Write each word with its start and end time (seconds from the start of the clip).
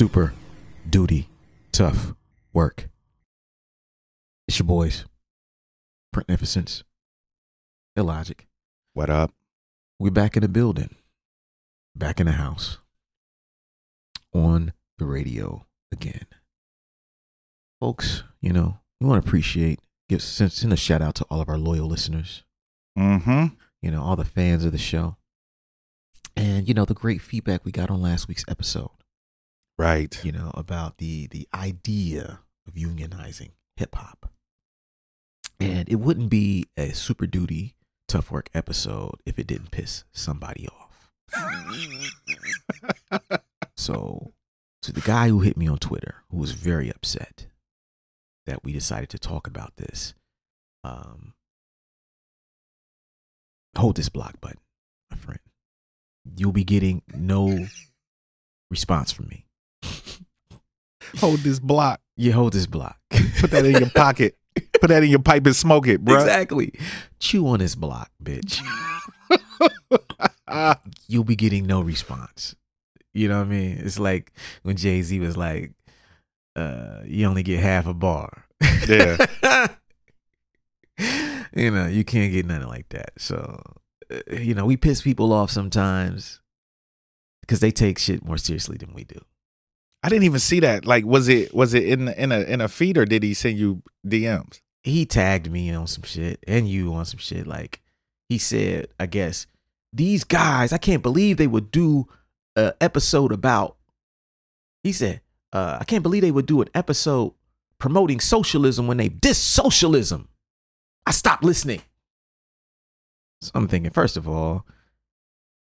super 0.00 0.32
duty 0.88 1.28
tough 1.72 2.14
work. 2.54 2.88
It's 4.48 4.58
your 4.58 4.64
boys, 4.64 5.04
Printnificence, 6.10 6.84
Illogic. 7.96 8.46
What 8.94 9.10
up? 9.10 9.30
We're 9.98 10.10
back 10.10 10.38
in 10.38 10.40
the 10.40 10.48
building, 10.48 10.94
back 11.94 12.18
in 12.18 12.24
the 12.24 12.32
house, 12.32 12.78
on 14.32 14.72
the 14.96 15.04
radio 15.04 15.66
again. 15.92 16.24
Folks, 17.78 18.22
you 18.40 18.54
know, 18.54 18.78
we 19.02 19.06
want 19.06 19.22
to 19.22 19.28
appreciate, 19.28 19.80
give 20.08 20.22
send, 20.22 20.50
send 20.50 20.72
a 20.72 20.78
shout 20.78 21.02
out 21.02 21.14
to 21.16 21.26
all 21.28 21.42
of 21.42 21.50
our 21.50 21.58
loyal 21.58 21.86
listeners, 21.86 22.42
Mm-hmm. 22.98 23.48
you 23.82 23.90
know, 23.90 24.02
all 24.02 24.16
the 24.16 24.24
fans 24.24 24.64
of 24.64 24.72
the 24.72 24.78
show. 24.78 25.18
And, 26.34 26.66
you 26.66 26.72
know, 26.72 26.86
the 26.86 26.94
great 26.94 27.20
feedback 27.20 27.66
we 27.66 27.70
got 27.70 27.90
on 27.90 28.00
last 28.00 28.28
week's 28.28 28.46
episode. 28.48 28.88
Right. 29.80 30.22
you 30.22 30.30
know, 30.30 30.50
about 30.52 30.98
the 30.98 31.26
the 31.28 31.48
idea 31.54 32.40
of 32.68 32.74
unionizing 32.74 33.52
hip 33.76 33.94
hop. 33.94 34.30
And 35.58 35.88
it 35.88 35.96
wouldn't 35.96 36.28
be 36.28 36.66
a 36.76 36.90
super 36.90 37.26
duty 37.26 37.76
tough 38.06 38.30
work 38.30 38.50
episode 38.52 39.22
if 39.24 39.38
it 39.38 39.46
didn't 39.46 39.70
piss 39.70 40.04
somebody 40.12 40.68
off. 40.68 41.10
so 43.76 44.32
to 44.82 44.92
the 44.92 45.00
guy 45.00 45.28
who 45.28 45.40
hit 45.40 45.56
me 45.56 45.66
on 45.66 45.78
Twitter, 45.78 46.24
who 46.30 46.36
was 46.36 46.52
very 46.52 46.90
upset 46.90 47.46
that 48.44 48.62
we 48.62 48.72
decided 48.72 49.08
to 49.10 49.18
talk 49.18 49.46
about 49.46 49.76
this, 49.76 50.12
um, 50.84 51.32
hold 53.78 53.96
this 53.96 54.10
block 54.10 54.40
button, 54.42 54.60
my 55.10 55.16
friend. 55.16 55.40
You'll 56.36 56.52
be 56.52 56.64
getting 56.64 57.02
no 57.14 57.66
response 58.70 59.10
from 59.12 59.28
me. 59.28 59.46
Hold 61.18 61.40
this 61.40 61.58
block. 61.58 62.00
You 62.16 62.32
hold 62.32 62.52
this 62.52 62.66
block. 62.66 62.98
Put 63.38 63.50
that 63.50 63.64
in 63.64 63.76
your 63.76 63.90
pocket. 63.90 64.36
Put 64.80 64.88
that 64.88 65.02
in 65.02 65.10
your 65.10 65.20
pipe 65.20 65.46
and 65.46 65.56
smoke 65.56 65.86
it, 65.88 66.04
bro. 66.04 66.16
Exactly. 66.16 66.72
Chew 67.18 67.46
on 67.48 67.60
this 67.60 67.74
block, 67.74 68.10
bitch. 68.22 68.60
You'll 71.08 71.24
be 71.24 71.36
getting 71.36 71.66
no 71.66 71.80
response. 71.80 72.54
You 73.12 73.28
know 73.28 73.38
what 73.38 73.46
I 73.46 73.50
mean? 73.50 73.80
It's 73.82 73.98
like 73.98 74.32
when 74.62 74.76
Jay 74.76 75.02
Z 75.02 75.18
was 75.20 75.36
like, 75.36 75.72
uh, 76.56 77.00
you 77.04 77.26
only 77.26 77.42
get 77.42 77.60
half 77.60 77.86
a 77.86 77.94
bar. 77.94 78.44
Yeah. 78.88 79.16
you 81.54 81.70
know, 81.70 81.86
you 81.86 82.04
can't 82.04 82.32
get 82.32 82.46
nothing 82.46 82.68
like 82.68 82.88
that. 82.90 83.12
So, 83.18 83.62
uh, 84.12 84.18
you 84.30 84.54
know, 84.54 84.64
we 84.64 84.76
piss 84.76 85.02
people 85.02 85.32
off 85.32 85.50
sometimes 85.50 86.40
because 87.40 87.60
they 87.60 87.70
take 87.70 87.98
shit 87.98 88.24
more 88.24 88.38
seriously 88.38 88.76
than 88.76 88.92
we 88.94 89.04
do. 89.04 89.20
I 90.02 90.08
didn't 90.08 90.24
even 90.24 90.40
see 90.40 90.60
that. 90.60 90.86
Like, 90.86 91.04
was 91.04 91.28
it 91.28 91.54
was 91.54 91.74
it 91.74 91.84
in 91.84 92.08
in 92.08 92.32
a 92.32 92.40
in 92.40 92.60
a 92.60 92.68
feed 92.68 92.96
or 92.96 93.04
did 93.04 93.22
he 93.22 93.34
send 93.34 93.58
you 93.58 93.82
DMs? 94.06 94.60
he 94.82 95.04
tagged 95.04 95.50
me 95.50 95.72
on 95.72 95.86
some 95.86 96.04
shit 96.04 96.42
and 96.46 96.68
you 96.68 96.92
on 96.94 97.04
some 97.04 97.18
shit. 97.18 97.46
Like 97.46 97.80
he 98.28 98.38
said, 98.38 98.88
I 98.98 99.06
guess 99.06 99.46
these 99.92 100.24
guys, 100.24 100.72
I 100.72 100.78
can't 100.78 101.02
believe 101.02 101.36
they 101.36 101.46
would 101.46 101.70
do 101.70 102.08
a 102.56 102.74
episode 102.80 103.32
about. 103.32 103.76
He 104.82 104.92
said, 104.92 105.20
uh, 105.52 105.78
I 105.80 105.84
can't 105.84 106.02
believe 106.02 106.22
they 106.22 106.30
would 106.30 106.46
do 106.46 106.62
an 106.62 106.68
episode 106.74 107.34
promoting 107.78 108.20
socialism 108.20 108.86
when 108.86 108.96
they 108.96 109.08
diss 109.08 109.38
socialism. 109.38 110.28
I 111.06 111.10
stopped 111.10 111.44
listening. 111.44 111.82
So 113.42 113.50
I'm 113.54 113.68
thinking, 113.68 113.90
first 113.90 114.16
of 114.16 114.28
all, 114.28 114.66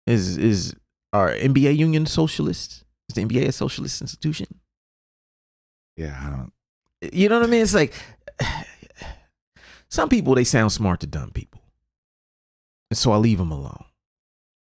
is 0.05 0.37
is 0.37 0.75
our 1.11 1.33
NBA 1.33 1.77
union 1.77 2.05
socialist? 2.05 2.82
Is 3.09 3.15
the 3.15 3.25
NBA 3.25 3.47
a 3.47 3.51
socialist 3.51 4.01
institution? 4.01 4.47
Yeah, 5.97 6.19
I 6.21 6.29
don't. 6.29 6.53
You 7.13 7.29
know 7.29 7.39
what 7.39 7.47
I 7.47 7.51
mean? 7.51 7.61
It's 7.61 7.73
like 7.73 7.93
some 9.89 10.09
people 10.09 10.35
they 10.35 10.43
sound 10.43 10.71
smart 10.71 10.99
to 11.01 11.07
dumb 11.07 11.31
people, 11.31 11.61
and 12.89 12.97
so 12.97 13.11
I 13.11 13.17
leave 13.17 13.37
them 13.37 13.51
alone. 13.51 13.83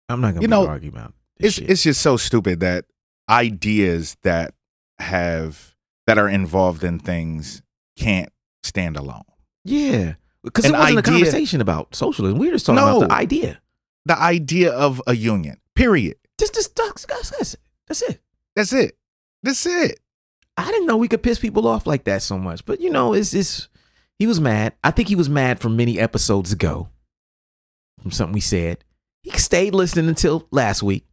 I'm 0.09 0.21
not 0.21 0.33
gonna 0.33 0.41
You 0.43 0.47
know, 0.47 0.67
arguing 0.67 0.95
about 0.95 1.13
It's 1.39 1.55
shit. 1.55 1.69
it's 1.69 1.83
just 1.83 2.01
so 2.01 2.17
stupid 2.17 2.59
that 2.59 2.85
ideas 3.29 4.17
that 4.23 4.53
have 4.99 5.75
that 6.07 6.17
are 6.17 6.29
involved 6.29 6.83
in 6.83 6.99
things 6.99 7.61
can't 7.97 8.31
stand 8.63 8.97
alone. 8.97 9.23
yeah, 9.63 10.15
because 10.43 10.65
it 10.65 10.73
wasn't 10.73 10.99
a 10.99 11.03
conversation 11.03 11.61
about 11.61 11.95
socialism. 11.95 12.37
We 12.37 12.47
were 12.47 12.53
just 12.53 12.65
talking 12.65 12.75
No. 12.83 12.97
about 12.97 13.09
the 13.09 13.15
idea. 13.15 13.61
The 14.05 14.19
idea 14.19 14.71
of 14.71 15.01
a 15.07 15.15
union. 15.15 15.59
Period. 15.73 16.17
Just, 16.37 16.53
just 16.53 16.75
that's 16.75 17.53
it. 17.53 17.59
That's 17.87 18.01
it. 18.03 18.21
That's 18.55 18.73
it. 18.73 18.97
That's 19.43 19.65
it. 19.65 19.99
I 20.57 20.71
didn't 20.71 20.87
know 20.87 20.97
we 20.97 21.07
could 21.07 21.23
piss 21.23 21.39
people 21.39 21.67
off 21.67 21.85
like 21.85 22.05
that 22.05 22.21
so 22.21 22.37
much, 22.37 22.65
but 22.65 22.79
you 22.81 22.89
know, 22.89 23.13
it's 23.13 23.33
it's. 23.33 23.67
He 24.17 24.27
was 24.27 24.39
mad. 24.39 24.73
I 24.81 24.91
think 24.91 25.09
he 25.09 25.15
was 25.15 25.29
mad 25.29 25.59
from 25.59 25.75
many 25.75 25.99
episodes 25.99 26.53
ago, 26.53 26.87
from 28.01 28.11
something 28.11 28.33
we 28.33 28.39
said. 28.39 28.83
He 29.23 29.31
stayed 29.31 29.75
listening 29.75 30.07
until 30.07 30.47
last 30.51 30.81
week. 30.81 31.05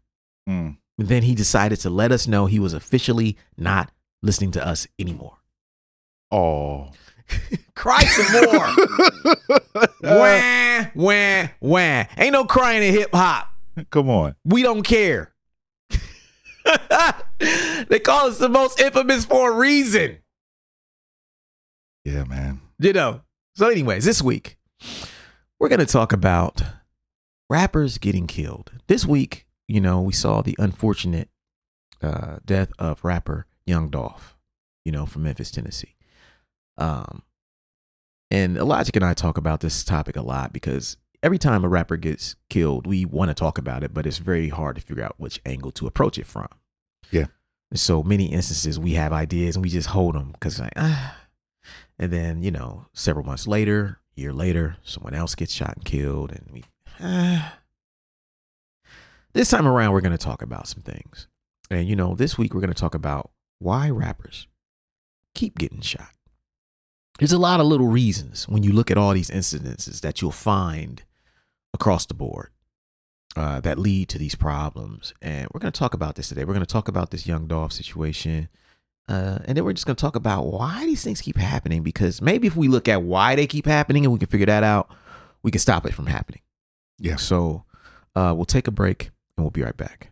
Mm. 0.48 0.76
And 0.98 1.08
then 1.08 1.24
he 1.24 1.34
decided 1.34 1.80
to 1.80 1.90
let 1.90 2.12
us 2.12 2.28
know 2.28 2.46
he 2.46 2.60
was 2.60 2.74
officially 2.74 3.36
not 3.56 3.90
listening 4.22 4.52
to 4.52 4.64
us 4.64 4.86
anymore. 4.98 5.38
Oh. 6.30 6.90
Cry 7.74 8.04
some 8.04 8.44
more. 8.44 9.88
wah, 10.02 10.86
wah, 10.94 11.48
wah. 11.60 12.04
Ain't 12.16 12.32
no 12.32 12.44
crying 12.44 12.82
in 12.82 12.94
hip 12.94 13.10
hop. 13.12 13.48
Come 13.90 14.10
on. 14.10 14.36
We 14.44 14.62
don't 14.62 14.82
care. 14.82 15.32
they 17.88 17.98
call 17.98 18.28
us 18.28 18.38
the 18.38 18.48
most 18.48 18.80
infamous 18.80 19.24
for 19.24 19.52
a 19.52 19.56
reason. 19.56 20.18
Yeah, 22.04 22.24
man. 22.24 22.60
You 22.78 22.92
know. 22.92 23.22
So, 23.54 23.68
anyways, 23.68 24.04
this 24.04 24.22
week, 24.22 24.56
we're 25.58 25.68
going 25.68 25.78
to 25.78 25.86
talk 25.86 26.12
about 26.12 26.62
rappers 27.50 27.98
getting 27.98 28.26
killed. 28.26 28.72
This 28.86 29.04
week, 29.06 29.46
you 29.68 29.80
know, 29.80 30.00
we 30.00 30.12
saw 30.12 30.40
the 30.40 30.56
unfortunate 30.58 31.28
uh, 32.02 32.38
death 32.44 32.72
of 32.78 33.04
rapper 33.04 33.46
Young 33.66 33.90
Dolph, 33.90 34.36
you 34.84 34.92
know, 34.92 35.06
from 35.06 35.24
Memphis, 35.24 35.50
Tennessee. 35.50 35.96
Um, 36.78 37.22
and 38.30 38.56
Logic 38.56 38.96
and 38.96 39.04
I 39.04 39.14
talk 39.14 39.36
about 39.36 39.60
this 39.60 39.84
topic 39.84 40.16
a 40.16 40.22
lot 40.22 40.52
because 40.52 40.96
every 41.22 41.38
time 41.38 41.64
a 41.64 41.68
rapper 41.68 41.96
gets 41.96 42.36
killed, 42.48 42.86
we 42.86 43.04
want 43.04 43.28
to 43.28 43.34
talk 43.34 43.58
about 43.58 43.84
it, 43.84 43.92
but 43.92 44.06
it's 44.06 44.18
very 44.18 44.48
hard 44.48 44.76
to 44.76 44.82
figure 44.82 45.04
out 45.04 45.16
which 45.18 45.40
angle 45.44 45.70
to 45.72 45.86
approach 45.86 46.18
it 46.18 46.26
from. 46.26 46.48
Yeah. 47.12 47.26
So 47.74 48.02
many 48.02 48.26
instances 48.26 48.78
we 48.78 48.94
have 48.94 49.12
ideas 49.12 49.54
and 49.54 49.64
we 49.64 49.70
just 49.70 49.90
hold 49.90 50.16
them 50.16 50.32
because 50.32 50.58
like, 50.58 50.72
ah. 50.76 51.18
And 51.98 52.12
then, 52.12 52.42
you 52.42 52.50
know, 52.50 52.86
several 52.92 53.24
months 53.24 53.46
later, 53.46 54.00
year 54.16 54.32
later, 54.32 54.76
someone 54.82 55.14
else 55.14 55.36
gets 55.36 55.52
shot 55.52 55.76
and 55.76 55.84
killed. 55.84 56.32
And 56.32 56.48
we, 56.50 56.64
ah. 57.00 57.58
This 59.34 59.50
time 59.50 59.68
around, 59.68 59.92
we're 59.92 60.00
going 60.00 60.16
to 60.16 60.18
talk 60.18 60.42
about 60.42 60.66
some 60.66 60.82
things. 60.82 61.28
And, 61.70 61.88
you 61.88 61.94
know, 61.96 62.14
this 62.14 62.36
week 62.36 62.52
we're 62.52 62.60
going 62.60 62.72
to 62.72 62.80
talk 62.80 62.94
about 62.94 63.30
why 63.58 63.88
rappers 63.88 64.48
keep 65.34 65.56
getting 65.56 65.80
shot. 65.80 66.10
There's 67.18 67.32
a 67.32 67.38
lot 67.38 67.60
of 67.60 67.66
little 67.66 67.86
reasons 67.86 68.48
when 68.48 68.62
you 68.62 68.72
look 68.72 68.90
at 68.90 68.98
all 68.98 69.12
these 69.12 69.30
incidences 69.30 70.00
that 70.00 70.20
you'll 70.20 70.32
find 70.32 71.02
across 71.72 72.06
the 72.06 72.14
board 72.14 72.50
uh, 73.36 73.60
that 73.60 73.78
lead 73.78 74.08
to 74.10 74.18
these 74.18 74.34
problems. 74.34 75.14
And 75.22 75.48
we're 75.52 75.60
going 75.60 75.72
to 75.72 75.78
talk 75.78 75.94
about 75.94 76.16
this 76.16 76.28
today. 76.28 76.44
We're 76.44 76.54
going 76.54 76.66
to 76.66 76.72
talk 76.72 76.88
about 76.88 77.10
this 77.10 77.26
young 77.26 77.46
Dolph 77.46 77.72
situation. 77.72 78.48
Uh, 79.08 79.38
and 79.46 79.56
then 79.56 79.64
we're 79.64 79.72
just 79.72 79.86
going 79.86 79.96
to 79.96 80.00
talk 80.00 80.16
about 80.16 80.46
why 80.46 80.86
these 80.86 81.02
things 81.02 81.20
keep 81.20 81.36
happening. 81.36 81.82
Because 81.82 82.22
maybe 82.22 82.46
if 82.46 82.56
we 82.56 82.68
look 82.68 82.88
at 82.88 83.02
why 83.02 83.34
they 83.34 83.46
keep 83.46 83.66
happening 83.66 84.04
and 84.04 84.12
we 84.12 84.18
can 84.18 84.28
figure 84.28 84.46
that 84.46 84.62
out, 84.62 84.94
we 85.42 85.50
can 85.50 85.60
stop 85.60 85.86
it 85.86 85.94
from 85.94 86.06
happening. 86.06 86.40
Yeah. 86.98 87.16
So 87.16 87.64
uh, 88.14 88.32
we'll 88.36 88.44
take 88.44 88.68
a 88.68 88.72
break 88.72 89.10
and 89.36 89.44
we'll 89.44 89.50
be 89.50 89.62
right 89.62 89.76
back. 89.76 90.11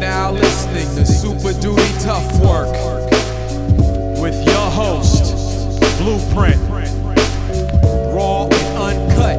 You 0.00 0.06
are 0.06 0.08
now 0.08 0.32
listening 0.32 0.96
to 0.96 1.04
Super 1.04 1.52
Duty 1.60 1.82
Tough 1.98 2.40
Work 2.40 2.72
with 4.18 4.34
your 4.46 4.70
host, 4.70 5.34
Blueprint. 5.98 6.58
Raw 8.10 8.48
and 8.50 9.10
uncut. 9.12 9.36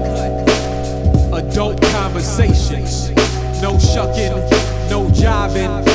Adult 1.33 1.81
conversations. 1.81 3.09
No 3.59 3.79
shucking, 3.79 4.33
no 4.87 5.09
jiving, 5.09 5.87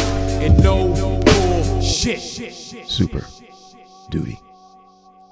and 0.42 0.58
no 0.64 0.92
bullshit. 1.22 2.18
Super 2.18 3.24
duty. 4.10 4.40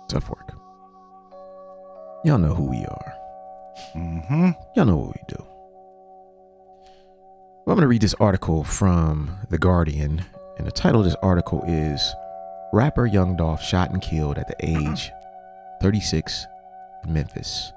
Tough 0.07 0.29
work. 0.29 0.53
Y'all 2.25 2.39
know 2.39 2.55
who 2.55 2.71
we 2.71 2.85
are. 2.85 3.15
Mm-hmm. 3.97 4.51
Y'all 4.77 4.87
know 4.87 4.97
what 4.97 5.09
we 5.09 5.23
do. 5.27 5.54
Well, 7.65 7.73
I'm 7.73 7.79
going 7.79 7.85
to 7.85 7.89
read 7.89 8.03
this 8.03 8.15
article 8.21 8.63
from 8.63 9.39
The 9.49 9.57
Guardian, 9.57 10.23
and 10.59 10.67
the 10.67 10.71
title 10.71 11.01
of 11.01 11.07
this 11.07 11.17
article 11.23 11.63
is 11.67 12.15
Rapper 12.75 13.07
Young 13.07 13.39
Dolph 13.39 13.63
Shot 13.63 13.91
and 13.91 14.03
Killed 14.03 14.37
at 14.37 14.49
the 14.49 14.57
Age 14.61 15.11
36 15.81 16.47
in 17.05 17.15
Memphis. 17.15 17.73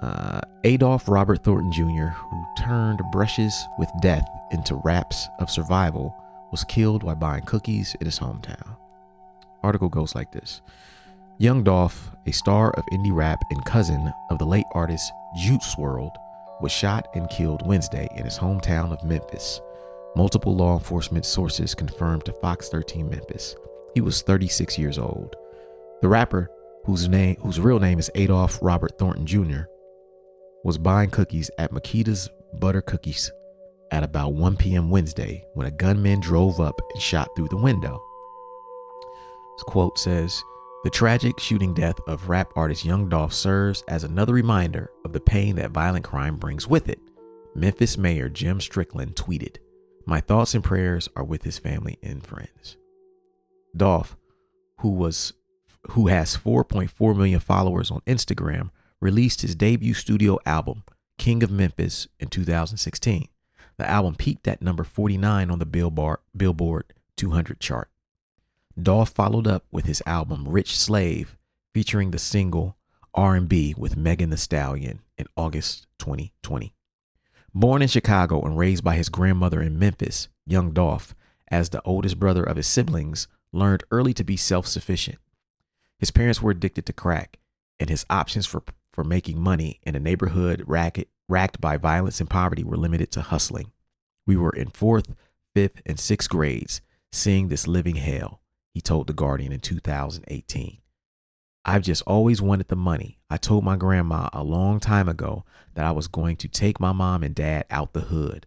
Uh, 0.00 0.40
Adolph 0.64 1.06
Robert 1.10 1.44
Thornton 1.44 1.70
Jr., 1.70 2.06
who 2.06 2.44
turned 2.58 3.02
brushes 3.12 3.54
with 3.78 3.90
death 4.00 4.26
into 4.50 4.80
raps 4.82 5.28
of 5.38 5.50
survival, 5.50 6.16
was 6.50 6.64
killed 6.64 7.02
while 7.02 7.16
buying 7.16 7.44
cookies 7.44 7.94
in 8.00 8.06
his 8.06 8.18
hometown. 8.18 8.78
Article 9.62 9.90
goes 9.90 10.14
like 10.14 10.32
this 10.32 10.62
Young 11.36 11.62
Dolph, 11.62 12.12
a 12.24 12.32
star 12.32 12.70
of 12.78 12.86
indie 12.94 13.14
rap 13.14 13.42
and 13.50 13.62
cousin 13.66 14.10
of 14.30 14.38
the 14.38 14.46
late 14.46 14.64
artist 14.72 15.12
Juice 15.36 15.74
WRLD, 15.74 16.12
was 16.60 16.72
shot 16.72 17.08
and 17.14 17.28
killed 17.30 17.66
Wednesday 17.66 18.08
in 18.16 18.24
his 18.24 18.38
hometown 18.38 18.92
of 18.92 19.04
Memphis. 19.04 19.60
Multiple 20.14 20.56
law 20.56 20.74
enforcement 20.74 21.26
sources 21.26 21.74
confirmed 21.74 22.24
to 22.24 22.32
Fox 22.32 22.68
13 22.68 23.08
Memphis. 23.08 23.54
He 23.94 24.00
was 24.00 24.22
36 24.22 24.78
years 24.78 24.98
old. 24.98 25.36
The 26.00 26.08
rapper, 26.08 26.50
whose 26.84 27.08
name 27.08 27.36
whose 27.40 27.60
real 27.60 27.80
name 27.80 27.98
is 27.98 28.10
Adolph 28.14 28.58
Robert 28.62 28.98
Thornton 28.98 29.26
Jr., 29.26 29.62
was 30.64 30.78
buying 30.78 31.10
cookies 31.10 31.50
at 31.58 31.72
Makeda's 31.72 32.30
Butter 32.54 32.82
Cookies 32.82 33.30
at 33.90 34.02
about 34.02 34.34
1 34.34 34.56
p.m. 34.56 34.90
Wednesday 34.90 35.44
when 35.54 35.66
a 35.66 35.70
gunman 35.70 36.20
drove 36.20 36.60
up 36.60 36.80
and 36.92 37.02
shot 37.02 37.28
through 37.36 37.48
the 37.48 37.56
window. 37.56 38.02
This 39.56 39.64
quote 39.64 39.98
says, 39.98 40.42
The 40.86 40.90
tragic 40.90 41.40
shooting 41.40 41.74
death 41.74 41.98
of 42.06 42.28
rap 42.28 42.52
artist 42.54 42.84
Young 42.84 43.08
Dolph 43.08 43.34
serves 43.34 43.82
as 43.88 44.04
another 44.04 44.32
reminder 44.32 44.88
of 45.04 45.12
the 45.12 45.18
pain 45.18 45.56
that 45.56 45.72
violent 45.72 46.04
crime 46.04 46.36
brings 46.36 46.68
with 46.68 46.88
it. 46.88 47.00
Memphis 47.56 47.98
Mayor 47.98 48.28
Jim 48.28 48.60
Strickland 48.60 49.16
tweeted, 49.16 49.56
My 50.06 50.20
thoughts 50.20 50.54
and 50.54 50.62
prayers 50.62 51.08
are 51.16 51.24
with 51.24 51.42
his 51.42 51.58
family 51.58 51.98
and 52.04 52.24
friends. 52.24 52.76
Dolph, 53.76 54.16
who 54.78 54.90
was 54.90 55.32
who 55.90 56.06
has 56.06 56.36
4.4 56.36 57.16
million 57.16 57.40
followers 57.40 57.90
on 57.90 58.00
Instagram, 58.02 58.70
released 59.00 59.42
his 59.42 59.56
debut 59.56 59.92
studio 59.92 60.38
album, 60.46 60.84
King 61.18 61.42
of 61.42 61.50
Memphis, 61.50 62.06
in 62.20 62.28
2016. 62.28 63.26
The 63.76 63.90
album 63.90 64.14
peaked 64.14 64.46
at 64.46 64.62
number 64.62 64.84
49 64.84 65.50
on 65.50 65.58
the 65.58 65.66
Billboard, 65.66 66.18
Billboard 66.36 66.94
200 67.16 67.58
chart. 67.58 67.90
Dolph 68.80 69.08
followed 69.08 69.46
up 69.46 69.64
with 69.70 69.86
his 69.86 70.02
album 70.04 70.46
Rich 70.46 70.76
Slave, 70.76 71.38
featuring 71.72 72.10
the 72.10 72.18
single 72.18 72.76
RNP 73.16 73.78
with 73.78 73.96
Megan 73.96 74.28
Thee 74.28 74.36
Stallion 74.36 75.00
in 75.16 75.26
August 75.34 75.86
2020. 75.98 76.74
Born 77.54 77.80
in 77.80 77.88
Chicago 77.88 78.42
and 78.42 78.58
raised 78.58 78.84
by 78.84 78.96
his 78.96 79.08
grandmother 79.08 79.62
in 79.62 79.78
Memphis, 79.78 80.28
young 80.44 80.72
Dolph, 80.72 81.14
as 81.48 81.70
the 81.70 81.80
oldest 81.86 82.18
brother 82.18 82.42
of 82.42 82.58
his 82.58 82.66
siblings, 82.66 83.28
learned 83.50 83.82
early 83.90 84.12
to 84.12 84.22
be 84.22 84.36
self-sufficient. 84.36 85.16
His 85.98 86.10
parents 86.10 86.42
were 86.42 86.50
addicted 86.50 86.84
to 86.84 86.92
crack, 86.92 87.38
and 87.80 87.88
his 87.88 88.04
options 88.10 88.44
for, 88.44 88.62
for 88.92 89.04
making 89.04 89.40
money 89.40 89.80
in 89.84 89.96
a 89.96 90.00
neighborhood 90.00 90.62
racket, 90.66 91.08
racked 91.30 91.62
by 91.62 91.78
violence 91.78 92.20
and 92.20 92.28
poverty 92.28 92.62
were 92.62 92.76
limited 92.76 93.10
to 93.12 93.22
hustling. 93.22 93.72
We 94.26 94.36
were 94.36 94.50
in 94.50 94.68
fourth, 94.68 95.14
fifth, 95.54 95.80
and 95.86 95.98
sixth 95.98 96.28
grades, 96.28 96.82
seeing 97.10 97.48
this 97.48 97.66
living 97.66 97.96
hell, 97.96 98.42
he 98.76 98.82
told 98.82 99.06
The 99.06 99.14
Guardian 99.14 99.52
in 99.52 99.60
2018. 99.60 100.76
I've 101.64 101.80
just 101.80 102.02
always 102.02 102.42
wanted 102.42 102.68
the 102.68 102.76
money. 102.76 103.18
I 103.30 103.38
told 103.38 103.64
my 103.64 103.74
grandma 103.74 104.28
a 104.34 104.44
long 104.44 104.80
time 104.80 105.08
ago 105.08 105.46
that 105.72 105.86
I 105.86 105.92
was 105.92 106.08
going 106.08 106.36
to 106.36 106.46
take 106.46 106.78
my 106.78 106.92
mom 106.92 107.22
and 107.22 107.34
dad 107.34 107.64
out 107.70 107.94
the 107.94 108.02
hood. 108.02 108.46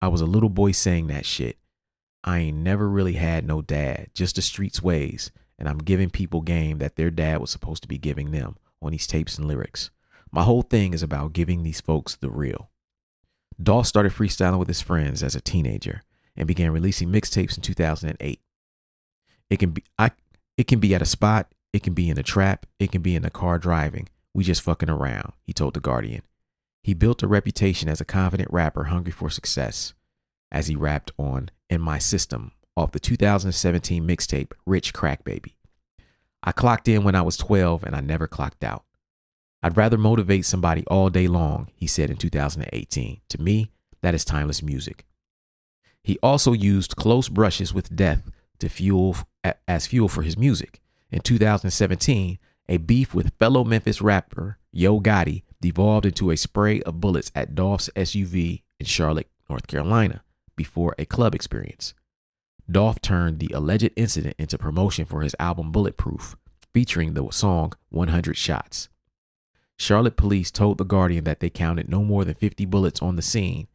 I 0.00 0.06
was 0.06 0.20
a 0.20 0.26
little 0.26 0.48
boy 0.48 0.70
saying 0.70 1.08
that 1.08 1.26
shit. 1.26 1.58
I 2.22 2.38
ain't 2.38 2.58
never 2.58 2.88
really 2.88 3.14
had 3.14 3.44
no 3.44 3.60
dad, 3.60 4.10
just 4.14 4.36
the 4.36 4.42
streets 4.42 4.80
ways, 4.80 5.32
and 5.58 5.68
I'm 5.68 5.78
giving 5.78 6.08
people 6.08 6.40
game 6.40 6.78
that 6.78 6.94
their 6.94 7.10
dad 7.10 7.40
was 7.40 7.50
supposed 7.50 7.82
to 7.82 7.88
be 7.88 7.98
giving 7.98 8.30
them 8.30 8.58
on 8.80 8.92
these 8.92 9.08
tapes 9.08 9.38
and 9.38 9.48
lyrics. 9.48 9.90
My 10.30 10.44
whole 10.44 10.62
thing 10.62 10.94
is 10.94 11.02
about 11.02 11.32
giving 11.32 11.64
these 11.64 11.80
folks 11.80 12.14
the 12.14 12.30
real. 12.30 12.70
Dolph 13.60 13.88
started 13.88 14.12
freestyling 14.12 14.60
with 14.60 14.68
his 14.68 14.82
friends 14.82 15.24
as 15.24 15.34
a 15.34 15.40
teenager 15.40 16.04
and 16.36 16.46
began 16.46 16.70
releasing 16.70 17.08
mixtapes 17.08 17.56
in 17.56 17.62
2008. 17.64 18.40
It 19.50 19.58
can 19.58 19.70
be 19.70 19.82
I 19.98 20.10
it 20.56 20.66
can 20.66 20.80
be 20.80 20.94
at 20.94 21.02
a 21.02 21.06
spot, 21.06 21.52
it 21.72 21.82
can 21.82 21.94
be 21.94 22.10
in 22.10 22.18
a 22.18 22.22
trap, 22.22 22.66
it 22.78 22.90
can 22.90 23.02
be 23.02 23.14
in 23.14 23.24
a 23.24 23.30
car 23.30 23.58
driving. 23.58 24.08
We 24.34 24.44
just 24.44 24.62
fucking 24.62 24.90
around, 24.90 25.32
he 25.46 25.52
told 25.52 25.74
The 25.74 25.80
Guardian. 25.80 26.22
He 26.82 26.94
built 26.94 27.22
a 27.22 27.28
reputation 27.28 27.88
as 27.88 28.00
a 28.00 28.04
confident 28.04 28.50
rapper 28.52 28.84
hungry 28.84 29.12
for 29.12 29.30
success 29.30 29.94
as 30.50 30.68
he 30.68 30.76
rapped 30.76 31.10
on 31.18 31.50
In 31.68 31.80
My 31.80 31.98
System 31.98 32.52
off 32.76 32.92
the 32.92 33.00
2017 33.00 34.06
mixtape 34.06 34.52
Rich 34.64 34.94
Crack 34.94 35.24
Baby. 35.24 35.56
I 36.42 36.52
clocked 36.52 36.88
in 36.88 37.02
when 37.02 37.14
I 37.14 37.22
was 37.22 37.36
12 37.36 37.84
and 37.84 37.96
I 37.96 38.00
never 38.00 38.26
clocked 38.26 38.62
out. 38.62 38.84
I'd 39.62 39.76
rather 39.76 39.98
motivate 39.98 40.44
somebody 40.44 40.84
all 40.86 41.10
day 41.10 41.26
long, 41.26 41.68
he 41.74 41.86
said 41.86 42.10
in 42.10 42.16
2018. 42.16 43.20
To 43.28 43.42
me, 43.42 43.72
that 44.02 44.14
is 44.14 44.24
timeless 44.24 44.62
music. 44.62 45.04
He 46.02 46.18
also 46.22 46.52
used 46.52 46.96
close 46.96 47.28
brushes 47.28 47.74
with 47.74 47.94
death 47.94 48.30
to 48.60 48.68
fuel 48.68 49.16
as 49.66 49.86
fuel 49.86 50.08
for 50.08 50.22
his 50.22 50.36
music. 50.36 50.80
In 51.10 51.20
2017, 51.20 52.38
a 52.68 52.76
beef 52.76 53.14
with 53.14 53.32
fellow 53.38 53.64
Memphis 53.64 54.02
rapper 54.02 54.58
Yo 54.72 55.00
Gotti 55.00 55.42
devolved 55.60 56.06
into 56.06 56.30
a 56.30 56.36
spray 56.36 56.80
of 56.82 57.00
bullets 57.00 57.32
at 57.34 57.54
Dolph's 57.54 57.90
SUV 57.96 58.62
in 58.78 58.86
Charlotte, 58.86 59.28
North 59.48 59.66
Carolina, 59.66 60.22
before 60.56 60.94
a 60.98 61.06
club 61.06 61.34
experience. 61.34 61.94
Dolph 62.70 63.00
turned 63.00 63.38
the 63.38 63.50
alleged 63.54 63.90
incident 63.96 64.36
into 64.38 64.58
promotion 64.58 65.06
for 65.06 65.22
his 65.22 65.34
album 65.38 65.72
Bulletproof, 65.72 66.36
featuring 66.74 67.14
the 67.14 67.26
song 67.30 67.72
100 67.88 68.36
Shots. 68.36 68.88
Charlotte 69.78 70.16
police 70.16 70.50
told 70.50 70.76
The 70.76 70.84
Guardian 70.84 71.24
that 71.24 71.40
they 71.40 71.50
counted 71.50 71.88
no 71.88 72.02
more 72.02 72.24
than 72.24 72.34
50 72.34 72.66
bullets 72.66 73.00
on 73.00 73.16
the 73.16 73.22
scene 73.22 73.68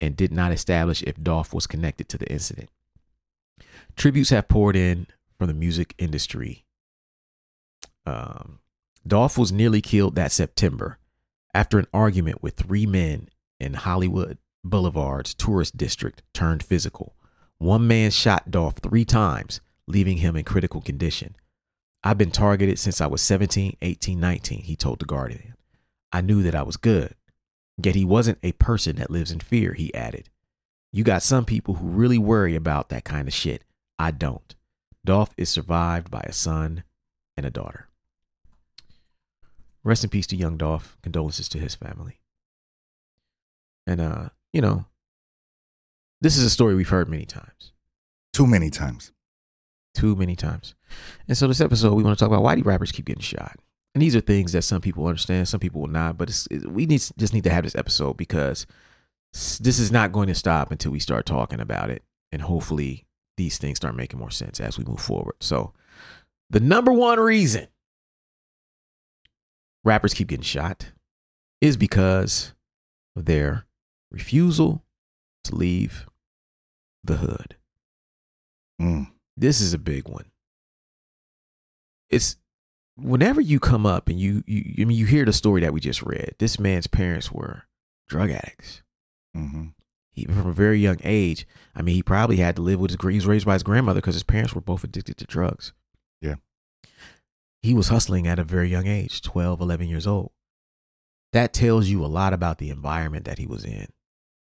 and 0.00 0.16
did 0.16 0.32
not 0.32 0.52
establish 0.52 1.02
if 1.02 1.20
Dolph 1.20 1.52
was 1.52 1.66
connected 1.66 2.08
to 2.10 2.18
the 2.18 2.30
incident. 2.30 2.70
Tributes 3.98 4.30
have 4.30 4.46
poured 4.46 4.76
in 4.76 5.08
from 5.40 5.48
the 5.48 5.54
music 5.54 5.92
industry. 5.98 6.64
Um, 8.06 8.60
Dolph 9.04 9.36
was 9.36 9.50
nearly 9.50 9.80
killed 9.80 10.14
that 10.14 10.30
September 10.30 11.00
after 11.52 11.80
an 11.80 11.88
argument 11.92 12.40
with 12.40 12.54
three 12.54 12.86
men 12.86 13.28
in 13.58 13.74
Hollywood 13.74 14.38
Boulevard's 14.62 15.34
tourist 15.34 15.76
district 15.76 16.22
turned 16.32 16.62
physical. 16.62 17.16
One 17.58 17.88
man 17.88 18.12
shot 18.12 18.52
Dolph 18.52 18.78
three 18.78 19.04
times, 19.04 19.60
leaving 19.88 20.18
him 20.18 20.36
in 20.36 20.44
critical 20.44 20.80
condition. 20.80 21.34
I've 22.04 22.18
been 22.18 22.30
targeted 22.30 22.78
since 22.78 23.00
I 23.00 23.08
was 23.08 23.20
17, 23.22 23.78
18, 23.82 24.20
19, 24.20 24.62
he 24.62 24.76
told 24.76 25.00
The 25.00 25.06
Guardian. 25.06 25.54
I 26.12 26.20
knew 26.20 26.44
that 26.44 26.54
I 26.54 26.62
was 26.62 26.76
good. 26.76 27.16
Yet 27.82 27.96
he 27.96 28.04
wasn't 28.04 28.38
a 28.44 28.52
person 28.52 28.94
that 28.96 29.10
lives 29.10 29.32
in 29.32 29.40
fear, 29.40 29.72
he 29.72 29.92
added. 29.92 30.30
You 30.92 31.02
got 31.02 31.24
some 31.24 31.44
people 31.44 31.74
who 31.74 31.88
really 31.88 32.18
worry 32.18 32.54
about 32.54 32.90
that 32.90 33.02
kind 33.02 33.26
of 33.26 33.34
shit. 33.34 33.64
I 33.98 34.10
don't. 34.10 34.54
Dolph 35.04 35.34
is 35.36 35.48
survived 35.48 36.10
by 36.10 36.20
a 36.26 36.32
son 36.32 36.84
and 37.36 37.46
a 37.46 37.50
daughter. 37.50 37.88
Rest 39.84 40.04
in 40.04 40.10
peace 40.10 40.26
to 40.28 40.36
young 40.36 40.56
Dolph. 40.56 40.96
Condolences 41.02 41.48
to 41.50 41.58
his 41.58 41.74
family. 41.74 42.20
And 43.86 44.00
uh, 44.00 44.28
you 44.52 44.60
know, 44.60 44.86
this 46.20 46.36
is 46.36 46.44
a 46.44 46.50
story 46.50 46.74
we've 46.74 46.88
heard 46.88 47.08
many 47.08 47.24
times. 47.24 47.72
Too 48.32 48.46
many 48.46 48.70
times. 48.70 49.12
too 49.94 50.14
many 50.14 50.36
times. 50.36 50.74
And 51.26 51.36
so 51.36 51.48
this 51.48 51.60
episode, 51.60 51.94
we 51.94 52.02
want 52.04 52.16
to 52.16 52.24
talk 52.24 52.30
about 52.30 52.42
why 52.42 52.54
do 52.54 52.62
rappers 52.62 52.92
keep 52.92 53.06
getting 53.06 53.22
shot. 53.22 53.56
And 53.94 54.02
these 54.02 54.14
are 54.14 54.20
things 54.20 54.52
that 54.52 54.62
some 54.62 54.80
people 54.80 55.06
understand, 55.06 55.48
some 55.48 55.60
people 55.60 55.80
will 55.80 55.88
not. 55.88 56.16
But 56.16 56.28
it's, 56.28 56.46
it, 56.50 56.70
we 56.70 56.86
need 56.86 57.02
just 57.18 57.34
need 57.34 57.44
to 57.44 57.50
have 57.50 57.64
this 57.64 57.74
episode 57.74 58.16
because 58.16 58.66
this 59.32 59.78
is 59.78 59.90
not 59.90 60.12
going 60.12 60.28
to 60.28 60.34
stop 60.34 60.70
until 60.70 60.92
we 60.92 61.00
start 61.00 61.26
talking 61.26 61.60
about 61.60 61.90
it, 61.90 62.02
and 62.30 62.42
hopefully 62.42 63.06
these 63.38 63.56
things 63.56 63.78
start 63.78 63.96
making 63.96 64.20
more 64.20 64.30
sense 64.30 64.60
as 64.60 64.76
we 64.78 64.84
move 64.84 65.00
forward. 65.00 65.36
So, 65.40 65.72
the 66.50 66.60
number 66.60 66.92
one 66.92 67.18
reason 67.18 67.68
rappers 69.84 70.12
keep 70.12 70.28
getting 70.28 70.42
shot 70.42 70.92
is 71.60 71.76
because 71.76 72.52
of 73.16 73.24
their 73.24 73.66
refusal 74.10 74.84
to 75.44 75.54
leave 75.54 76.06
the 77.02 77.16
hood. 77.16 77.56
Mm. 78.80 79.10
This 79.36 79.60
is 79.60 79.72
a 79.72 79.78
big 79.78 80.08
one. 80.08 80.26
It's 82.10 82.36
whenever 82.96 83.40
you 83.40 83.60
come 83.60 83.86
up 83.86 84.08
and 84.08 84.20
you, 84.20 84.42
you 84.46 84.74
I 84.80 84.84
mean 84.84 84.98
you 84.98 85.06
hear 85.06 85.24
the 85.24 85.32
story 85.32 85.60
that 85.62 85.72
we 85.72 85.80
just 85.80 86.02
read. 86.02 86.34
This 86.38 86.58
man's 86.58 86.86
parents 86.86 87.30
were 87.32 87.64
drug 88.08 88.30
addicts. 88.30 88.82
hmm 89.34 89.68
He, 90.18 90.32
from 90.32 90.48
a 90.48 90.52
very 90.52 90.78
young 90.80 90.98
age. 91.04 91.46
I 91.74 91.82
mean, 91.82 91.94
he 91.94 92.02
probably 92.02 92.36
had 92.36 92.56
to 92.56 92.62
live 92.62 92.80
with 92.80 92.90
his. 92.90 92.98
He 93.00 93.16
was 93.16 93.26
raised 93.26 93.46
by 93.46 93.54
his 93.54 93.62
grandmother 93.62 94.00
because 94.00 94.14
his 94.14 94.22
parents 94.22 94.54
were 94.54 94.60
both 94.60 94.84
addicted 94.84 95.16
to 95.18 95.26
drugs. 95.26 95.72
Yeah. 96.20 96.36
He 97.62 97.74
was 97.74 97.88
hustling 97.88 98.26
at 98.26 98.38
a 98.38 98.44
very 98.44 98.68
young 98.68 98.86
age, 98.86 99.22
12, 99.22 99.60
11 99.60 99.88
years 99.88 100.06
old. 100.06 100.32
That 101.32 101.52
tells 101.52 101.88
you 101.88 102.04
a 102.04 102.06
lot 102.06 102.32
about 102.32 102.58
the 102.58 102.70
environment 102.70 103.24
that 103.26 103.38
he 103.38 103.46
was 103.46 103.64
in. 103.64 103.88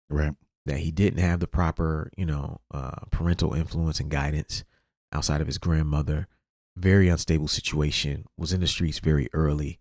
Right. 0.10 0.34
That 0.65 0.79
he 0.79 0.91
didn't 0.91 1.20
have 1.20 1.39
the 1.39 1.48
proper, 1.48 2.12
you 2.15 2.25
know, 2.25 2.62
uh, 2.72 3.05
parental 3.12 3.53
influence 3.53 4.00
and 4.00 4.10
guidance 4.10 4.63
outside 5.12 5.41
of 5.41 5.48
his 5.48 5.58
grandmother. 5.58 6.27
Very 6.75 7.08
unstable 7.08 7.48
situation. 7.48 8.25
Was 8.38 8.53
in 8.53 8.62
the 8.62 8.67
streets 8.67 9.00
very 9.00 9.29
early. 9.34 9.79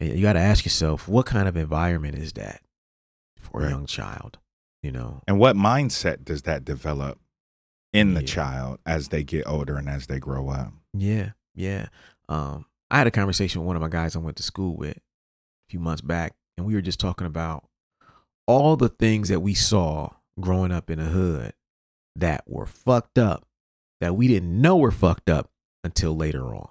And 0.00 0.10
you 0.16 0.22
got 0.22 0.32
to 0.34 0.40
ask 0.40 0.64
yourself, 0.64 1.08
what 1.08 1.26
kind 1.26 1.48
of 1.48 1.56
environment 1.56 2.16
is 2.16 2.32
that 2.34 2.60
for 3.36 3.64
a 3.64 3.70
young 3.70 3.86
child? 3.86 4.38
You 4.82 4.90
know, 4.92 5.22
And 5.28 5.38
what 5.38 5.54
mindset 5.56 6.24
does 6.24 6.42
that 6.42 6.64
develop 6.64 7.20
in 7.92 8.14
the 8.14 8.20
Yeah. 8.20 8.26
child 8.26 8.78
as 8.84 9.08
they 9.08 9.22
get 9.22 9.46
older 9.46 9.76
and 9.76 9.88
as 9.88 10.08
they 10.08 10.18
grow 10.18 10.48
up? 10.48 10.72
Yeah, 10.92 11.32
yeah. 11.54 11.86
Um, 12.28 12.66
I 12.90 12.98
had 12.98 13.06
a 13.06 13.10
conversation 13.12 13.60
with 13.60 13.66
one 13.68 13.76
of 13.76 13.82
my 13.82 13.88
guys 13.88 14.16
I 14.16 14.18
went 14.18 14.36
to 14.38 14.42
school 14.42 14.76
with 14.76 14.96
a 14.96 15.00
few 15.70 15.78
months 15.80 16.00
back, 16.02 16.34
and 16.56 16.66
we 16.66 16.74
were 16.74 16.80
just 16.82 16.98
talking 17.00 17.26
about 17.26 17.68
all 18.46 18.76
the 18.76 18.88
things 18.88 19.28
that 19.28 19.40
we 19.40 19.54
saw 19.54 20.10
growing 20.40 20.72
up 20.72 20.90
in 20.90 20.98
the 20.98 21.04
hood 21.04 21.52
that 22.16 22.42
were 22.46 22.66
fucked 22.66 23.18
up, 23.18 23.46
that 24.00 24.16
we 24.16 24.26
didn't 24.26 24.60
know 24.60 24.76
were 24.76 24.90
fucked 24.90 25.30
up 25.30 25.50
until 25.84 26.16
later 26.16 26.54
on. 26.54 26.68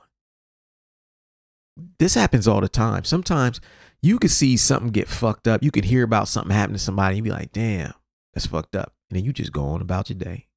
This 1.97 2.13
happens 2.15 2.47
all 2.47 2.61
the 2.61 2.67
time. 2.69 3.05
Sometimes 3.05 3.61
you 4.01 4.19
could 4.19 4.31
see 4.31 4.57
something 4.57 4.91
get 4.91 5.07
fucked 5.07 5.47
up. 5.47 5.63
You 5.63 5.71
could 5.71 5.85
hear 5.85 6.03
about 6.03 6.27
something 6.27 6.51
happening 6.51 6.75
to 6.77 6.83
somebody, 6.83 7.17
and 7.17 7.23
be 7.23 7.31
like, 7.31 7.51
damn, 7.53 7.93
that's 8.33 8.45
fucked 8.45 8.75
up. 8.75 8.93
And 9.09 9.17
then 9.17 9.25
you 9.25 9.33
just 9.33 9.51
go 9.51 9.63
on 9.65 9.81
about 9.81 10.09
your 10.09 10.17
day. 10.19 10.47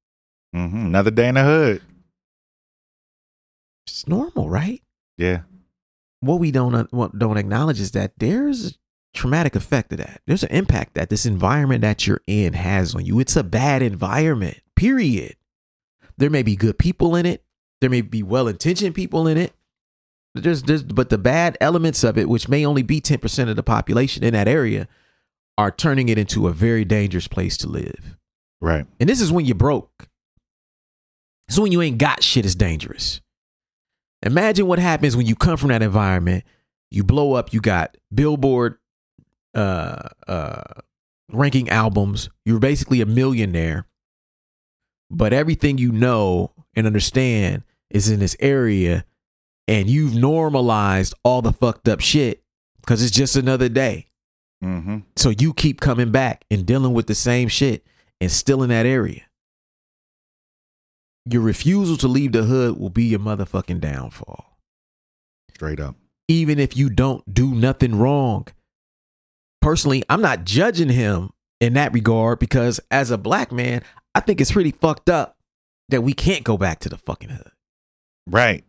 hmm 0.53 0.85
Another 0.87 1.11
day 1.11 1.27
in 1.27 1.35
the 1.35 1.43
hood. 1.43 1.81
It's 3.87 4.07
normal, 4.07 4.49
right? 4.49 4.81
Yeah. 5.17 5.41
what 6.19 6.39
we 6.39 6.51
don't 6.51 6.91
what 6.91 7.17
don't 7.17 7.37
acknowledge 7.37 7.79
is 7.79 7.91
that 7.91 8.13
there's 8.17 8.65
a 8.67 8.71
traumatic 9.13 9.55
effect 9.55 9.91
of 9.93 9.99
that. 9.99 10.21
There's 10.27 10.43
an 10.43 10.49
impact 10.51 10.95
that 10.95 11.09
this 11.09 11.25
environment 11.25 11.81
that 11.81 12.05
you're 12.07 12.21
in 12.27 12.53
has 12.53 12.95
on 12.95 13.05
you. 13.05 13.19
It's 13.19 13.35
a 13.35 13.43
bad 13.43 13.81
environment. 13.81 14.57
Period. 14.75 15.35
There 16.17 16.29
may 16.29 16.43
be 16.43 16.55
good 16.55 16.77
people 16.79 17.15
in 17.15 17.25
it. 17.25 17.43
There 17.81 17.89
may 17.89 18.01
be 18.01 18.23
well-intentioned 18.23 18.95
people 18.95 19.27
in 19.27 19.37
it. 19.37 19.53
There's, 20.33 20.63
there's 20.63 20.83
but 20.83 21.09
the 21.09 21.17
bad 21.17 21.57
elements 21.61 22.03
of 22.03 22.17
it, 22.17 22.27
which 22.27 22.49
may 22.49 22.65
only 22.65 22.81
be 22.83 22.99
10% 22.99 23.49
of 23.49 23.55
the 23.55 23.63
population 23.63 24.23
in 24.23 24.33
that 24.33 24.47
area, 24.49 24.87
are 25.57 25.71
turning 25.71 26.09
it 26.09 26.17
into 26.17 26.47
a 26.47 26.51
very 26.51 26.85
dangerous 26.85 27.27
place 27.27 27.57
to 27.57 27.67
live. 27.67 28.17
Right. 28.61 28.85
And 28.99 29.09
this 29.09 29.21
is 29.21 29.31
when 29.31 29.45
you're 29.45 29.55
broke. 29.55 30.07
So 31.49 31.61
when 31.61 31.71
you 31.71 31.81
ain't 31.81 31.97
got 31.97 32.23
shit 32.23 32.45
it's 32.45 32.55
dangerous. 32.55 33.21
Imagine 34.23 34.65
what 34.67 34.79
happens 34.79 35.15
when 35.15 35.27
you 35.27 35.35
come 35.35 35.57
from 35.57 35.69
that 35.69 35.83
environment, 35.83 36.43
you 36.89 37.03
blow 37.03 37.33
up, 37.33 37.53
you 37.53 37.61
got 37.61 37.95
Billboard 38.13 38.77
uh 39.53 40.09
uh 40.27 40.63
ranking 41.31 41.69
albums, 41.69 42.29
you're 42.45 42.59
basically 42.59 43.01
a 43.01 43.05
millionaire. 43.05 43.85
But 45.11 45.33
everything 45.33 45.77
you 45.77 45.91
know 45.91 46.51
and 46.75 46.87
understand 46.87 47.63
is 47.89 48.09
in 48.09 48.19
this 48.19 48.35
area 48.39 49.05
and 49.67 49.87
you've 49.87 50.15
normalized 50.15 51.13
all 51.23 51.41
the 51.41 51.53
fucked 51.53 51.87
up 51.87 52.01
shit 52.01 52.43
cuz 52.85 53.01
it's 53.03 53.15
just 53.15 53.35
another 53.35 53.69
day. 53.69 54.07
Hmm 54.61 54.99
So 55.15 55.29
you 55.29 55.53
keep 55.53 55.81
coming 55.81 56.11
back 56.11 56.45
and 56.49 56.65
dealing 56.65 56.93
with 56.93 57.07
the 57.07 57.15
same 57.15 57.47
shit 57.47 57.85
and 58.21 58.31
still 58.31 58.63
in 58.63 58.69
that 58.69 58.85
area. 58.85 59.21
Your 61.27 61.41
refusal 61.41 61.97
to 61.97 62.07
leave 62.07 62.31
the 62.31 62.43
hood 62.43 62.79
will 62.79 62.89
be 62.89 63.05
your 63.05 63.19
motherfucking 63.19 63.79
downfall. 63.81 64.59
Straight 65.53 65.79
up. 65.79 65.95
Even 66.27 66.59
if 66.59 66.77
you 66.77 66.89
don't 66.89 67.33
do 67.33 67.53
nothing 67.53 67.95
wrong. 67.97 68.47
Personally, 69.61 70.03
I'm 70.09 70.21
not 70.21 70.45
judging 70.45 70.89
him 70.89 71.31
in 71.59 71.73
that 71.73 71.93
regard 71.93 72.39
because 72.39 72.79
as 72.91 73.09
a 73.09 73.17
black 73.17 73.51
man, 73.51 73.81
I 74.13 74.19
think 74.19 74.39
it's 74.39 74.51
pretty 74.51 74.71
fucked 74.71 75.09
up 75.09 75.37
that 75.89 76.01
we 76.01 76.13
can't 76.13 76.43
go 76.43 76.57
back 76.57 76.79
to 76.79 76.89
the 76.89 76.97
fucking 76.97 77.29
hood. 77.29 77.51
Right. 78.27 78.63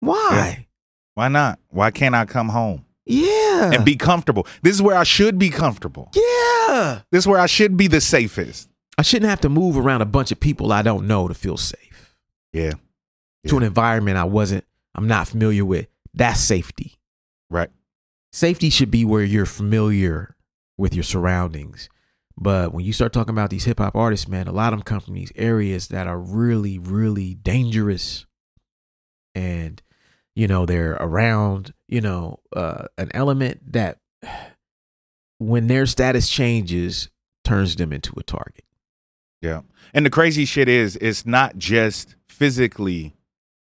Why? 0.00 0.66
Why 1.14 1.28
not? 1.28 1.58
Why 1.68 1.90
can't 1.90 2.14
I 2.14 2.24
come 2.24 2.48
home 2.48 2.85
Yeah. 3.06 3.70
and 3.72 3.84
be 3.84 3.96
comfortable? 3.96 4.46
This 4.62 4.74
is 4.74 4.82
where 4.82 4.96
I 4.96 5.04
should 5.04 5.38
be 5.38 5.48
comfortable. 5.50 6.10
yeah. 6.14 7.02
This 7.10 7.24
is 7.24 7.26
where 7.28 7.40
I 7.40 7.46
should 7.46 7.76
be 7.76 7.86
the 7.86 8.00
safest. 8.00 8.68
I 8.98 9.02
shouldn't 9.02 9.30
have 9.30 9.40
to 9.42 9.48
move 9.48 9.76
around 9.76 10.02
a 10.02 10.06
bunch 10.06 10.32
of 10.32 10.40
people 10.40 10.72
I 10.72 10.82
don't 10.82 11.06
know 11.06 11.28
to 11.28 11.34
feel 11.34 11.56
safe. 11.56 12.16
Yeah. 12.52 12.72
to 13.46 13.56
an 13.56 13.62
environment 13.62 14.16
I 14.16 14.24
wasn't, 14.24 14.64
I'm 14.94 15.06
not 15.06 15.28
familiar 15.28 15.64
with. 15.64 15.86
That's 16.14 16.40
safety. 16.40 16.98
Right. 17.50 17.70
Safety 18.32 18.70
should 18.70 18.90
be 18.90 19.04
where 19.04 19.22
you're 19.22 19.46
familiar 19.46 20.34
with 20.76 20.94
your 20.94 21.04
surroundings. 21.04 21.88
But 22.38 22.72
when 22.74 22.84
you 22.84 22.92
start 22.92 23.12
talking 23.12 23.32
about 23.34 23.50
these 23.50 23.64
hip 23.64 23.78
hop 23.78 23.94
artists, 23.96 24.28
man, 24.28 24.46
a 24.48 24.52
lot 24.52 24.72
of 24.72 24.78
them 24.80 24.84
come 24.84 25.00
from 25.00 25.14
these 25.14 25.32
areas 25.36 25.88
that 25.88 26.06
are 26.06 26.18
really, 26.18 26.78
really 26.78 27.34
dangerous. 27.34 28.26
And, 29.34 29.80
you 30.36 30.46
know, 30.46 30.64
they're 30.66 30.92
around, 31.00 31.72
you 31.88 32.00
know, 32.00 32.38
uh, 32.54 32.84
an 32.96 33.10
element 33.14 33.72
that 33.72 33.98
when 35.38 35.66
their 35.66 35.86
status 35.86 36.28
changes, 36.28 37.08
turns 37.44 37.76
them 37.76 37.92
into 37.92 38.12
a 38.16 38.22
target. 38.22 38.64
Yeah. 39.40 39.60
And 39.94 40.04
the 40.04 40.10
crazy 40.10 40.44
shit 40.44 40.68
is, 40.68 40.96
it's 41.00 41.24
not 41.26 41.56
just 41.58 42.16
physically 42.28 43.14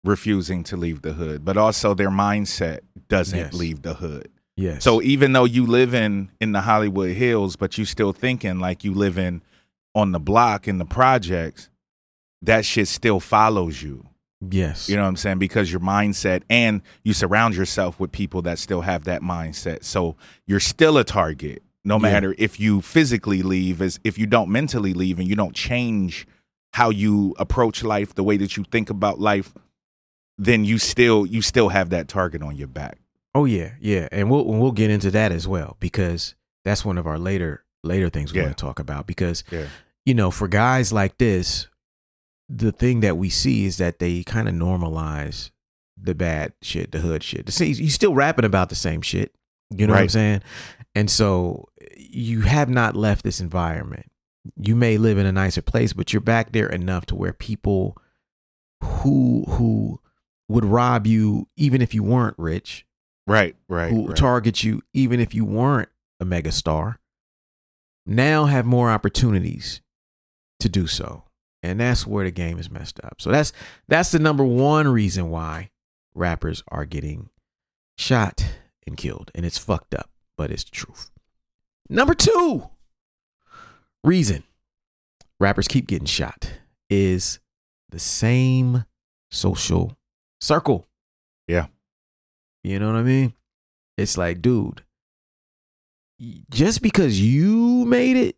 refusing 0.04 0.64
to 0.66 0.76
leave 0.78 1.02
the 1.02 1.14
hood, 1.14 1.46
but 1.46 1.58
also 1.58 1.94
their 1.94 2.10
mindset 2.10 2.80
doesn't 3.08 3.38
Yes. 3.38 3.54
leave 3.54 3.82
the 3.82 3.96
hood. 3.96 4.30
Yes. 4.58 4.84
So 4.84 5.02
even 5.02 5.32
though 5.32 5.46
you 5.46 5.66
live 5.66 5.94
in 5.94 6.30
in 6.42 6.52
the 6.52 6.62
Hollywood 6.62 7.12
Hills, 7.16 7.56
but 7.56 7.78
you 7.78 7.86
still 7.86 8.12
thinking 8.12 8.60
like 8.60 8.84
you 8.84 8.94
live 8.94 9.18
in 9.18 9.42
on 9.96 10.12
the 10.12 10.20
block 10.20 10.68
in 10.68 10.78
the 10.78 10.86
projects, 10.86 11.70
that 12.42 12.66
shit 12.66 12.88
still 12.90 13.20
follows 13.22 13.82
you. 13.82 14.06
Yes. 14.42 14.90
You 14.90 14.96
know 14.96 15.04
what 15.04 15.10
I'm 15.10 15.16
saying? 15.18 15.40
Because 15.40 15.72
your 15.72 15.82
mindset 15.82 16.44
and 16.50 16.82
you 17.04 17.14
surround 17.14 17.56
yourself 17.56 18.00
with 18.00 18.12
people 18.12 18.42
that 18.44 18.60
still 18.60 18.82
have 18.82 19.04
that 19.06 19.22
mindset. 19.22 19.84
So 19.84 20.16
you're 20.48 20.60
still 20.60 20.98
a 20.98 21.04
target, 21.04 21.64
no 21.84 21.96
Yeah. 21.96 22.02
matter 22.12 22.36
if 22.38 22.60
you 22.60 22.82
physically 22.82 23.42
leave, 23.42 23.82
as 23.82 24.00
if 24.04 24.18
you 24.18 24.26
don't 24.26 24.50
mentally 24.50 24.94
leave 24.94 25.20
and 25.20 25.28
you 25.28 25.36
don't 25.36 25.56
change 25.56 26.28
how 26.74 26.90
you 26.90 27.36
approach 27.40 27.84
life, 27.84 28.14
the 28.16 28.24
way 28.24 28.38
that 28.38 28.56
you 28.56 28.64
think 28.72 28.90
about 28.90 29.20
life, 29.20 29.54
then 30.38 30.64
you 30.64 30.78
still 30.78 31.26
you 31.26 31.42
still 31.42 31.70
have 31.70 31.90
that 31.90 32.08
target 32.08 32.42
on 32.42 32.56
your 32.56 32.68
back. 32.68 32.98
Oh 33.36 33.46
yeah, 33.46 33.72
yeah, 33.80 34.08
and 34.12 34.30
we'll 34.30 34.46
we'll 34.46 34.72
get 34.72 34.90
into 34.90 35.12
that 35.12 35.32
as 35.32 35.48
well 35.48 35.78
because 35.80 36.36
that's 36.64 36.86
one 36.86 36.98
of 36.98 37.06
our 37.08 37.20
later 37.20 37.64
later 37.84 38.10
things 38.10 38.32
we 38.34 38.40
Yeah. 38.40 38.46
want 38.46 38.58
to 38.58 38.62
talk 38.64 38.80
about 38.80 39.06
because 39.08 39.44
Yeah. 39.52 39.66
you 40.06 40.14
know 40.14 40.32
for 40.32 40.48
guys 40.48 40.94
like 40.94 41.18
this, 41.18 41.68
the 42.50 42.72
thing 42.72 43.02
that 43.02 43.16
we 43.18 43.30
see 43.30 43.66
is 43.66 43.78
that 43.78 44.00
they 44.00 44.24
kind 44.24 44.50
of 44.50 44.56
normalize 44.56 45.52
the 46.02 46.16
bad 46.16 46.54
shit, 46.62 46.92
the 46.92 47.00
hood 47.00 47.24
shit. 47.24 47.46
The 47.46 47.52
same, 47.52 47.74
you 47.76 47.90
still 47.90 48.14
rapping 48.14 48.46
about 48.46 48.70
the 48.70 48.76
same 48.76 49.02
shit, 49.02 49.36
you 49.70 49.86
know 49.86 49.94
what 49.94 50.02
I'm 50.02 50.10
saying? 50.10 50.42
And 50.96 51.12
so 51.12 51.70
you 51.96 52.42
have 52.42 52.70
not 52.70 52.96
left 52.96 53.24
this 53.24 53.40
environment. 53.40 54.10
You 54.56 54.76
may 54.76 54.98
live 54.98 55.18
in 55.18 55.26
a 55.26 55.32
nicer 55.32 55.62
place, 55.62 55.94
but 55.94 56.12
you're 56.12 56.22
back 56.22 56.52
there 56.54 56.70
enough 56.70 57.06
to 57.08 57.16
where 57.16 57.34
people 57.34 57.96
who 58.82 59.46
who 59.48 60.00
would 60.48 60.66
rob 60.66 61.06
you 61.06 61.48
even 61.58 61.82
if 61.82 61.94
you 61.94 62.02
weren't 62.02 62.36
rich 62.40 62.86
Right, 63.28 63.56
right. 63.68 63.92
who 63.92 64.08
right. 64.08 64.16
target 64.18 64.64
you 64.64 64.82
even 64.94 65.20
if 65.20 65.36
you 65.36 65.46
weren't 65.46 65.90
a 66.20 66.26
megastar 66.26 66.96
now 68.06 68.46
have 68.46 68.66
more 68.66 68.90
opportunities 68.90 69.82
to 70.62 70.70
do 70.70 70.88
so 70.88 71.24
And 71.62 71.80
that's 71.80 72.08
where 72.08 72.24
the 72.24 72.32
game 72.32 72.58
is 72.58 72.70
messed 72.70 73.00
up. 73.04 73.16
So 73.20 73.32
that's 73.32 73.52
that's 73.88 74.12
the 74.12 74.20
number 74.20 74.44
one 74.44 74.88
reason 74.88 75.30
why 75.30 75.72
rappers 76.14 76.64
are 76.70 76.86
getting 76.86 77.30
shot 77.98 78.46
and 78.88 78.96
killed. 78.96 79.32
And 79.36 79.46
it's 79.46 79.58
fucked 79.58 79.94
up, 79.94 80.10
but 80.38 80.52
it's 80.52 80.64
the 80.64 80.72
truth. 80.72 81.12
Number 81.90 82.14
two 82.14 82.70
reason 84.04 84.44
rappers 85.40 85.68
keep 85.68 85.88
getting 85.88 86.06
shot 86.06 86.52
is 86.90 87.40
the 87.90 88.00
same 88.00 88.86
social 89.32 89.98
circle. 90.40 90.88
Yeah. 91.48 91.68
You 92.64 92.80
know 92.80 92.88
what 92.88 93.00
I 93.00 93.04
mean? 93.04 93.34
It's 93.98 94.18
like, 94.18 94.42
dude, 94.42 94.84
just 96.50 96.82
because 96.82 97.20
you 97.20 97.86
made 97.86 98.16
it 98.18 98.36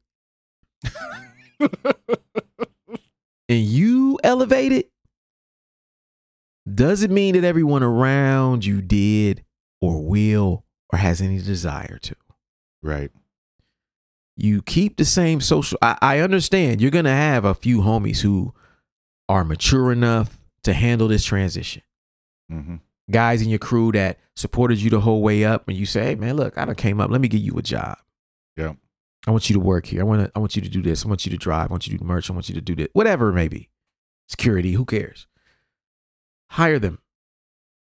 and 3.51 3.59
you 3.59 4.17
elevated 4.23 4.85
doesn't 6.73 7.13
mean 7.13 7.35
that 7.35 7.43
everyone 7.43 7.83
around 7.83 8.63
you 8.63 8.81
did 8.81 9.43
or 9.81 10.01
will 10.01 10.63
or 10.89 10.97
has 10.97 11.21
any 11.21 11.37
desire 11.37 11.99
to. 12.01 12.15
Right. 12.81 13.11
You 14.37 14.61
keep 14.61 14.95
the 14.95 15.03
same 15.03 15.41
social. 15.41 15.77
I, 15.81 15.97
I 16.01 16.19
understand 16.19 16.79
you're 16.79 16.91
going 16.91 17.03
to 17.05 17.11
have 17.11 17.43
a 17.43 17.53
few 17.53 17.81
homies 17.81 18.21
who 18.21 18.53
are 19.27 19.43
mature 19.43 19.91
enough 19.91 20.39
to 20.63 20.73
handle 20.73 21.09
this 21.09 21.25
transition. 21.25 21.81
Mm-hmm. 22.49 22.75
Guys 23.11 23.41
in 23.41 23.49
your 23.49 23.59
crew 23.59 23.91
that 23.91 24.17
supported 24.37 24.81
you 24.81 24.89
the 24.89 25.01
whole 25.01 25.21
way 25.21 25.43
up, 25.43 25.67
and 25.67 25.75
you 25.75 25.85
say, 25.85 26.05
"Hey, 26.05 26.15
man, 26.15 26.37
look, 26.37 26.57
I 26.57 26.63
done 26.63 26.75
came 26.75 27.01
up. 27.01 27.11
Let 27.11 27.19
me 27.19 27.27
give 27.27 27.41
you 27.41 27.57
a 27.57 27.61
job. 27.61 27.97
Yeah. 28.55 28.73
I 29.27 29.31
want 29.31 29.49
you 29.49 29.53
to 29.53 29.59
work 29.59 29.85
here. 29.85 30.01
I 30.01 30.03
want 30.03 30.25
to. 30.25 30.31
I 30.35 30.39
want 30.39 30.55
you 30.55 30.61
to 30.61 30.69
do 30.69 30.81
this. 30.81 31.05
I 31.05 31.07
want 31.07 31.25
you 31.25 31.31
to 31.31 31.37
drive. 31.37 31.69
I 31.69 31.73
want 31.73 31.87
you 31.87 31.93
to 31.93 31.99
do 31.99 32.05
merch. 32.05 32.29
I 32.29 32.33
want 32.33 32.49
you 32.49 32.55
to 32.55 32.61
do 32.61 32.75
this. 32.75 32.87
Whatever 32.93 33.29
it 33.29 33.33
may 33.33 33.47
be. 33.47 33.69
Security. 34.27 34.73
Who 34.73 34.85
cares? 34.85 35.27
Hire 36.49 36.79
them. 36.79 36.99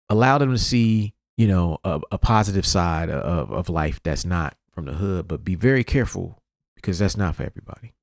Allow 0.10 0.40
them 0.40 0.52
to 0.52 0.58
see, 0.58 1.14
you 1.38 1.48
know, 1.48 1.78
a, 1.84 2.02
a 2.12 2.18
positive 2.18 2.66
side 2.66 3.10
of 3.10 3.52
of 3.52 3.70
life 3.70 4.02
that's 4.04 4.26
not 4.26 4.56
from 4.72 4.86
the 4.86 4.94
hood. 4.94 5.28
But 5.28 5.44
be 5.44 5.56
very 5.56 5.84
careful 5.84 6.42
because 6.76 6.98
that's 6.98 7.18
not 7.18 7.36
for 7.36 7.44
everybody. 7.44 7.94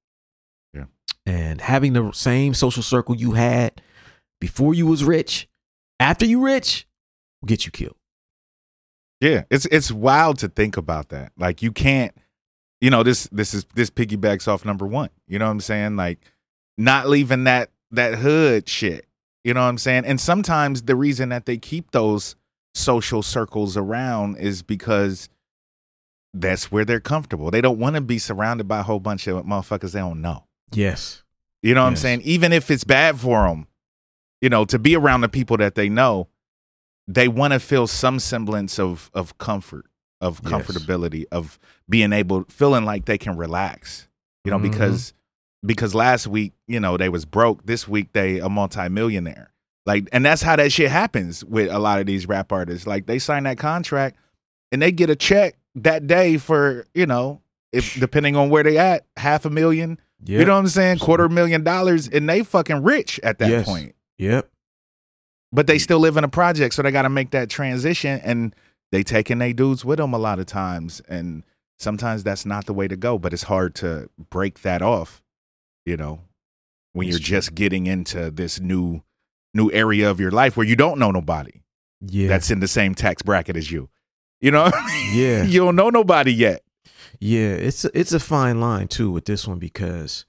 Yeah. 0.73 0.85
And 1.25 1.61
having 1.61 1.95
the 1.95 2.13
same 2.13 2.55
social 2.55 2.83
circle 2.83 3.17
you 3.17 3.33
had 3.33 3.83
before 4.41 4.75
you 4.75 4.87
was 4.87 5.03
rich, 5.03 5.49
after 5.99 6.27
you 6.27 6.45
rich, 6.45 6.87
will 7.41 7.47
get 7.47 7.65
you 7.67 7.73
killed. 7.73 7.97
Yeah, 9.21 9.45
it's 9.51 9.67
it's 9.67 9.91
wild 9.91 10.39
to 10.41 10.49
think 10.49 10.77
about 10.77 11.09
that. 11.09 11.33
Like 11.39 11.63
you 11.63 11.73
can't, 11.73 12.15
you 12.87 12.91
know, 12.91 13.03
this 13.03 13.29
this 13.33 13.53
is 13.53 13.67
this 13.75 13.91
piggybacks 13.91 14.47
off 14.47 14.65
number 14.65 14.87
one. 14.87 15.11
You 15.27 15.41
know 15.41 15.47
what 15.47 15.51
I'm 15.51 15.61
saying? 15.61 15.97
Like 15.97 16.21
not 16.79 17.09
leaving 17.09 17.43
that 17.43 17.71
that 17.91 18.15
hood 18.15 18.69
shit. 18.69 19.09
You 19.43 19.55
know 19.55 19.63
what 19.63 19.71
I'm 19.71 19.79
saying? 19.79 20.05
And 20.05 20.21
sometimes 20.21 20.83
the 20.83 20.95
reason 20.95 21.31
that 21.31 21.47
they 21.47 21.57
keep 21.57 21.91
those 21.91 22.37
social 22.75 23.25
circles 23.25 23.77
around 23.77 24.37
is 24.37 24.63
because 24.63 25.29
that's 26.33 26.71
where 26.71 26.85
they're 26.85 27.01
comfortable. 27.01 27.51
They 27.51 27.61
don't 27.61 27.81
want 27.81 27.97
to 27.97 28.01
be 28.01 28.21
surrounded 28.21 28.69
by 28.69 28.79
a 28.79 28.85
whole 28.85 29.01
bunch 29.01 29.27
of 29.27 29.45
motherfuckers 29.45 29.91
they 29.91 29.99
don't 29.99 30.23
know. 30.23 30.45
Yes. 30.71 31.25
You 31.65 31.75
know 31.75 31.83
what 31.83 31.89
I'm 31.89 31.97
saying? 31.97 32.21
Even 32.23 32.53
if 32.53 32.71
it's 32.71 32.85
bad 32.85 33.19
for 33.19 33.49
them, 33.49 33.67
you 34.41 34.49
know, 34.49 34.65
to 34.65 34.79
be 34.79 34.95
around 34.95 35.23
the 35.23 35.29
people 35.29 35.57
that 35.57 35.75
they 35.75 35.89
know, 35.89 36.29
they 37.09 37.27
want 37.27 37.53
to 37.53 37.59
feel 37.59 37.89
some 37.89 38.21
semblance 38.21 38.79
of 38.79 39.11
of 39.13 39.39
comfort, 39.39 39.87
of 40.21 40.41
Yes. 40.43 40.53
comfortability, 40.53 41.25
of 41.33 41.59
being 41.89 42.13
able 42.13 42.45
feeling 42.49 42.85
like 42.85 43.05
they 43.05 43.19
can 43.19 43.37
relax. 43.37 44.09
You 44.45 44.51
know, 44.51 44.59
Mhm. 44.59 44.63
because 44.71 45.13
because 45.65 45.95
last 45.95 46.27
week, 46.29 46.53
you 46.69 46.79
know, 46.79 46.97
they 46.97 47.09
was 47.09 47.25
broke. 47.25 47.67
This 47.67 47.89
week 47.89 48.13
they 48.13 48.39
a 48.39 48.49
multimillionaire. 48.49 49.51
Like 49.85 50.09
and 50.13 50.25
that's 50.25 50.43
how 50.43 50.57
that 50.57 50.71
shit 50.73 50.91
happens 50.91 51.45
with 51.45 51.71
a 51.71 51.79
lot 51.79 51.99
of 52.01 52.07
these 52.07 52.27
rap 52.27 52.53
artists. 52.53 52.87
Like 52.87 53.07
they 53.07 53.19
sign 53.19 53.45
that 53.45 53.59
contract 53.59 54.17
and 54.73 54.81
they 54.83 54.93
get 54.93 55.11
a 55.11 55.17
check 55.17 55.57
that 55.75 56.07
day 56.07 56.39
for, 56.39 56.87
you 56.95 57.07
know, 57.07 57.41
if 57.73 57.99
depending 57.99 58.37
on 58.37 58.49
where 58.51 58.63
they 58.63 58.79
at, 58.79 59.05
half 59.17 59.45
a 59.45 59.51
million, 59.51 59.99
Yep. 60.25 60.41
you 60.41 60.45
know 60.47 60.55
what 60.55 60.61
I'm 60.61 60.69
saying? 60.69 60.99
Quarter 60.99 61.29
million 61.29 61.63
dollars, 61.63 62.09
and 62.09 62.29
they 62.29 62.43
fucking 62.43 62.83
rich 62.83 63.21
at 63.23 63.39
that 63.39 63.51
Yes. 63.51 63.67
point. 63.67 63.95
Yep. 64.19 64.49
But 65.53 65.67
they 65.67 65.79
still 65.79 65.99
live 66.01 66.17
in 66.17 66.25
a 66.25 66.29
project, 66.29 66.75
so 66.75 66.83
they 66.83 66.91
got 66.91 67.03
to 67.03 67.09
make 67.11 67.31
that 67.31 67.49
transition, 67.51 68.21
and 68.25 68.55
they 68.93 69.03
taking 69.03 69.39
their 69.39 69.53
dudes 69.53 69.85
with 69.85 69.99
them 69.99 70.13
a 70.13 70.19
lot 70.19 70.39
of 70.39 70.47
times, 70.47 71.01
and 71.09 71.45
sometimes 71.79 72.23
that's 72.25 72.47
not 72.47 72.67
the 72.67 72.73
way 72.75 72.89
to 72.89 72.97
go. 72.97 73.19
But 73.19 73.33
it's 73.33 73.45
hard 73.45 73.75
to 73.77 74.09
break 74.31 74.63
that 74.63 74.83
off, 74.83 75.23
you 75.85 75.97
know, 75.97 76.21
when 76.93 77.09
you're 77.09 77.19
just 77.19 77.55
getting 77.55 77.87
into 77.87 78.31
this 78.31 78.61
new 78.61 79.03
new 79.55 79.71
area 79.73 80.11
of 80.11 80.21
your 80.21 80.31
life 80.31 80.57
where 80.57 80.67
you 80.67 80.77
don't 80.77 80.99
know 80.99 81.11
nobody 81.11 81.63
Yeah. 82.03 82.29
that's 82.29 82.51
in 82.51 82.61
the 82.61 82.69
same 82.69 82.95
tax 82.95 83.23
bracket 83.23 83.57
as 83.57 83.71
you. 83.73 83.89
You 84.41 84.51
know, 84.51 84.71
yeah. 85.13 85.43
you 85.45 85.61
don't 85.61 85.77
know 85.77 85.89
nobody 85.89 86.33
yet. 86.33 86.61
Yeah, 87.21 87.49
it's 87.55 87.87
a, 87.87 87.91
it's 87.99 88.13
a 88.13 88.21
fine 88.21 88.61
line 88.61 88.89
too 88.89 89.11
with 89.11 89.25
this 89.25 89.49
one 89.49 89.59
because 89.59 90.27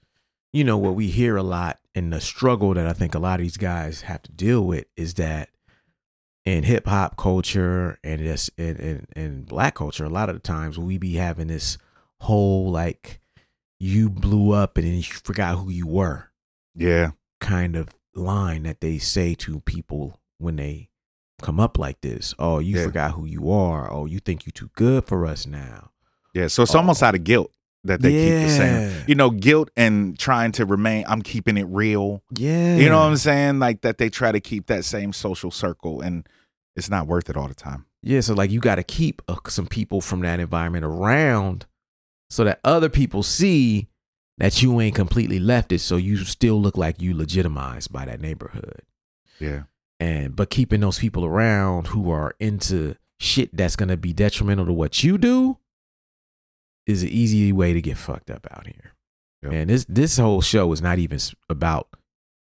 you 0.52 0.64
know 0.64 0.78
what 0.78 0.94
we 0.94 1.08
hear 1.08 1.36
a 1.36 1.42
lot 1.42 1.78
and 1.94 2.10
the 2.10 2.20
struggle 2.22 2.72
that 2.72 2.86
I 2.86 2.94
think 2.94 3.14
a 3.14 3.18
lot 3.18 3.38
of 3.40 3.44
these 3.44 3.58
guys 3.58 4.00
have 4.02 4.22
to 4.22 4.32
deal 4.32 4.64
with 4.64 4.86
is 4.96 5.12
that 5.14 5.50
in 6.56 6.64
hip 6.64 6.86
hop 6.86 7.16
culture 7.16 7.98
and 8.02 8.20
this 8.20 8.48
in, 8.56 8.76
in 8.76 9.06
in 9.16 9.42
black 9.42 9.74
culture, 9.74 10.04
a 10.04 10.08
lot 10.08 10.28
of 10.28 10.34
the 10.36 10.40
times 10.40 10.78
we 10.78 10.98
be 10.98 11.14
having 11.14 11.48
this 11.48 11.78
whole 12.20 12.70
like 12.70 13.20
you 13.78 14.08
blew 14.10 14.52
up 14.52 14.76
and 14.76 14.86
then 14.86 14.94
you 14.96 15.02
forgot 15.02 15.56
who 15.58 15.70
you 15.70 15.86
were 15.86 16.30
Yeah, 16.74 17.10
kind 17.40 17.76
of 17.76 17.88
line 18.14 18.64
that 18.64 18.80
they 18.80 18.98
say 18.98 19.34
to 19.36 19.60
people 19.60 20.18
when 20.38 20.56
they 20.56 20.88
come 21.40 21.60
up 21.60 21.78
like 21.78 22.00
this. 22.00 22.34
Oh, 22.38 22.58
you 22.58 22.76
Yeah. 22.78 22.84
forgot 22.84 23.12
who 23.12 23.24
you 23.26 23.50
are. 23.52 23.88
Oh, 23.92 24.06
you 24.06 24.18
think 24.18 24.46
you 24.46 24.52
too 24.52 24.70
good 24.74 25.04
for 25.04 25.24
us 25.26 25.46
now. 25.46 25.90
yeah. 26.34 26.48
So 26.48 26.62
it's 26.64 26.74
Oh. 26.74 26.78
almost 26.78 27.02
out 27.02 27.14
of 27.14 27.22
guilt 27.24 27.52
that 27.84 28.02
they 28.02 28.10
keep 28.10 28.48
the 28.48 28.48
same. 28.48 29.04
You 29.06 29.14
know, 29.14 29.30
guilt 29.30 29.70
and 29.76 30.18
trying 30.18 30.50
to 30.52 30.66
remain, 30.66 31.04
I'm 31.08 31.22
keeping 31.22 31.56
it 31.56 31.66
real. 31.68 32.22
Yeah. 32.36 32.74
You 32.76 32.88
know 32.88 32.98
what 32.98 33.06
I'm 33.06 33.16
saying? 33.16 33.60
Like 33.60 33.82
that 33.82 33.98
they 33.98 34.10
try 34.10 34.32
to 34.32 34.40
keep 34.40 34.66
that 34.66 34.84
same 34.84 35.12
social 35.12 35.52
circle 35.52 36.00
and 36.00 36.26
it's 36.78 36.88
not 36.88 37.06
worth 37.06 37.28
it 37.28 37.36
all 37.36 37.48
the 37.48 37.54
time. 37.54 37.84
Yeah, 38.02 38.20
so 38.20 38.34
like 38.34 38.50
you 38.50 38.60
got 38.60 38.76
to 38.76 38.82
keep 38.82 39.20
uh, 39.28 39.36
some 39.48 39.66
people 39.66 40.00
from 40.00 40.20
that 40.20 40.40
environment 40.40 40.84
around 40.84 41.66
so 42.30 42.44
that 42.44 42.60
other 42.64 42.88
people 42.88 43.22
see 43.22 43.88
that 44.38 44.62
you 44.62 44.80
ain't 44.80 44.94
completely 44.94 45.40
left 45.40 45.72
it 45.72 45.80
so 45.80 45.96
you 45.96 46.18
still 46.18 46.60
look 46.60 46.76
like 46.76 47.02
you 47.02 47.14
legitimized 47.14 47.92
by 47.92 48.04
that 48.04 48.20
neighborhood. 48.20 48.82
Yeah. 49.40 49.64
And 50.00 50.36
but 50.36 50.50
keeping 50.50 50.80
those 50.80 50.98
people 50.98 51.24
around 51.24 51.88
who 51.88 52.10
are 52.10 52.34
into 52.38 52.94
shit 53.18 53.54
that's 53.56 53.74
going 53.74 53.88
to 53.88 53.96
be 53.96 54.12
detrimental 54.12 54.66
to 54.66 54.72
what 54.72 55.02
you 55.02 55.18
do 55.18 55.58
is 56.86 57.02
an 57.02 57.08
easy 57.08 57.52
way 57.52 57.72
to 57.72 57.82
get 57.82 57.98
fucked 57.98 58.30
up 58.30 58.46
out 58.50 58.66
here. 58.66 58.92
Yep. 59.42 59.52
And 59.52 59.70
this 59.70 59.84
this 59.88 60.18
whole 60.18 60.40
show 60.40 60.70
is 60.72 60.80
not 60.80 60.98
even 60.98 61.18
about 61.48 61.88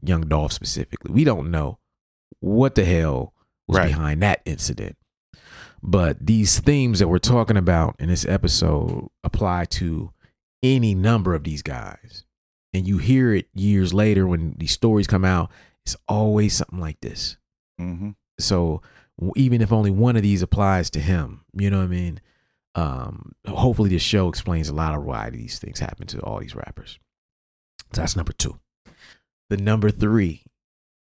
Young 0.02 0.22
Dolph 0.22 0.52
specifically. 0.52 1.12
We 1.12 1.24
don't 1.24 1.50
know 1.50 1.78
what 2.40 2.74
the 2.74 2.84
hell 2.84 3.31
was 3.68 3.78
Right. 3.78 3.88
behind 3.88 4.22
that 4.22 4.42
incident. 4.44 4.96
But 5.82 6.24
these 6.24 6.60
themes 6.60 7.00
that 7.00 7.08
we're 7.08 7.18
talking 7.18 7.56
about 7.56 7.96
in 7.98 8.08
this 8.08 8.24
episode 8.24 9.08
apply 9.24 9.64
to 9.66 10.12
any 10.62 10.94
number 10.94 11.34
of 11.34 11.42
these 11.44 11.62
guys. 11.62 12.24
And 12.72 12.86
you 12.86 12.98
hear 12.98 13.34
it 13.34 13.48
years 13.52 13.92
later 13.92 14.26
when 14.26 14.54
these 14.58 14.72
stories 14.72 15.06
come 15.06 15.24
out, 15.24 15.50
it's 15.84 15.96
always 16.06 16.54
something 16.54 16.78
like 16.78 17.00
this. 17.00 17.36
Mm-hmm. 17.80 18.10
So 18.38 18.80
even 19.36 19.60
if 19.60 19.72
only 19.72 19.90
one 19.90 20.16
of 20.16 20.22
these 20.22 20.40
applies 20.42 20.88
to 20.90 21.00
him, 21.00 21.44
you 21.52 21.68
know 21.68 21.78
what 21.78 21.84
I 21.84 21.88
mean? 21.88 22.20
Um, 22.74 23.32
hopefully 23.46 23.90
this 23.90 24.02
show 24.02 24.28
explains 24.28 24.68
a 24.68 24.74
lot 24.74 24.94
of 24.94 25.02
why 25.02 25.30
these 25.30 25.58
things 25.58 25.80
happen 25.80 26.06
to 26.08 26.20
all 26.20 26.38
these 26.38 26.54
rappers. 26.54 26.98
So 27.92 28.00
that's 28.00 28.16
number 28.16 28.32
two. 28.32 28.58
The 29.50 29.56
number 29.58 29.90
three 29.90 30.44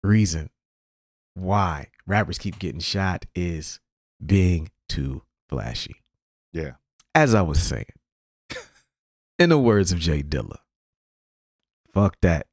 reason 0.03 0.49
why 1.33 1.87
rappers 2.05 2.37
keep 2.37 2.59
getting 2.59 2.81
shot 2.81 3.25
is 3.35 3.79
being 4.23 4.69
too 4.87 5.23
flashy. 5.49 5.95
Yeah. 6.53 6.73
As 7.15 7.33
I 7.33 7.41
was 7.41 7.61
saying, 7.61 7.85
in 9.39 9.49
the 9.49 9.57
words 9.57 9.91
of 9.91 9.99
Jay 9.99 10.23
Dilla, 10.23 10.57
fuck 11.93 12.17
that. 12.21 12.47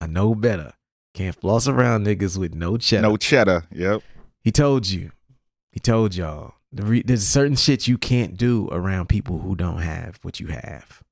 I 0.00 0.06
know 0.06 0.34
better. 0.34 0.72
Can't 1.14 1.36
floss 1.36 1.68
around 1.68 2.06
niggas 2.06 2.36
with 2.36 2.54
no 2.54 2.76
cheddar. 2.76 3.02
No 3.02 3.16
cheddar. 3.16 3.64
Yep. 3.70 4.02
He 4.42 4.50
told 4.50 4.88
you. 4.88 5.12
He 5.70 5.80
told 5.80 6.14
y'all. 6.14 6.54
The 6.72 6.82
re- 6.82 7.02
there's 7.02 7.26
certain 7.26 7.56
shit 7.56 7.86
you 7.86 7.98
can't 7.98 8.36
do 8.36 8.68
around 8.72 9.08
people 9.08 9.38
who 9.38 9.54
don't 9.54 9.78
have 9.78 10.18
what 10.22 10.40
you 10.40 10.48
have. 10.48 11.02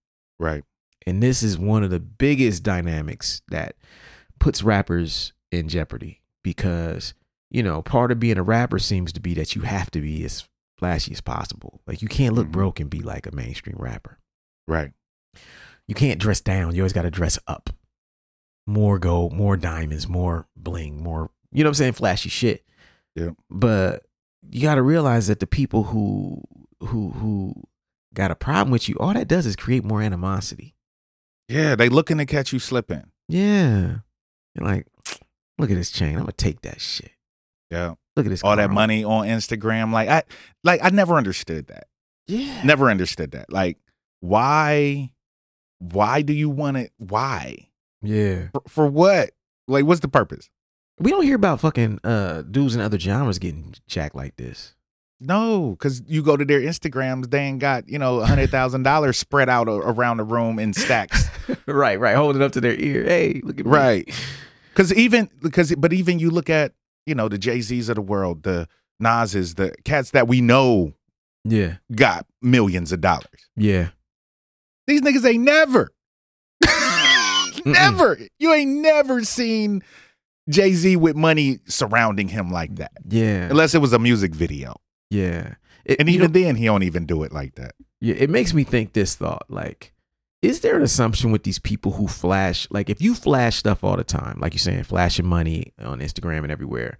Right. 0.40 0.64
And 1.06 1.22
this 1.22 1.42
is 1.42 1.56
one 1.56 1.84
of 1.84 1.90
the 1.90 2.00
biggest 2.00 2.64
dynamics 2.64 3.42
that 3.48 3.76
puts 4.40 4.62
rappers 4.62 5.32
in 5.52 5.68
jeopardy 5.68 6.21
because, 6.42 7.14
you 7.50 7.62
know, 7.62 7.82
part 7.82 8.10
of 8.12 8.20
being 8.20 8.38
a 8.38 8.42
rapper 8.42 8.78
seems 8.78 9.12
to 9.12 9.20
be 9.20 9.34
that 9.34 9.54
you 9.54 9.62
have 9.62 9.90
to 9.92 10.00
be 10.00 10.24
as 10.24 10.48
flashy 10.78 11.12
as 11.12 11.20
possible. 11.20 11.80
Like 11.86 12.02
you 12.02 12.08
can't 12.08 12.34
look 12.34 12.48
Mhm. 12.48 12.52
broke 12.52 12.80
and 12.80 12.90
be 12.90 13.00
like 13.00 13.26
a 13.26 13.34
mainstream 13.34 13.76
rapper. 13.78 14.18
Right. 14.66 14.92
You 15.88 15.94
can't 15.94 16.20
dress 16.20 16.40
down. 16.40 16.74
You 16.74 16.82
always 16.82 16.92
got 16.92 17.02
to 17.02 17.10
dress 17.10 17.38
up. 17.46 17.70
more 18.64 18.96
gold, 19.00 19.32
more 19.32 19.56
diamonds, 19.56 20.08
more 20.08 20.46
bling, 20.56 21.02
more 21.02 21.30
you 21.50 21.64
know 21.64 21.68
what 21.68 21.72
I'm 21.72 21.74
saying, 21.74 21.92
flashy 21.94 22.28
shit. 22.28 22.64
Yeah. 23.16 23.30
But 23.50 24.04
you 24.48 24.62
got 24.62 24.76
to 24.76 24.82
realize 24.82 25.26
that 25.26 25.40
the 25.40 25.48
people 25.48 25.82
who 25.82 26.40
who 26.80 27.10
who 27.10 27.54
got 28.14 28.30
a 28.30 28.36
problem 28.36 28.70
with 28.70 28.88
you, 28.88 28.94
all 29.00 29.14
that 29.14 29.26
does 29.26 29.46
is 29.46 29.56
create 29.56 29.82
more 29.84 30.00
animosity. 30.00 30.76
Yeah, 31.48 31.74
they 31.74 31.88
looking 31.88 32.18
to 32.18 32.24
catch 32.24 32.52
you 32.52 32.60
slipping. 32.60 33.10
Yeah. 33.28 33.96
You're 34.54 34.64
like, 34.64 34.86
look 35.58 35.70
at 35.70 35.76
this 35.76 35.90
chain. 35.90 36.14
I'm 36.14 36.20
gonna 36.20 36.32
take 36.32 36.62
that 36.62 36.80
shit. 36.80 37.12
Yeah. 37.70 37.94
Look 38.16 38.26
at 38.26 38.28
this. 38.28 38.42
All 38.44 38.56
that 38.56 38.70
money 38.70 39.04
on 39.04 39.26
Instagram. 39.26 39.92
Like 39.92 40.08
I 40.08 40.22
like 40.64 40.80
I 40.82 40.90
never 40.90 41.14
understood 41.16 41.68
that. 41.68 41.86
Yeah. 42.26 42.62
Never 42.64 42.90
understood 42.90 43.32
that. 43.32 43.52
Like 43.52 43.78
why 44.20 45.12
why 45.78 46.22
do 46.22 46.32
you 46.32 46.48
want 46.50 46.76
it? 46.76 46.92
Why? 46.98 47.68
Yeah. 48.02 48.48
For, 48.52 48.62
for 48.68 48.86
what? 48.86 49.30
Like 49.68 49.84
what's 49.84 50.00
the 50.00 50.08
purpose? 50.08 50.50
We 50.98 51.10
don't 51.10 51.24
hear 51.24 51.36
about 51.36 51.60
fucking 51.60 52.00
uh 52.04 52.42
dudes 52.42 52.74
in 52.74 52.80
other 52.80 52.98
genres 52.98 53.38
getting 53.38 53.74
jacked 53.88 54.14
like 54.14 54.36
this. 54.36 54.74
No, 55.24 55.70
because 55.70 56.02
you 56.08 56.20
go 56.22 56.36
to 56.36 56.44
their 56.44 56.60
Instagrams, 56.60 57.30
they 57.30 57.38
ain't 57.38 57.60
got, 57.60 57.88
you 57.88 57.96
know, 57.96 58.20
a 58.20 58.26
hundred 58.26 58.50
thousand 58.50 58.82
dollars 58.82 59.16
spread 59.16 59.48
out 59.48 59.68
a- 59.68 59.72
around 59.72 60.16
the 60.16 60.24
room 60.24 60.58
in 60.58 60.72
stacks. 60.72 61.28
right, 61.66 61.98
right. 62.00 62.16
Holding 62.16 62.42
up 62.42 62.50
to 62.52 62.60
their 62.60 62.74
ear. 62.74 63.04
Hey, 63.04 63.40
look 63.44 63.60
at 63.60 63.64
me. 63.64 63.70
right. 63.70 64.10
Because 64.74 64.92
even 64.94 65.28
because 65.42 65.74
but 65.76 65.92
even 65.92 66.18
you 66.18 66.30
look 66.30 66.48
at, 66.50 66.72
you 67.06 67.14
know, 67.14 67.28
the 67.28 67.38
Jay-Z's 67.38 67.88
of 67.88 67.96
the 67.96 68.02
world, 68.02 68.42
the 68.42 68.68
Nas's, 69.00 69.54
the 69.56 69.72
cats 69.84 70.10
that 70.12 70.28
we 70.28 70.40
know 70.40 70.92
Yeah. 71.44 71.76
got 71.94 72.26
millions 72.40 72.92
of 72.92 73.00
dollars. 73.00 73.48
Yeah. 73.56 73.88
These 74.86 75.02
niggas 75.02 75.24
ain't 75.28 75.44
never. 75.44 75.90
never. 77.64 78.18
You 78.38 78.52
ain't 78.52 78.80
never 78.80 79.22
seen 79.24 79.82
Jay-Z 80.48 80.96
with 80.96 81.16
money 81.16 81.58
surrounding 81.66 82.28
him 82.28 82.50
like 82.50 82.76
that. 82.76 82.92
Yeah. 83.08 83.48
Unless 83.50 83.74
it 83.74 83.78
was 83.80 83.92
a 83.92 83.98
music 83.98 84.34
video. 84.34 84.76
Yeah. 85.10 85.54
It, 85.84 85.98
And 86.00 86.08
even 86.08 86.32
then 86.32 86.56
he 86.56 86.64
don't 86.66 86.82
even 86.84 87.06
do 87.06 87.22
it 87.24 87.32
like 87.32 87.56
that. 87.56 87.74
yeah, 88.00 88.14
it 88.16 88.30
makes 88.30 88.54
me 88.54 88.64
think 88.64 88.92
this 88.92 89.14
thought 89.16 89.46
like 89.48 89.92
is 90.42 90.60
there 90.60 90.76
an 90.76 90.82
assumption 90.82 91.30
with 91.30 91.44
these 91.44 91.58
people 91.58 91.92
who 91.92 92.06
flash 92.08 92.66
like 92.70 92.90
if 92.90 93.00
you 93.00 93.14
flash 93.14 93.56
stuff 93.56 93.82
all 93.84 93.96
the 93.96 94.04
time 94.04 94.38
like 94.40 94.52
you're 94.52 94.58
saying 94.58 94.82
flashing 94.82 95.26
money 95.26 95.72
on 95.78 96.00
Instagram 96.00 96.42
and 96.42 96.50
everywhere 96.52 96.98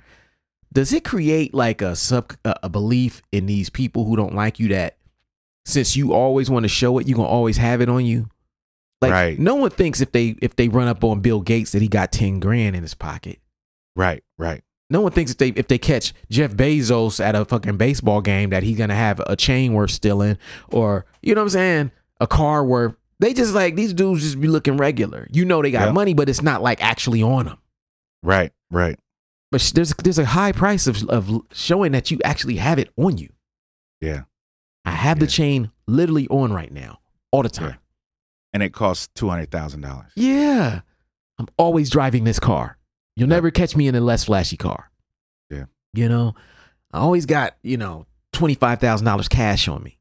does 0.72 0.92
it 0.92 1.04
create 1.04 1.52
like 1.52 1.82
a 1.82 1.94
sub 1.96 2.32
a, 2.44 2.68
belief 2.68 3.20
in 3.32 3.46
these 3.46 3.68
people 3.68 4.04
who 4.04 4.16
don't 4.16 4.34
like 4.34 4.58
you 4.58 4.68
that 4.68 4.96
since 5.64 5.96
you 5.96 6.12
always 6.12 6.48
want 6.48 6.64
to 6.64 6.68
show 6.68 6.98
it 6.98 7.06
you're 7.06 7.16
going 7.16 7.28
to 7.28 7.32
always 7.32 7.56
have 7.58 7.80
it 7.80 7.88
on 7.88 8.04
you 8.06 8.28
like 9.00 9.12
Right. 9.12 9.38
no 9.38 9.56
one 9.56 9.70
thinks 9.70 10.00
if 10.00 10.12
they 10.12 10.36
if 10.40 10.56
they 10.56 10.68
run 10.68 10.88
up 10.88 11.02
on 11.04 11.20
Bill 11.20 11.40
Gates 11.40 11.72
that 11.72 11.82
he 11.82 11.88
got 11.88 12.12
10 12.12 12.40
grand 12.40 12.76
in 12.76 12.82
his 12.82 12.94
pocket 12.94 13.38
Right, 13.94 14.24
right. 14.38 14.62
No 14.88 15.02
one 15.02 15.12
thinks 15.12 15.30
if 15.32 15.38
they 15.38 15.48
if 15.48 15.68
they 15.68 15.78
catch 15.78 16.14
Jeff 16.30 16.52
Bezos 16.52 17.22
at 17.22 17.34
a 17.34 17.44
fucking 17.44 17.76
baseball 17.76 18.20
game 18.22 18.50
that 18.50 18.62
he's 18.62 18.78
gonna 18.78 18.94
have 18.94 19.20
a 19.26 19.36
chain 19.36 19.72
worth 19.74 19.90
stealing 19.90 20.38
or 20.70 21.04
you 21.22 21.34
know 21.34 21.40
what 21.42 21.46
I'm 21.46 21.50
saying 21.50 21.90
a 22.20 22.26
car 22.26 22.64
worth. 22.64 22.94
They 23.22 23.32
just 23.32 23.54
like 23.54 23.76
these 23.76 23.94
dudes 23.94 24.22
just 24.22 24.40
be 24.40 24.48
looking 24.48 24.76
regular. 24.76 25.26
You 25.32 25.44
know 25.44 25.62
they 25.62 25.70
got 25.70 25.86
Yeah. 25.86 25.92
money, 25.92 26.12
but 26.12 26.28
it's 26.28 26.42
not 26.42 26.60
like 26.60 26.82
actually 26.82 27.22
on 27.22 27.46
them. 27.46 27.58
Right, 28.22 28.52
right. 28.70 28.98
But 29.50 29.70
there's 29.74 29.94
there's 29.94 30.18
a 30.18 30.24
high 30.24 30.52
price 30.52 30.86
of 30.86 31.02
of 31.08 31.30
showing 31.52 31.92
that 31.92 32.10
you 32.10 32.18
actually 32.24 32.56
have 32.56 32.78
it 32.78 32.90
on 32.96 33.18
you. 33.18 33.30
Yeah. 34.00 34.22
I 34.84 34.90
have 34.90 35.20
the 35.20 35.26
chain 35.28 35.70
literally 35.86 36.26
on 36.28 36.52
right 36.52 36.72
now, 36.72 36.98
all 37.30 37.42
the 37.44 37.48
time. 37.48 37.68
Yeah. 37.70 37.76
And 38.54 38.62
it 38.62 38.72
costs 38.74 39.08
two 39.14 39.28
hundred 39.28 39.50
thousand 39.50 39.82
dollars. 39.82 40.10
Yeah. 40.16 40.80
I'm 41.38 41.46
always 41.56 41.88
driving 41.90 42.24
this 42.24 42.40
car. 42.40 42.76
You'll 43.16 43.28
Yeah. 43.28 43.36
never 43.36 43.50
catch 43.50 43.76
me 43.76 43.86
in 43.86 43.94
a 43.94 44.00
less 44.00 44.24
flashy 44.24 44.56
car. 44.56 44.90
Yeah. 45.50 45.66
You 45.94 46.08
know, 46.08 46.34
I 46.92 46.98
always 46.98 47.24
got, 47.26 47.56
you 47.62 47.76
know, 47.76 48.06
$25,000 48.34 49.28
cash 49.28 49.68
on 49.68 49.82
me 49.82 49.98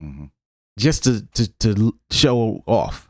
hmm 0.00 0.26
just 0.80 1.04
to, 1.04 1.26
to, 1.34 1.48
to 1.58 1.94
show 2.10 2.64
off. 2.66 3.08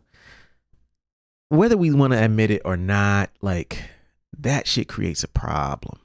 Whether 1.49 1.77
we 1.77 1.91
want 1.93 2.13
to 2.13 2.23
admit 2.23 2.51
it 2.51 2.63
or 2.65 2.77
not, 2.77 3.31
like 3.41 3.83
that 4.39 4.67
shit 4.67 4.89
creates 4.89 5.25
a 5.25 5.29
problem. 5.29 6.01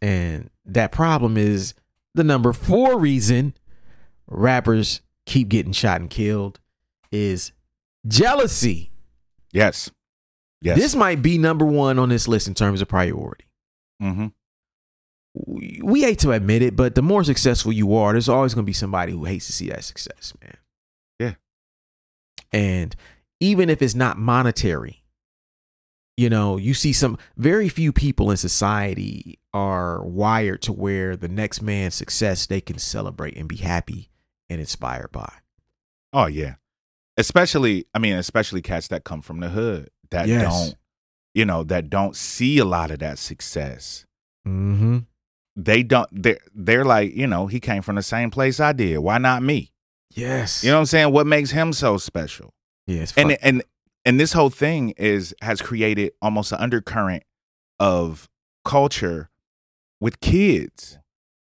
And 0.00 0.50
that 0.64 0.92
problem 0.92 1.36
is 1.36 1.74
the 2.14 2.24
number 2.24 2.52
four 2.52 2.98
reason 2.98 3.54
rappers 4.28 5.00
keep 5.26 5.48
getting 5.48 5.72
shot 5.72 6.00
and 6.00 6.10
killed 6.10 6.60
is 7.10 7.52
jealousy. 8.06 8.90
Yes. 9.52 9.90
Yes. 10.60 10.78
This 10.78 10.94
might 10.94 11.22
be 11.22 11.38
number 11.38 11.64
one 11.64 11.98
on 11.98 12.08
this 12.08 12.28
list 12.28 12.48
in 12.48 12.54
terms 12.54 12.80
of 12.82 12.88
priority. 12.88 13.44
hmm 14.00 14.26
We, 15.34 16.02
hate 16.02 16.18
to 16.20 16.32
admit 16.32 16.62
it, 16.62 16.74
but 16.74 16.94
the 16.94 17.02
more 17.02 17.22
successful 17.22 17.72
you 17.72 17.94
are, 17.94 18.12
there's 18.12 18.28
always 18.28 18.54
going 18.54 18.64
to 18.64 18.68
be 18.68 18.72
somebody 18.72 19.12
who 19.12 19.24
hates 19.24 19.46
to 19.46 19.52
see 19.52 19.68
that 19.68 19.84
success, 19.84 20.32
man. 20.42 20.56
Yeah. 21.18 21.34
And 22.52 22.96
even 23.40 23.70
if 23.70 23.82
it's 23.82 23.94
not 23.94 24.18
monetary, 24.18 25.04
you 26.16 26.28
know, 26.28 26.56
you 26.56 26.74
see 26.74 26.92
some 26.92 27.18
very 27.36 27.68
few 27.68 27.92
people 27.92 28.30
in 28.30 28.36
society 28.36 29.38
are 29.54 30.02
wired 30.04 30.62
to 30.62 30.72
where 30.72 31.16
the 31.16 31.28
next 31.28 31.62
man's 31.62 31.94
success 31.94 32.46
they 32.46 32.60
can 32.60 32.78
celebrate 32.78 33.36
and 33.36 33.48
be 33.48 33.56
happy 33.56 34.10
and 34.50 34.60
inspired 34.60 35.12
by. 35.12 35.32
Oh 36.12 36.26
yeah. 36.26 36.54
Especially, 37.16 37.86
I 37.94 37.98
mean, 37.98 38.14
especially 38.14 38.62
cats 38.62 38.88
that 38.88 39.04
come 39.04 39.22
from 39.22 39.40
the 39.40 39.50
hood 39.50 39.90
that 40.10 40.26
Yes. 40.26 40.42
don't, 40.42 40.74
you 41.34 41.44
know, 41.44 41.62
that 41.64 41.90
don't 41.90 42.16
see 42.16 42.58
a 42.58 42.64
lot 42.64 42.90
of 42.90 42.98
that 43.00 43.18
success. 43.18 44.04
Mm-hmm. 44.46 44.98
They 45.58 45.82
don't. 45.82 46.08
They're 46.12 46.38
they're 46.54 46.84
like, 46.84 47.14
you 47.14 47.26
know, 47.26 47.48
he 47.48 47.58
came 47.58 47.82
from 47.82 47.96
the 47.96 48.02
same 48.02 48.30
place 48.30 48.60
I 48.60 48.72
did. 48.72 48.98
Why 48.98 49.18
not 49.18 49.42
me? 49.42 49.72
Yes. 50.14 50.62
You 50.62 50.70
know 50.70 50.76
what 50.76 50.80
I'm 50.80 50.86
saying? 50.86 51.12
What 51.12 51.26
makes 51.26 51.50
him 51.50 51.72
so 51.72 51.98
special? 51.98 52.54
yes. 52.88 53.12
and 53.16 53.36
and 53.42 53.62
and 54.04 54.18
this 54.18 54.32
whole 54.32 54.50
thing 54.50 54.90
is 54.96 55.34
has 55.42 55.60
created 55.60 56.12
almost 56.22 56.52
an 56.52 56.58
undercurrent 56.58 57.22
of 57.78 58.28
culture 58.64 59.30
with 60.00 60.20
kids 60.20 60.98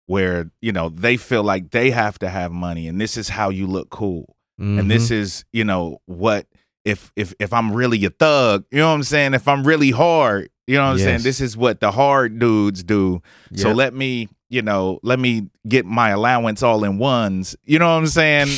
where 0.08 0.52
you 0.62 0.72
know 0.72 0.89
they 0.89 1.18
feel 1.18 1.44
like 1.44 1.72
they 1.72 1.91
have 1.91 2.18
to 2.20 2.30
have 2.30 2.52
money 2.52 2.88
and 2.88 3.00
this 3.00 3.18
is 3.18 3.30
how 3.30 3.50
you 3.50 3.68
look 3.68 3.89
cool 3.89 4.36
and 4.58 4.89
this 4.89 5.06
mm-hmm. 5.06 5.15
is 5.15 5.46
you 5.52 5.63
know 5.63 6.00
what 6.06 6.48
if 6.86 7.12
if 7.15 7.34
if 7.39 7.52
i'm 7.52 7.74
really 7.74 8.04
a 8.06 8.10
thug 8.10 8.63
you 8.72 8.78
know 8.78 8.88
what 8.88 8.94
i'm 8.94 9.04
saying 9.04 9.34
if 9.34 9.48
i'm 9.48 9.65
really 9.65 9.91
hard 9.91 10.50
you 10.67 10.75
know 10.75 10.86
what 10.86 10.91
i'm 10.93 10.97
saying? 10.99 11.21
This 11.21 11.41
is 11.41 11.56
what 11.56 11.80
the 11.80 11.91
hard 11.91 12.39
dudes 12.39 12.84
do. 12.84 13.21
So 13.56 13.71
let 13.71 13.93
me 13.93 14.30
you 14.49 14.62
know 14.62 14.99
let 15.04 15.19
me 15.19 15.49
get 15.67 15.86
my 15.86 16.10
allowance 16.10 16.62
all 16.63 16.84
in 16.84 16.97
ones. 16.97 17.56
You 17.65 17.80
know 17.80 17.88
what 17.88 17.97
i'm 17.99 18.08
saying? 18.08 18.47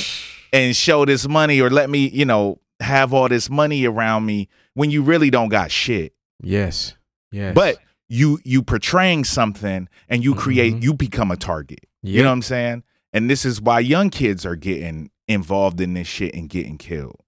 And 0.54 0.74
show 0.74 1.04
this 1.04 1.28
money 1.28 1.60
or 1.60 1.70
let 1.70 1.90
me 1.90 2.08
you 2.08 2.24
know 2.24 2.60
have 2.80 3.14
all 3.14 3.28
this 3.28 3.50
money 3.50 3.86
around 3.86 4.26
me 4.26 4.48
when 4.76 4.90
you 4.92 5.02
really 5.04 5.30
don't 5.30 5.50
got 5.50 5.72
shit. 5.72 6.14
Yes. 6.42 6.96
Yes. 7.32 7.54
but 7.54 7.78
you 8.08 8.40
you 8.46 8.64
portraying 8.64 9.26
something 9.26 9.90
and 10.08 10.24
you 10.24 10.34
create 10.34 10.76
Mhm. 10.76 10.84
you 10.84 10.94
become 10.94 11.32
a 11.32 11.36
target. 11.36 11.82
You 12.02 12.22
know 12.24 12.30
what 12.30 12.34
i'm 12.34 12.42
saying? 12.44 12.84
And 13.12 13.30
this 13.30 13.44
is 13.44 13.60
why 13.62 13.82
young 13.82 14.10
kids 14.10 14.46
are 14.46 14.56
getting 14.56 15.12
involved 15.28 15.82
in 15.82 15.94
this 15.96 16.08
shit 16.08 16.34
and 16.34 16.48
getting 16.50 16.78
killed 16.78 17.20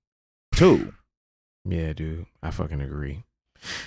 too. 0.55 0.93
Yeah, 1.65 1.91
dude. 1.93 2.25
I 2.41 2.51
fucking 2.51 2.79
agree. 2.81 3.25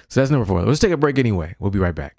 So 0.09 0.21
that's 0.21 0.31
number 0.31 0.47
four. 0.47 0.63
Let's 0.63 0.81
take 0.81 0.93
a 0.93 0.97
break 0.97 1.19
anyway. 1.19 1.55
We'll 1.59 1.71
be 1.71 1.79
right 1.79 1.95
back. 1.95 2.17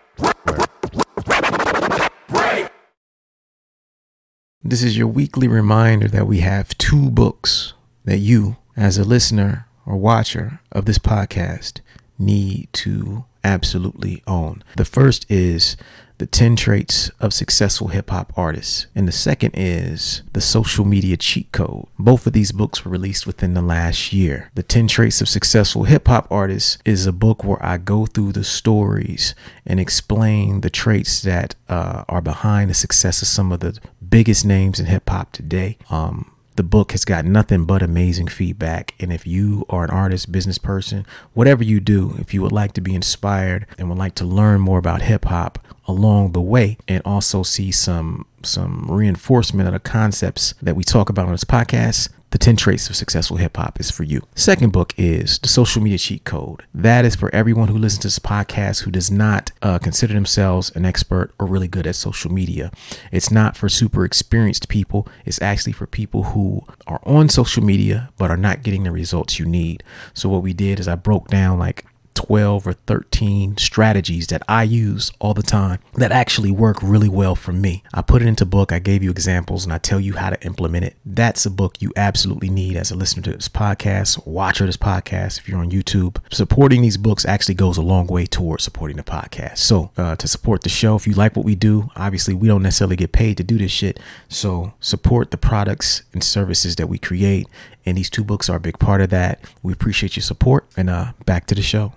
This 4.65 4.81
is 4.81 4.97
your 4.97 5.07
weekly 5.07 5.47
reminder 5.47 6.07
that 6.07 6.25
we 6.25 6.39
have 6.39 6.77
two 6.77 7.09
books 7.09 7.73
that 8.05 8.19
you, 8.19 8.55
as 8.77 8.97
a 8.97 9.03
listener 9.03 9.67
or 9.85 9.97
watcher 9.97 10.61
of 10.71 10.85
this 10.85 10.97
podcast, 10.97 11.81
need 12.17 12.69
to 12.73 13.25
absolutely 13.43 14.23
own. 14.25 14.63
The 14.77 14.85
first 14.85 15.29
is 15.29 15.75
The 16.17 16.25
10 16.25 16.55
Traits 16.55 17.09
of 17.19 17.33
Successful 17.33 17.89
Hip 17.89 18.09
Hop 18.09 18.31
Artists, 18.37 18.87
and 18.95 19.07
the 19.07 19.11
second 19.11 19.51
is 19.55 20.21
The 20.31 20.41
Social 20.41 20.85
Media 20.85 21.17
Cheat 21.17 21.51
Code. 21.51 21.87
Both 21.99 22.25
of 22.25 22.33
these 22.33 22.51
books 22.51 22.85
were 22.85 22.91
released 22.91 23.27
within 23.27 23.53
the 23.53 23.61
last 23.61 24.13
year. 24.13 24.49
The 24.55 24.63
10 24.63 24.87
Traits 24.87 25.21
of 25.21 25.27
Successful 25.27 25.83
Hip 25.83 26.07
Hop 26.07 26.27
Artists 26.31 26.77
is 26.85 27.05
a 27.05 27.11
book 27.11 27.43
where 27.43 27.63
I 27.63 27.77
go 27.77 28.05
through 28.05 28.33
the 28.33 28.43
stories 28.43 29.35
and 29.65 29.79
explain 29.79 30.61
the 30.61 30.69
traits 30.69 31.21
that 31.23 31.55
uh, 31.67 32.03
are 32.07 32.21
behind 32.21 32.69
the 32.69 32.75
success 32.75 33.21
of 33.21 33.27
some 33.27 33.51
of 33.51 33.59
the 33.59 33.77
biggest 34.07 34.45
names 34.45 34.79
in 34.79 34.85
hip 34.85 35.09
hop 35.09 35.31
today. 35.31 35.77
Um, 35.89 36.29
the 36.55 36.63
book 36.63 36.91
has 36.91 37.05
got 37.05 37.25
nothing 37.25 37.65
but 37.65 37.81
amazing 37.81 38.27
feedback. 38.27 38.93
And 38.99 39.11
if 39.11 39.25
you 39.25 39.65
are 39.69 39.83
an 39.83 39.89
artist, 39.89 40.31
business 40.31 40.57
person, 40.57 41.05
whatever 41.33 41.63
you 41.63 41.79
do, 41.79 42.15
if 42.19 42.33
you 42.33 42.41
would 42.41 42.51
like 42.51 42.73
to 42.73 42.81
be 42.81 42.95
inspired 42.95 43.65
and 43.77 43.89
would 43.89 43.97
like 43.97 44.15
to 44.15 44.25
learn 44.25 44.61
more 44.61 44.79
about 44.79 45.03
hip 45.03 45.25
hop 45.25 45.59
along 45.85 46.31
the 46.31 46.41
way 46.41 46.77
and 46.87 47.01
also 47.05 47.43
see 47.43 47.71
some 47.71 48.25
some 48.43 48.85
reinforcement 48.89 49.67
of 49.67 49.73
the 49.73 49.79
concepts 49.79 50.53
that 50.61 50.75
we 50.75 50.83
talk 50.83 51.09
about 51.09 51.25
on 51.25 51.31
this 51.31 51.43
podcast, 51.43 52.09
The 52.33 52.39
10 52.39 52.55
Traits 52.55 52.89
of 52.89 52.95
Successful 52.95 53.37
Hip 53.37 53.57
Hop 53.57 53.79
is 53.79 53.91
for 53.91 54.01
you. 54.01 54.23
Second 54.33 54.71
book 54.71 54.95
is 54.97 55.37
The 55.37 55.47
Social 55.47 55.83
Media 55.83 55.99
Cheat 55.99 56.23
Code. 56.23 56.63
That 56.73 57.05
is 57.05 57.15
for 57.15 57.29
everyone 57.33 57.67
who 57.67 57.77
listens 57.77 58.01
to 58.01 58.07
this 58.07 58.17
podcast 58.17 58.81
who 58.81 58.89
does 58.89 59.11
not 59.11 59.51
uh, 59.61 59.77
consider 59.77 60.15
themselves 60.15 60.71
an 60.71 60.83
expert 60.83 61.31
or 61.37 61.45
really 61.45 61.67
good 61.67 61.85
at 61.85 61.95
social 61.95 62.31
media. 62.31 62.71
It's 63.11 63.29
not 63.29 63.55
for 63.55 63.69
super 63.69 64.03
experienced 64.03 64.67
people. 64.67 65.07
It's 65.25 65.39
actually 65.43 65.73
for 65.73 65.85
people 65.85 66.23
who 66.23 66.63
are 66.87 67.01
on 67.03 67.29
social 67.29 67.63
media 67.63 68.09
but 68.17 68.31
are 68.31 68.35
not 68.35 68.63
getting 68.63 68.81
the 68.81 68.91
results 68.91 69.37
you 69.37 69.45
need. 69.45 69.83
So 70.15 70.27
what 70.27 70.41
we 70.41 70.53
did 70.53 70.79
is 70.79 70.87
I 70.87 70.95
broke 70.95 71.27
down 71.27 71.59
like 71.59 71.85
12 72.13 72.67
or 72.67 72.73
13 72.73 73.57
strategies 73.57 74.27
that 74.27 74.43
I 74.47 74.63
use 74.63 75.11
all 75.19 75.33
the 75.33 75.43
time 75.43 75.79
that 75.95 76.11
actually 76.11 76.51
work 76.51 76.77
really 76.81 77.09
well 77.09 77.35
for 77.35 77.51
me. 77.51 77.83
I 77.93 78.01
put 78.01 78.21
it 78.21 78.27
into 78.27 78.45
book, 78.45 78.71
I 78.71 78.79
gave 78.79 79.03
you 79.03 79.11
examples 79.11 79.63
and 79.63 79.73
I 79.73 79.77
tell 79.77 79.99
you 79.99 80.15
how 80.15 80.29
to 80.29 80.45
implement 80.45 80.85
it. 80.85 80.95
That's 81.05 81.45
a 81.45 81.51
book 81.51 81.81
you 81.81 81.91
absolutely 81.95 82.49
need 82.49 82.75
as 82.75 82.91
a 82.91 82.95
listener 82.95 83.23
to 83.23 83.33
this 83.33 83.49
podcast, 83.49 84.25
watcher 84.25 84.65
this 84.65 84.77
podcast 84.77 85.39
if 85.39 85.47
you're 85.47 85.59
on 85.59 85.71
YouTube. 85.71 86.17
Supporting 86.31 86.81
these 86.81 86.97
books 86.97 87.25
actually 87.25 87.55
goes 87.55 87.77
a 87.77 87.81
long 87.81 88.07
way 88.07 88.25
towards 88.25 88.63
supporting 88.63 88.97
the 88.97 89.03
podcast. 89.03 89.57
So, 89.57 89.91
uh, 89.97 90.15
to 90.15 90.27
support 90.27 90.63
the 90.63 90.69
show, 90.69 90.95
if 90.95 91.07
you 91.07 91.13
like 91.13 91.35
what 91.35 91.45
we 91.45 91.55
do, 91.55 91.89
obviously 91.95 92.33
we 92.33 92.47
don't 92.47 92.63
necessarily 92.63 92.95
get 92.95 93.11
paid 93.11 93.37
to 93.37 93.43
do 93.43 93.57
this 93.57 93.71
shit. 93.71 93.99
So, 94.29 94.73
support 94.79 95.31
the 95.31 95.37
products 95.37 96.03
and 96.13 96.23
services 96.23 96.75
that 96.77 96.87
we 96.87 96.97
create 96.97 97.47
and 97.85 97.97
these 97.97 98.09
two 98.09 98.23
books 98.23 98.49
are 98.49 98.57
a 98.57 98.59
big 98.59 98.79
part 98.79 99.01
of 99.01 99.09
that. 99.09 99.41
We 99.61 99.73
appreciate 99.73 100.15
your 100.15 100.23
support 100.23 100.67
and 100.77 100.89
uh 100.89 101.13
back 101.25 101.45
to 101.47 101.55
the 101.55 101.61
show. 101.61 101.93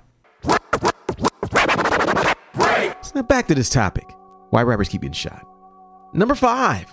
So 3.03 3.12
now 3.14 3.22
back 3.22 3.46
to 3.49 3.55
this 3.55 3.68
topic 3.68 4.05
why 4.51 4.62
rappers 4.62 4.88
keep 4.88 5.03
getting 5.03 5.12
shot. 5.12 5.46
Number 6.14 6.35
five, 6.35 6.90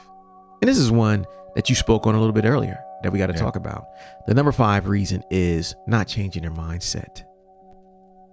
and 0.62 0.68
this 0.70 0.78
is 0.78 0.92
one 0.92 1.26
that 1.56 1.70
you 1.70 1.76
spoke 1.76 2.06
on 2.08 2.16
a 2.16 2.20
little 2.20 2.34
bit 2.34 2.46
earlier 2.46 2.80
that 3.04 3.12
we 3.12 3.20
got 3.20 3.28
to 3.28 3.34
Yeah. 3.34 3.40
talk 3.40 3.56
about. 3.56 3.86
The 4.28 4.34
number 4.34 4.52
five 4.52 4.88
reason 4.88 5.24
is 5.30 5.76
not 5.88 6.08
changing 6.08 6.42
their 6.44 6.52
mindset. 6.52 7.24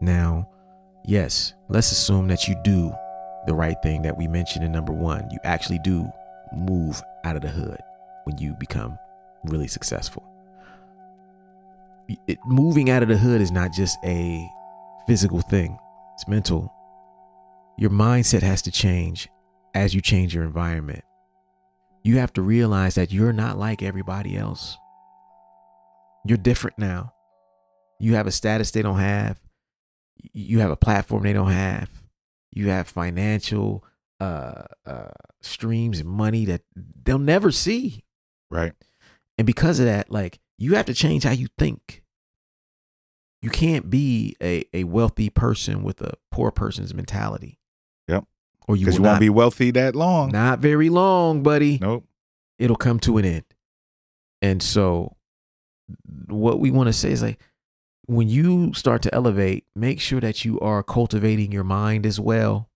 Now, 0.01 0.49
yes, 1.05 1.55
let's 1.69 1.93
assume 1.93 2.29
that 2.29 2.49
you 2.49 2.55
do 2.65 2.93
the 3.47 3.55
right 3.55 3.77
thing 3.83 4.03
that 4.03 4.17
we 4.17 4.27
mentioned 4.27 4.65
in 4.65 4.73
number 4.73 4.93
one. 4.93 5.29
You 5.31 5.39
actually 5.45 5.79
do 5.81 6.09
move 6.55 7.03
out 7.25 7.37
of 7.37 7.43
the 7.43 7.49
hood 7.49 7.79
when 8.25 8.39
you 8.39 8.55
become 8.55 8.99
really 9.45 9.69
successful. 9.69 10.25
It, 12.27 12.39
moving 12.47 12.91
out 12.91 13.03
of 13.03 13.09
the 13.09 13.17
hood 13.17 13.41
is 13.41 13.53
not 13.53 13.73
just 13.73 13.97
a 14.05 14.49
physical 15.07 15.41
thing, 15.41 15.79
it's 16.15 16.29
mental. 16.29 16.73
Your 17.79 17.91
mindset 17.91 18.43
has 18.43 18.63
to 18.63 18.71
change 18.71 19.29
as 19.75 19.95
you 19.95 20.01
change 20.01 20.35
your 20.35 20.45
environment. 20.45 21.05
You 22.03 22.19
have 22.19 22.33
to 22.35 22.43
realize 22.43 22.95
that 22.95 23.13
you're 23.13 23.33
not 23.33 23.59
like 23.59 23.83
everybody 23.83 24.37
else. 24.37 24.77
You're 26.27 26.39
different 26.39 26.79
now. 26.79 27.15
You 27.99 28.15
have 28.15 28.27
a 28.27 28.33
status 28.33 28.71
they 28.71 28.83
don't 28.83 28.99
have. 28.99 29.39
You 30.33 30.61
have 30.61 30.71
a 30.71 30.77
platform 30.77 31.23
they 31.23 31.33
don't 31.33 31.51
have. 31.51 31.91
You 32.51 32.69
have 32.69 32.89
financial 32.89 33.85
uh, 34.21 34.65
uh, 34.85 35.11
streams 35.41 36.01
and 36.01 36.09
money 36.09 36.45
that 36.47 36.63
they'll 36.75 37.19
never 37.19 37.51
see. 37.51 38.05
Right. 38.51 38.73
And 39.39 39.47
because 39.47 39.79
of 39.81 39.87
that, 39.87 40.11
like 40.11 40.39
you 40.59 40.75
have 40.75 40.87
to 40.87 40.95
change 40.95 41.25
how 41.25 41.33
you 41.33 41.49
think. 41.59 42.00
You 43.43 43.51
can't 43.51 43.89
be 43.89 44.37
a, 44.43 44.65
a 44.75 44.85
wealthy 44.85 45.31
person 45.31 45.83
with 45.83 46.01
a 46.03 46.15
poor 46.31 46.51
person's 46.51 46.93
mentality. 46.93 47.59
Yep. 48.09 48.25
Or 48.69 48.77
you 48.77 48.87
will 48.87 48.95
you 48.95 49.03
won't 49.03 49.21
be 49.21 49.31
wealthy 49.31 49.71
that 49.73 49.97
long. 49.97 50.31
not 50.31 50.59
very 50.59 50.91
long, 50.91 51.43
buddy. 51.43 51.79
Nope. 51.81 52.05
It'll 52.59 52.77
come 52.77 53.01
to 53.01 53.17
an 53.17 53.25
end. 53.25 53.45
And 54.43 54.63
so 54.63 55.17
what 56.29 56.61
we 56.61 56.71
want 56.71 56.89
to 56.89 56.93
say 56.93 57.11
is 57.11 57.23
like 57.23 57.41
when 58.07 58.29
you 58.29 58.75
start 58.75 59.03
to 59.03 59.15
elevate, 59.15 59.65
make 59.75 60.01
sure 60.01 60.21
that 60.21 60.45
you 60.45 60.61
are 60.61 60.83
cultivating 60.83 61.51
your 61.53 61.65
mind 61.65 62.05
as 62.05 62.21
well. 62.21 62.69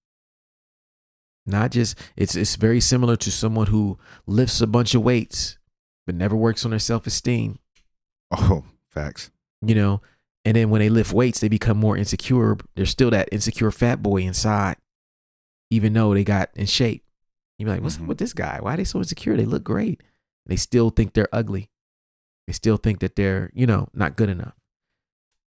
Not 1.46 1.72
just 1.72 1.98
it's 2.16 2.34
it's 2.34 2.56
very 2.56 2.80
similar 2.80 3.16
to 3.16 3.30
someone 3.30 3.66
who 3.66 3.98
lifts 4.26 4.60
a 4.62 4.66
bunch 4.66 4.94
of 4.94 5.02
weights 5.02 5.58
but 6.06 6.14
never 6.14 6.36
works 6.36 6.64
on 6.64 6.70
their 6.70 6.78
self-esteem, 6.78 7.58
Oh, 8.30 8.64
facts. 8.90 9.30
you 9.60 9.74
know. 9.74 10.00
And 10.44 10.56
then 10.56 10.68
when 10.70 10.80
they 10.80 10.90
lift 10.90 11.12
weights, 11.12 11.40
they 11.40 11.48
become 11.48 11.78
more 11.78 11.96
insecure. 11.96 12.56
There's 12.74 12.90
still 12.90 13.10
that 13.10 13.28
insecure 13.32 13.70
fat 13.70 14.02
boy 14.02 14.18
inside, 14.22 14.76
even 15.70 15.92
though 15.94 16.12
they 16.12 16.24
got 16.24 16.50
in 16.54 16.66
shape. 16.66 17.04
You're 17.58 17.70
like, 17.70 17.82
what's 17.82 17.96
up 17.96 18.02
Mhm. 18.02 18.06
with 18.08 18.18
this 18.18 18.32
guy? 18.34 18.58
Why 18.60 18.74
are 18.74 18.76
they 18.76 18.84
so 18.84 18.98
insecure? 18.98 19.36
They 19.36 19.46
look 19.46 19.64
great. 19.64 20.02
They 20.46 20.56
still 20.56 20.90
think 20.90 21.14
they're 21.14 21.28
ugly. 21.32 21.70
They 22.46 22.52
still 22.52 22.76
think 22.76 22.98
that 23.00 23.16
they're, 23.16 23.50
you 23.54 23.66
know, 23.66 23.88
not 23.94 24.16
good 24.16 24.28
enough. 24.28 24.54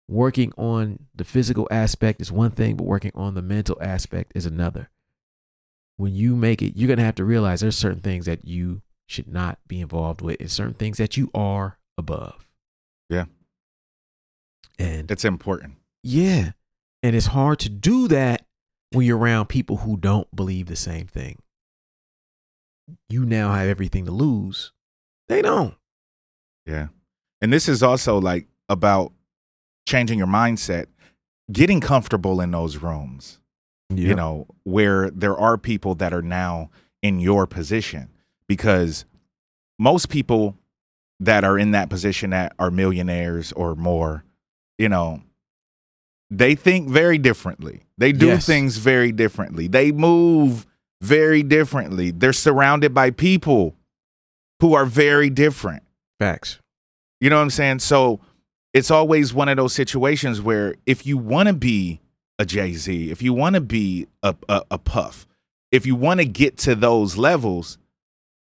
Working 0.09 0.53
on 0.57 1.07
the 1.15 1.25
physical 1.25 1.67
aspect 1.71 2.21
is 2.23 2.31
one 2.33 2.53
thing, 2.53 2.77
but 2.77 2.85
working 2.87 3.11
on 3.15 3.35
the 3.35 3.43
mental 3.43 3.77
aspect 3.83 4.33
is 4.35 4.47
another. 4.47 4.89
When 5.97 6.15
you 6.15 6.37
make 6.37 6.63
it, 6.63 6.77
you're 6.77 6.87
going 6.87 6.99
to 6.99 7.05
have 7.05 7.17
to 7.17 7.25
realize 7.25 7.61
there's 7.61 7.77
certain 7.77 8.01
things 8.01 8.25
that 8.27 8.45
you 8.47 8.83
should 9.07 9.29
not 9.29 9.59
be 9.67 9.81
involved 9.81 10.21
with 10.21 10.41
and 10.41 10.51
certain 10.51 10.75
things 10.75 10.97
that 10.99 11.17
you 11.17 11.31
are 11.35 11.79
above. 11.99 12.47
Yeah. 13.11 13.27
And 14.79 15.11
It's 15.11 15.25
important. 15.25 15.75
yeah. 16.03 16.53
And 17.03 17.15
it's 17.15 17.27
hard 17.27 17.61
to 17.61 17.69
do 17.69 18.09
that 18.09 18.47
when 18.91 19.07
you're 19.07 19.19
around 19.19 19.47
people 19.47 19.77
who 19.79 19.97
don't 19.97 20.35
believe 20.35 20.67
the 20.67 20.75
same 20.77 21.07
thing. 21.07 21.39
You 23.09 23.25
now 23.25 23.53
have 23.53 23.69
everything 23.69 24.07
to 24.07 24.11
lose. 24.11 24.73
They 25.29 25.41
don't. 25.43 25.75
Yeah. 26.65 26.89
And 27.41 27.53
this 27.53 27.69
is 27.69 27.83
also 27.83 28.21
like 28.21 28.47
about 28.69 29.13
changing 29.87 30.19
your 30.19 30.27
mindset, 30.27 30.87
getting 31.53 31.81
comfortable 31.81 32.41
in 32.41 32.51
those 32.51 32.79
rooms, 32.79 33.39
you 33.95 34.15
know, 34.15 34.47
where 34.65 35.11
there 35.11 35.37
are 35.37 35.57
people 35.59 35.95
that 35.97 36.13
are 36.13 36.23
now 36.23 36.71
in 37.03 37.21
your 37.21 37.47
position. 37.47 38.09
Because 38.49 39.05
most 39.79 40.09
people 40.09 40.57
that 41.21 41.45
are 41.45 41.59
in 41.59 41.71
that 41.73 41.89
position 41.89 42.31
that 42.31 42.53
are 42.59 42.71
millionaires 42.71 43.53
or 43.53 43.75
more, 43.77 44.25
you 44.79 44.89
know, 44.89 45.23
they 46.31 46.55
think 46.55 46.89
very 46.89 47.19
differently. 47.19 47.83
They 47.99 48.13
do 48.13 48.27
Yes. 48.27 48.47
things 48.47 48.79
very 48.79 49.13
differently. 49.13 49.69
They 49.69 49.93
move 49.93 50.67
very 51.01 51.43
differently. 51.43 52.11
They're 52.11 52.33
surrounded 52.33 52.93
by 52.93 53.11
people 53.11 53.77
who 54.61 54.75
are 54.75 54.87
very 54.87 55.31
different. 55.31 55.83
Facts. 56.19 56.59
You 57.21 57.31
know 57.31 57.37
what 57.37 57.43
I'm 57.43 57.51
saying? 57.51 57.79
So 57.81 58.21
it's 58.75 58.91
always 58.91 59.33
one 59.33 59.49
of 59.49 59.57
those 59.57 59.73
situations 59.73 60.41
where 60.43 60.75
if 60.85 61.07
you 61.07 61.17
want 61.17 61.49
to 61.49 61.55
be 61.55 62.01
a 62.39 62.45
Jay 62.45 62.73
Z, 62.73 63.11
if 63.11 63.23
you 63.23 63.33
want 63.33 63.55
to 63.55 63.61
be 63.61 64.07
a, 64.23 64.35
a, 64.49 64.63
a 64.73 64.79
Puff, 64.79 65.27
if 65.73 65.87
you 65.87 65.95
want 65.95 66.21
to 66.21 66.27
get 66.27 66.59
to 66.59 66.75
those 66.75 67.17
levels, 67.17 67.79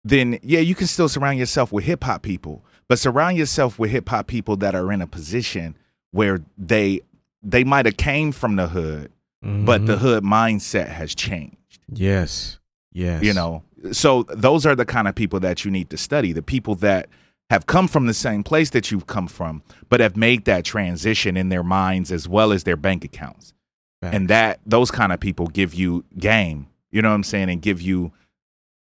then 0.03 0.39
yeah, 0.41 0.59
you 0.59 0.75
can 0.75 0.87
still 0.87 1.09
surround 1.09 1.37
yourself 1.37 1.71
with 1.71 1.83
hip 1.83 2.03
hop 2.03 2.21
people, 2.21 2.63
but 2.87 2.97
surround 2.99 3.37
yourself 3.37 3.77
with 3.77 3.91
hip 3.91 4.09
hop 4.09 4.27
people 4.27 4.55
that 4.57 4.73
are 4.75 4.91
in 4.91 5.01
a 5.01 5.07
position 5.07 5.77
where 6.13 6.39
they 6.57 7.01
they 7.41 7.65
might 7.65 7.85
have 7.85 7.97
came 7.97 8.31
from 8.31 8.55
the 8.55 8.67
hood, 8.69 9.11
but 9.41 9.85
the 9.85 9.95
Mhm. 9.97 9.99
hood 9.99 10.23
mindset 10.23 10.87
has 10.87 11.13
changed 11.13 11.79
yes. 11.91 12.57
Yes. 12.93 13.21
you 13.23 13.33
know 13.33 13.63
so 13.91 14.23
those 14.29 14.65
are 14.65 14.75
the 14.75 14.85
kind 14.85 15.09
of 15.09 15.15
people 15.15 15.41
that 15.41 15.65
you 15.65 15.71
need 15.71 15.89
to 15.89 15.97
study 15.97 16.31
the 16.31 16.41
people 16.41 16.75
that 16.75 17.09
have 17.49 17.65
come 17.65 17.89
from 17.89 18.05
the 18.05 18.13
same 18.13 18.41
place 18.43 18.69
that 18.69 18.89
you've 18.91 19.07
come 19.07 19.27
from 19.27 19.61
but 19.89 19.99
have 19.99 20.15
made 20.15 20.45
that 20.45 20.63
transition 20.63 21.35
in 21.35 21.49
their 21.49 21.63
minds 21.63 22.09
as 22.11 22.29
well 22.29 22.53
as 22.53 22.63
their 22.63 22.77
bank 22.77 23.03
accounts 23.03 23.53
and 24.01 24.29
that 24.29 24.59
those 24.65 24.89
kind 24.91 25.11
of 25.11 25.19
people 25.19 25.47
give 25.47 25.73
you 25.73 26.05
game 26.17 26.67
you 26.91 27.01
know 27.01 27.09
what 27.09 27.15
i'm 27.15 27.23
saying 27.23 27.49
and 27.49 27.61
give 27.61 27.81
you 27.81 28.13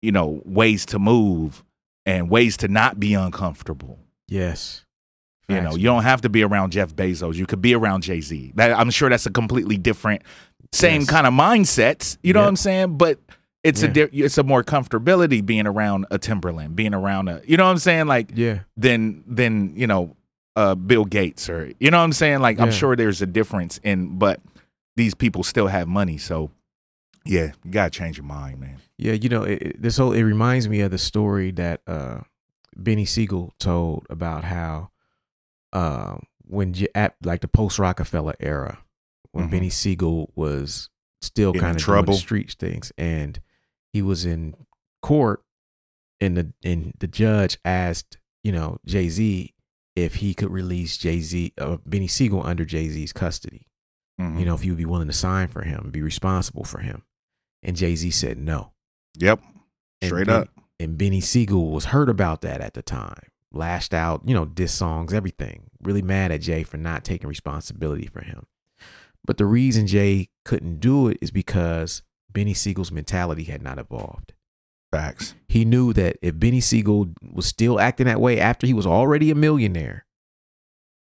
you 0.03 0.11
know 0.11 0.41
ways 0.45 0.85
to 0.87 0.99
move 0.99 1.63
and 2.07 2.29
ways 2.31 2.57
to 2.57 2.67
not 2.67 2.99
be 2.99 3.15
uncomfortable 3.15 3.99
yes. 4.27 4.85
You 5.49 5.61
know 5.63 5.75
you 5.77 5.85
don't 5.85 6.03
have 6.03 6.21
to 6.23 6.29
be 6.29 6.43
around 6.43 6.73
jeff 6.73 6.95
bezos 6.95 7.37
you 7.37 7.47
could 7.47 7.63
be 7.63 7.75
around 7.75 8.03
jay-z 8.03 8.53
that 8.57 8.71
i'm 8.79 8.91
sure 8.91 9.09
that's 9.09 9.25
a 9.25 9.31
completely 9.31 9.79
different 9.79 10.21
same 10.73 11.01
Yes. 11.03 11.11
kind 11.11 11.27
of 11.27 11.33
mindsets 11.33 12.19
you 12.23 12.35
know 12.35 12.41
Yep. 12.41 12.45
what 12.45 12.49
i'm 12.49 12.57
saying 12.57 12.99
but 12.99 13.19
it's 13.65 13.83
Yeah. 13.83 13.93
a 13.97 14.09
it's 14.13 14.37
a 14.37 14.43
more 14.43 14.63
comfortability 14.63 15.45
being 15.45 15.67
around 15.67 16.05
a 16.11 16.19
Timbaland 16.19 16.77
being 16.77 16.93
around 16.93 17.29
a 17.29 17.41
you 17.47 17.57
know 17.57 17.65
what 17.65 17.71
i'm 17.71 17.79
saying 17.79 18.07
like 18.07 18.33
Yeah. 18.35 18.59
than 18.77 19.25
than 19.27 19.75
you 19.75 19.87
know 19.87 20.17
uh 20.55 20.75
bill 20.75 21.07
gates 21.07 21.49
or 21.49 21.73
you 21.81 21.91
know 21.91 21.97
what 21.99 22.05
i'm 22.05 22.13
saying 22.13 22.41
like 22.41 22.61
i'm 22.61 22.71
sure 22.71 22.95
there's 22.95 23.23
a 23.23 23.27
difference 23.27 23.79
in 23.83 24.19
but 24.19 24.41
these 24.97 25.15
people 25.15 25.43
still 25.45 25.69
have 25.69 25.89
money 25.89 26.19
so 26.19 26.51
yeah 27.25 27.53
you 27.65 27.71
gotta 27.71 27.91
change 27.91 28.19
your 28.19 28.27
mind 28.27 28.61
man 28.61 28.77
Yeah, 28.99 29.13
you 29.15 29.29
know, 29.31 29.45
it, 29.45 29.63
it- 29.63 29.83
this 29.83 29.97
whole 29.97 30.13
it 30.13 30.23
reminds 30.25 30.69
me 30.69 30.81
of 30.83 30.91
the 30.91 30.99
story 30.99 31.53
that 31.53 31.81
uh 31.87 32.19
Beanie 32.79 33.09
Sigel 33.09 33.55
told 33.59 34.07
about 34.11 34.45
how 34.45 34.91
um 35.73 36.23
when 36.45 36.73
J- 36.73 36.89
at 36.95 37.15
like 37.23 37.41
the 37.41 37.49
post 37.49 37.79
Rockefeller 37.79 38.35
era 38.41 38.79
when 39.33 39.49
Mhm. 39.49 39.53
Beanie 39.53 39.73
Sigel 39.73 40.33
was 40.35 40.89
still 41.21 41.53
kind 41.53 41.77
of 41.77 41.83
trouble. 41.83 42.15
street 42.15 42.55
things 42.59 42.93
and 42.97 43.41
he 43.93 44.01
was 44.03 44.25
in 44.25 44.55
court 45.03 45.43
and 46.21 46.37
the 46.37 46.53
and 46.65 46.93
the 46.99 47.07
judge 47.09 47.59
asked 47.65 48.19
you 48.45 48.53
know, 48.53 48.79
Jay 48.87 49.09
Z 49.09 49.53
if 49.97 50.17
he 50.17 50.33
could 50.33 50.51
release 50.51 50.97
Jay 50.97 51.21
Z, 51.21 51.53
uh, 51.59 51.77
Beanie 51.79 52.09
Sigel 52.09 52.47
under 52.47 52.65
Jay 52.65 52.89
Z's 52.89 53.13
custody. 53.13 53.67
Mhm. 54.21 54.39
You 54.39 54.47
know, 54.47 54.55
if 54.55 54.63
he 54.63 54.71
would 54.71 54.79
be 54.79 54.85
willing 54.87 55.09
to 55.09 55.13
sign 55.13 55.49
for 55.49 55.63
him, 55.63 55.91
be 55.91 56.01
responsible 56.01 56.63
for 56.65 56.79
him. 56.79 57.03
And 57.65 57.77
Jay 57.77 57.97
Z 57.97 58.11
said 58.13 58.39
no. 58.39 58.73
Yep. 59.19 59.43
Straight 60.05 60.29
Ben- 60.29 60.37
up. 60.43 60.49
And 60.79 60.97
Beanie 60.97 61.23
Sigel 61.23 61.73
was 61.73 61.87
hurt 61.87 62.09
about 62.09 62.41
that 62.43 62.61
at 62.61 62.75
the 62.75 62.83
time. 62.83 63.27
Lashed 63.53 63.95
out, 63.95 64.23
you 64.27 64.35
know, 64.35 64.45
diss 64.45 64.73
songs, 64.73 65.13
everything. 65.15 65.71
Really 65.83 66.03
mad 66.03 66.33
at 66.33 66.43
Jay 66.43 66.63
for 66.63 66.77
not 66.77 67.05
taking 67.05 67.29
responsibility 67.29 68.07
for 68.07 68.21
him. 68.21 68.47
But 69.25 69.39
the 69.39 69.47
reason 69.47 69.87
Jay 69.87 70.29
couldn't 70.45 70.81
do 70.81 71.09
it 71.09 71.19
is 71.21 71.31
because 71.31 72.03
Beanie 72.33 72.57
Sigel's 72.57 72.93
mentality 72.93 73.45
had 73.45 73.63
not 73.63 73.79
evolved. 73.79 74.33
Facts. 74.91 75.35
He 75.49 75.65
knew 75.65 75.93
that 75.95 76.17
if 76.23 76.35
Beanie 76.35 76.63
Sigel 76.63 77.09
was 77.23 77.47
still 77.47 77.79
acting 77.79 78.07
that 78.07 78.21
way 78.21 78.41
after 78.41 78.67
he 78.67 78.73
was 78.73 78.87
already 78.87 79.31
a 79.31 79.35
millionaire, 79.35 80.07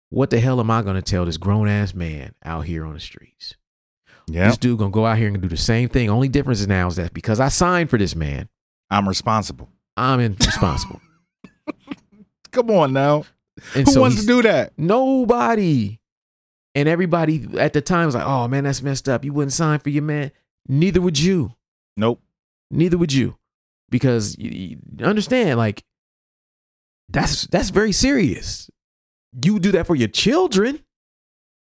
what 0.10 0.30
the 0.30 0.42
hell 0.42 0.60
am 0.60 0.70
I 0.70 0.82
going 0.82 0.96
to 0.98 1.02
tell 1.02 1.26
this 1.26 1.38
grown 1.38 1.70
ass 1.70 1.94
man 1.94 2.36
out 2.44 2.66
here 2.66 2.84
on 2.86 2.94
the 2.94 3.00
streets? 3.00 3.56
Yeah. 4.28 4.48
This 4.48 4.58
dude 4.58 4.78
going 4.78 4.92
to 4.92 4.96
go 4.96 5.06
out 5.06 5.18
here 5.18 5.28
and 5.28 5.42
do 5.42 5.48
the 5.48 5.58
same 5.58 5.90
thing. 5.90 6.10
Only 6.10 6.28
difference 6.28 6.66
now 6.68 6.88
is 6.88 6.98
that 6.98 7.14
because 7.14 7.40
I 7.40 7.48
signed 7.48 7.90
for 7.90 7.98
this 7.98 8.16
man, 8.16 8.50
I'm 8.90 9.08
responsible. 9.08 9.70
I'm 9.96 10.20
in- 10.20 10.36
responsible. 10.36 11.02
Come 12.52 12.70
on 12.72 12.94
now. 12.94 13.26
And 13.76 13.86
Who 13.88 13.92
so 13.94 14.02
wants 14.02 14.22
to 14.22 14.26
do 14.28 14.42
that? 14.44 14.74
Nobody. 14.78 16.00
And 16.74 16.88
everybody 16.88 17.48
at 17.60 17.74
the 17.74 17.82
time 17.82 18.06
was 18.06 18.16
like, 18.16 18.26
oh 18.26 18.48
man, 18.48 18.64
that's 18.64 18.82
messed 18.82 19.10
up. 19.10 19.26
You 19.26 19.34
wouldn't 19.34 19.54
sign 19.54 19.80
for 19.80 19.90
your 19.90 20.04
man. 20.04 20.32
Neither 20.68 21.02
would 21.02 21.20
you. 21.20 21.56
Nope. 21.98 22.22
Neither 22.70 22.98
would 22.98 23.12
you. 23.12 23.38
Because 23.90 24.38
you, 24.38 24.78
you 24.98 25.06
understand, 25.06 25.58
like, 25.58 25.84
that's 27.10 27.46
that's 27.48 27.70
very 27.72 27.92
serious. 27.92 28.70
You 29.44 29.60
do 29.60 29.72
that 29.74 29.86
for 29.88 29.96
your 29.96 30.08
children, 30.08 30.80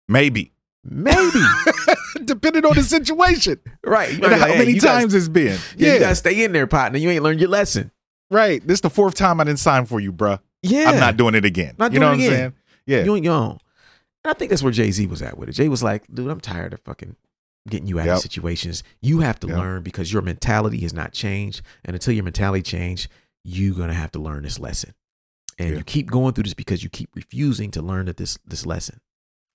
Maybe. 0.09 0.53
maybe. 0.85 1.41
Depending 2.25 2.65
on 2.65 2.75
the 2.75 2.83
situation. 2.83 3.61
right. 3.85 4.11
And 4.11 4.21
be 4.21 4.29
how 4.29 4.47
hey, 4.47 4.59
many 4.59 4.79
times 4.79 5.15
it's 5.15 5.29
been. 5.29 5.59
yeah, 5.77 5.89
Yeah. 5.89 5.95
you 5.95 6.01
gotta 6.01 6.15
stay 6.17 6.45
in 6.45 6.53
there, 6.53 6.67
partner. 6.67 6.99
You 6.99 7.11
ain't 7.11 7.23
learned 7.23 7.41
your 7.41 7.49
lesson. 7.49 7.91
right. 8.31 8.65
This 8.67 8.77
is 8.77 8.81
the 8.83 8.91
fourth 8.91 9.15
time 9.15 9.41
I 9.41 9.45
didn't 9.45 9.61
sign 9.61 9.87
for 9.87 10.01
you, 10.01 10.13
bruh. 10.13 10.41
Yeah. 10.63 10.91
I'm 10.91 10.99
not 11.01 11.17
doing 11.17 11.35
it 11.35 11.45
again. 11.45 11.75
Not 11.79 11.93
you 11.93 12.01
know 12.01 12.11
what 12.11 12.17
doing 12.17 12.29
I'm 12.29 12.33
it 12.33 12.37
saying? 12.37 12.53
Yeah. 12.87 13.05
You 13.05 13.15
ain't 13.17 13.25
your 13.25 13.35
own. 13.35 13.59
And 14.25 14.31
I 14.31 14.33
think 14.35 14.51
that's 14.51 14.63
where 14.63 14.73
Jay 14.73 14.91
Z 14.91 15.07
was 15.07 15.23
at 15.23 15.37
with 15.39 15.49
it. 15.49 15.53
Jay 15.53 15.69
was 15.69 15.83
like, 15.83 16.05
dude, 16.13 16.31
I'm 16.31 16.41
tired 16.41 16.73
of 16.73 16.81
fucking 16.81 17.17
getting 17.69 17.87
you 17.89 17.99
out 18.01 18.07
Yep. 18.07 18.17
of 18.17 18.23
situations. 18.23 18.83
You 19.01 19.21
have 19.21 19.39
to 19.41 19.47
Yep. 19.49 19.57
learn 19.57 19.83
because 19.83 20.13
your 20.13 20.23
mentality 20.23 20.81
has 20.81 20.93
not 20.93 21.13
changed. 21.13 21.63
And 21.85 21.95
until 21.95 22.15
your 22.15 22.25
mentality 22.25 22.63
change, 22.63 23.09
you're 23.45 23.75
gonna 23.75 23.95
have 23.95 24.11
to 24.13 24.19
learn 24.19 24.43
this 24.43 24.59
lesson. 24.59 24.95
And 25.59 25.71
Yeah. 25.71 25.77
you 25.79 25.85
keep 25.85 26.11
going 26.11 26.35
through 26.35 26.45
this 26.45 26.55
because 26.55 26.83
you 26.83 26.91
keep 26.91 27.11
refusing 27.15 27.71
to 27.73 27.83
learn 27.83 28.07
that 28.07 28.17
this 28.17 28.39
this 28.45 28.67
lesson. 28.67 29.01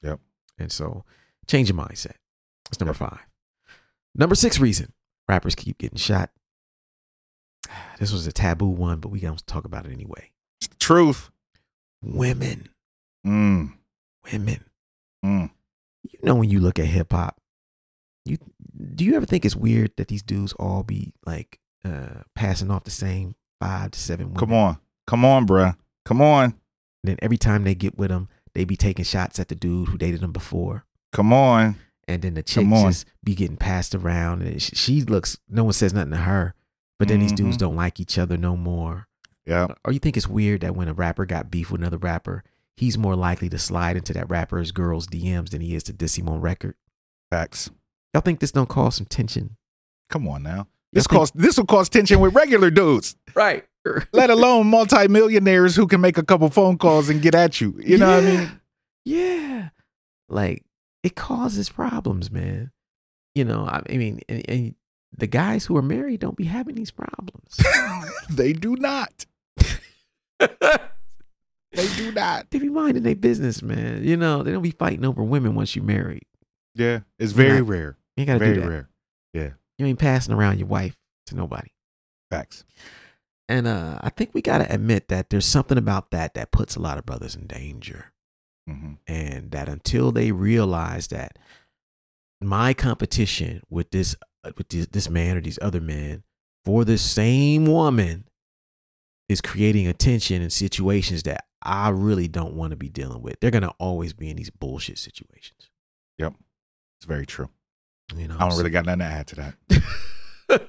Yep. 0.02 0.20
And 0.58 0.72
so 0.72 1.06
change 1.48 1.70
your 1.70 1.78
mindset. 1.78 2.16
That's 2.66 2.80
number 2.80 2.92
Yep. 3.00 3.10
five. 3.12 3.20
Number 4.16 4.36
six 4.36 4.60
reason 4.60 4.94
rappers 5.30 5.56
keep 5.56 5.78
getting 5.78 5.98
shot. 5.98 6.32
This 8.00 8.12
was 8.12 8.26
a 8.28 8.32
taboo 8.32 8.68
one, 8.70 9.00
but 9.00 9.10
we 9.10 9.20
gonna 9.20 9.38
talk 9.46 9.66
about 9.66 9.86
it 9.86 9.92
anyway. 9.92 10.32
It's 10.62 10.68
the 10.68 10.76
truth. 10.78 11.32
Women. 12.04 12.70
Mm. 13.26 13.74
Women. 14.32 14.64
Mm. 15.26 15.52
you 16.04 16.20
know 16.24 16.36
when 16.36 16.50
you 16.50 16.60
look 16.60 16.80
at 16.80 16.86
hip 16.86 17.12
hop, 17.12 17.40
you 18.26 18.38
do 18.96 19.04
you 19.06 19.16
ever 19.16 19.26
think 19.26 19.46
it's 19.46 19.56
weird 19.56 19.92
that 19.98 20.08
these 20.08 20.24
dudes 20.24 20.54
all 20.54 20.82
be 20.84 21.14
like 21.26 21.60
uh 21.86 22.22
passing 22.36 22.72
off 22.72 22.84
the 22.86 22.92
same 22.92 23.36
five 23.60 23.92
to 23.92 24.00
seven 24.00 24.28
women? 24.28 24.40
Come 24.40 24.54
on. 24.54 24.78
Come 25.08 25.26
on, 25.26 25.46
bruh. 25.48 25.76
Come 26.06 26.22
on. 26.22 26.44
And 26.46 26.54
then 27.04 27.18
every 27.22 27.38
time 27.38 27.64
they 27.64 27.76
get 27.76 27.98
with 27.98 28.10
them, 28.10 28.30
they 28.54 28.66
be 28.66 28.76
taking 28.76 29.06
shots 29.06 29.40
at 29.40 29.48
the 29.48 29.56
dude 29.56 29.90
who 29.90 29.98
dated 29.98 30.22
them 30.22 30.32
before. 30.32 30.86
Come 31.14 31.34
on. 31.34 31.76
And 32.08 32.22
then 32.24 32.34
the 32.34 32.44
chick 32.44 32.68
just 32.68 33.06
be 33.24 33.36
getting 33.36 33.58
passed 33.58 33.94
around, 33.96 34.42
and 34.42 34.62
she, 34.62 34.76
she 34.76 35.02
looks. 35.02 35.38
No 35.48 35.64
one 35.64 35.74
says 35.74 35.94
nothing 35.94 36.12
to 36.12 36.18
her, 36.18 36.56
but 37.00 37.08
then 37.08 37.20
these 37.20 37.32
dudes 37.32 37.56
Mhm. 37.58 37.60
don't 37.60 37.76
like 37.76 38.00
each 38.00 38.18
other 38.18 38.38
no 38.38 38.58
more. 38.58 39.08
Yeah. 39.52 39.68
Or 39.84 39.92
you 39.92 40.00
think 40.00 40.16
it's 40.16 40.30
weird 40.30 40.62
that 40.62 40.78
when 40.78 40.88
a 40.88 40.94
rapper 40.94 41.26
got 41.26 41.52
beef 41.52 41.72
with 41.72 41.82
another 41.82 41.98
rapper, 41.98 42.46
he's 42.78 42.98
more 42.98 43.18
likely 43.18 43.50
to 43.50 43.60
slide 43.60 43.98
into 43.98 44.14
that 44.14 44.30
rapper's 44.30 44.72
girl's 44.72 45.08
DMs 45.08 45.50
than 45.50 45.60
he 45.60 45.76
is 45.76 45.84
to 45.84 45.94
diss 45.94 46.18
him 46.18 46.30
on 46.30 46.40
record? 46.40 46.76
Facts. 47.30 47.70
Y'all 48.14 48.22
think 48.22 48.40
this 48.40 48.54
don't 48.54 48.70
cause 48.70 48.96
some 48.96 49.06
tension? 49.08 49.58
Come 50.10 50.26
on 50.30 50.42
now. 50.44 50.68
This 50.94 51.06
think- 51.06 51.20
cause 51.20 51.32
this 51.32 51.58
will 51.58 51.66
cause 51.66 51.90
tension 51.90 52.22
with 52.22 52.34
regular 52.34 52.70
dudes, 52.70 53.18
Right. 53.36 53.66
let 54.14 54.30
alone 54.30 54.68
multimillionaires 54.68 55.76
who 55.76 55.86
can 55.86 56.00
make 56.00 56.18
a 56.18 56.24
couple 56.24 56.50
phone 56.50 56.78
calls 56.78 57.10
and 57.10 57.22
get 57.22 57.36
at 57.36 57.60
you. 57.60 57.76
You 57.84 57.98
know 57.98 58.16
what 58.16 58.24
I 58.24 58.28
mean? 58.28 58.62
Yeah. 59.04 59.70
Like 60.30 60.64
it 61.04 61.16
causes 61.16 61.70
problems, 61.70 62.32
man. 62.32 62.72
You 63.36 63.44
know, 63.44 63.66
I, 63.66 63.82
I 63.90 63.98
mean, 63.98 64.22
and, 64.30 64.50
and 64.50 64.76
the 65.18 65.28
guys 65.28 65.66
who 65.66 65.76
are 65.76 65.82
married 65.82 66.22
don't 66.22 66.38
be 66.38 66.46
having 66.46 66.76
these 66.76 66.92
problems. 66.92 67.60
they 68.30 68.54
do 68.54 68.76
not. 68.78 69.26
They 71.74 71.88
do 71.96 72.12
not. 72.12 72.52
they 72.52 72.60
be 72.60 72.68
minding 72.68 73.04
their 73.04 73.16
business, 73.16 73.62
man. 73.62 74.04
You 74.04 74.18
know, 74.18 74.44
they 74.44 74.52
don't 74.52 74.62
be 74.62 74.72
fighting 74.72 75.06
over 75.06 75.24
women 75.24 75.56
once 75.56 75.74
you're 75.74 75.86
married. 75.86 76.26
Yeah. 76.76 77.00
It's 77.18 77.32
very 77.32 77.60
Not- 77.60 77.70
rare. 77.70 77.98
You 78.18 78.22
ain't 78.22 78.28
gotta 78.28 78.40
Very 78.40 78.56
do 78.56 78.62
that. 78.62 78.68
rare. 78.70 78.90
Yeah. 79.34 79.50
You 79.78 79.86
ain't 79.86 79.98
passing 80.00 80.34
around 80.34 80.60
your 80.60 80.68
wife 80.68 80.98
to 81.28 81.36
nobody. 81.36 81.70
Facts. 82.30 82.66
And 83.48 83.68
uh, 83.68 84.00
I 84.02 84.10
think 84.10 84.32
we 84.34 84.42
gotta 84.42 84.70
admit 84.74 85.08
that 85.08 85.30
there's 85.30 85.46
something 85.46 85.78
about 85.78 86.12
that 86.12 86.34
that 86.34 86.52
puts 86.52 86.76
a 86.76 86.82
lot 86.82 86.98
of 86.98 87.06
brothers 87.06 87.36
in 87.36 87.48
danger. 87.48 88.12
hmm 88.68 88.94
and 89.08 89.52
that 89.52 89.70
until 89.70 90.12
they 90.12 90.34
realize 90.34 91.08
that 91.08 91.40
my 92.42 92.74
competition 92.74 93.62
with 93.70 93.92
this 93.92 94.16
uh, 94.44 94.52
with 94.58 94.68
this, 94.68 94.88
this 94.88 95.10
man 95.10 95.38
or 95.38 95.42
these 95.42 95.60
other 95.62 95.80
men 95.82 96.24
for 96.66 96.84
the 96.84 96.98
same 96.98 97.66
woman 97.66 98.26
is 99.32 99.42
creating 99.42 99.88
attention 99.88 100.42
in 100.42 100.50
situations 100.50 101.24
that 101.24 101.46
I 101.64 101.90
really 101.90 102.28
don't 102.28 102.54
want 102.56 102.72
to 102.72 102.78
be 102.78 102.90
dealing 102.90 103.22
with. 103.22 103.40
They're 103.40 103.52
gonna 103.52 103.74
always 103.80 104.14
be 104.14 104.30
in 104.30 104.38
these 104.38 104.50
bullshit 104.50 104.98
situations. 104.98 105.70
Yep, 106.18 106.34
it's 107.00 107.06
very 107.06 107.26
true. 107.26 107.50
You 108.16 108.28
know, 108.28 108.36
I 108.40 108.48
don't 108.50 108.58
really 108.58 108.70
got 108.70 108.86
nothing 108.86 109.00
to 109.00 109.06
add 109.06 109.28
to 109.28 109.36
that. 109.36 109.56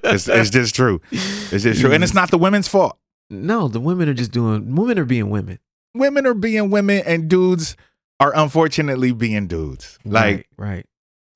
It's, 0.05 0.29
it's 0.29 0.49
just 0.49 0.73
true. 0.75 1.01
It's 1.11 1.63
just 1.63 1.81
true. 1.81 1.91
And 1.91 2.05
it's 2.05 2.13
not 2.13 2.31
the 2.31 2.37
women's 2.37 2.69
fault. 2.69 2.97
No, 3.29 3.67
the 3.67 3.81
women 3.81 4.07
are 4.07 4.13
just 4.13 4.31
doing. 4.31 4.75
Women 4.75 4.97
are 4.97 5.03
being 5.03 5.29
women. 5.29 5.59
Women 5.93 6.25
are 6.25 6.33
being 6.33 6.69
women 6.69 7.03
and 7.05 7.27
dudes 7.27 7.75
are 8.21 8.31
unfortunately 8.33 9.11
being 9.11 9.47
dudes. 9.47 9.99
Like 10.05 10.47
right, 10.57 10.85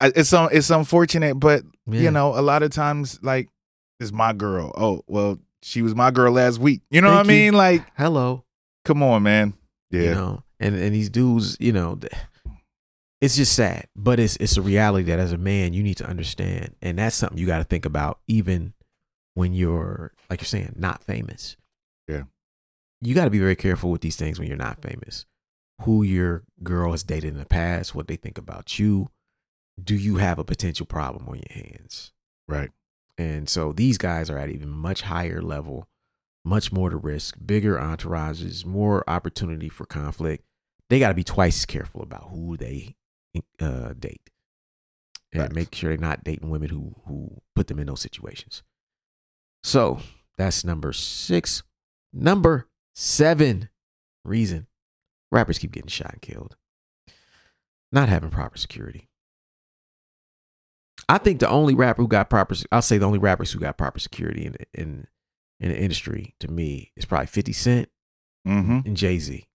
right. 0.00 0.14
It's 0.16 0.32
it's 0.32 0.70
unfortunate, 0.70 1.34
but 1.34 1.62
Yeah. 1.86 2.00
you 2.00 2.10
know, 2.10 2.38
a 2.38 2.40
lot 2.40 2.62
of 2.62 2.70
times 2.70 3.18
like 3.22 3.50
it's 4.00 4.12
my 4.12 4.32
girl. 4.32 4.72
Oh, 4.78 5.02
well, 5.08 5.38
she 5.62 5.82
was 5.82 5.94
my 5.94 6.10
girl 6.10 6.32
last 6.32 6.58
week. 6.58 6.82
You 6.90 7.00
know 7.00 7.08
what 7.08 7.14
I 7.14 7.22
Thank 7.24 7.28
you. 7.30 7.44
mean? 7.46 7.54
Like, 7.54 7.84
Hello. 7.96 8.44
come 8.84 9.02
on, 9.02 9.22
man. 9.22 9.54
Yeah. 9.90 10.00
You 10.02 10.14
know, 10.14 10.42
and 10.60 10.74
and 10.74 10.94
these 10.94 11.10
dudes, 11.10 11.56
you 11.60 11.72
know, 11.72 11.98
it's 13.20 13.36
just 13.36 13.54
sad, 13.54 13.86
but 13.96 14.20
it's 14.20 14.36
it's 14.36 14.56
a 14.56 14.62
reality 14.62 15.04
that 15.10 15.18
as 15.18 15.32
a 15.32 15.38
man 15.38 15.72
you 15.72 15.82
need 15.82 15.96
to 15.98 16.06
understand, 16.06 16.74
and 16.82 16.98
that's 16.98 17.16
something 17.16 17.38
you 17.38 17.46
got 17.46 17.58
to 17.58 17.64
think 17.64 17.84
about, 17.84 18.20
even 18.28 18.74
when 19.34 19.52
you're 19.54 20.12
like 20.30 20.40
you're 20.40 20.46
saying 20.46 20.74
not 20.76 21.02
famous. 21.04 21.56
Yeah. 22.06 22.22
you 23.00 23.14
got 23.14 23.24
to 23.24 23.30
be 23.30 23.38
very 23.38 23.56
careful 23.56 23.90
with 23.90 24.00
these 24.00 24.16
things 24.16 24.38
when 24.38 24.48
you're 24.48 24.56
not 24.56 24.80
famous. 24.82 25.26
Who 25.82 26.02
your 26.02 26.42
girl 26.62 26.90
has 26.92 27.02
dated 27.04 27.32
in 27.32 27.38
the 27.38 27.44
past, 27.46 27.94
what 27.94 28.08
they 28.08 28.16
think 28.16 28.36
about 28.38 28.78
you. 28.78 29.10
Do 29.82 29.94
you 29.94 30.16
have 30.16 30.38
a 30.40 30.44
potential 30.44 30.86
problem 30.86 31.28
on 31.28 31.36
your 31.36 31.64
hands? 31.64 32.12
Right. 32.48 32.70
And 33.18 33.48
so 33.48 33.72
these 33.72 33.98
guys 33.98 34.30
are 34.30 34.38
at 34.38 34.48
even 34.48 34.70
much 34.70 35.02
higher 35.02 35.42
level, 35.42 35.88
much 36.44 36.72
more 36.72 36.88
to 36.88 36.96
risk, 36.96 37.36
bigger 37.44 37.76
entourages, 37.76 38.64
more 38.64 39.02
opportunity 39.10 39.68
for 39.68 39.84
conflict. 39.84 40.44
They 40.88 41.00
got 41.00 41.08
to 41.08 41.14
be 41.14 41.24
twice 41.24 41.58
as 41.58 41.66
careful 41.66 42.00
about 42.00 42.28
who 42.30 42.56
they 42.56 42.94
uh, 43.60 43.92
date 43.98 44.30
and 45.32 45.42
Facts. 45.42 45.54
make 45.54 45.74
sure 45.74 45.90
they're 45.90 45.98
not 45.98 46.24
dating 46.24 46.48
women 46.50 46.70
who 46.70 46.94
who 47.06 47.42
put 47.54 47.66
them 47.66 47.78
in 47.78 47.86
those 47.86 48.00
situations. 48.00 48.62
So 49.62 50.00
that's 50.36 50.64
number 50.64 50.92
six. 50.92 51.62
Number 52.12 52.68
seven 52.94 53.68
reason 54.24 54.66
rappers 55.30 55.58
keep 55.58 55.72
getting 55.72 55.88
shot 55.88 56.12
and 56.12 56.22
killed. 56.22 56.56
Not 57.92 58.08
having 58.08 58.30
proper 58.30 58.56
security. 58.56 59.07
I 61.08 61.18
think 61.18 61.40
the 61.40 61.48
only 61.48 61.74
rapper 61.74 62.02
who 62.02 62.08
got 62.08 62.28
proper 62.30 62.54
I'll 62.70 62.82
say 62.82 62.98
the 62.98 63.06
only 63.06 63.18
rappers 63.18 63.52
who 63.52 63.58
got 63.58 63.78
proper 63.78 63.98
security 63.98 64.44
in 64.46 64.56
in 64.74 65.06
in 65.60 65.70
the 65.70 65.78
industry 65.78 66.34
to 66.40 66.48
me 66.48 66.92
is 66.96 67.04
probably 67.04 67.26
50 67.26 67.52
Cent 67.52 67.88
Mm-hmm. 68.46 68.78
and 68.86 68.96
Jay-Z. 68.96 69.46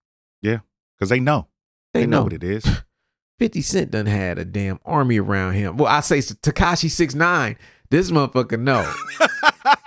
Yeah, 0.42 0.58
because 0.96 1.08
they 1.10 1.18
know. 1.18 1.48
They, 1.94 2.00
They, 2.00 2.06
know. 2.06 2.18
know 2.18 2.24
what 2.24 2.32
it 2.34 2.44
is. 2.44 2.64
50 3.40 3.62
Cent 3.62 3.90
done 3.90 4.06
had 4.06 4.38
a 4.38 4.44
damn 4.44 4.78
army 4.84 5.18
around 5.18 5.54
him. 5.54 5.76
Well, 5.76 5.88
I 5.90 6.00
say 6.00 6.18
Tekashi 6.18 6.88
Six 6.90 7.14
Nine. 7.14 7.56
This 7.90 8.10
motherfucker 8.10 8.58
know. 8.60 8.88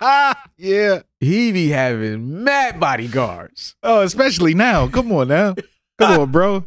yeah. 0.57 1.01
He 1.20 1.51
be 1.51 1.70
having 1.70 2.43
mad 2.43 2.80
bodyguards. 2.80 3.76
Oh, 3.84 4.01
especially 4.01 4.53
now. 4.53 4.88
Come 4.88 5.11
on 5.11 5.28
now. 5.30 5.55
Come 5.99 6.20
on, 6.20 6.32
bro. 6.32 6.65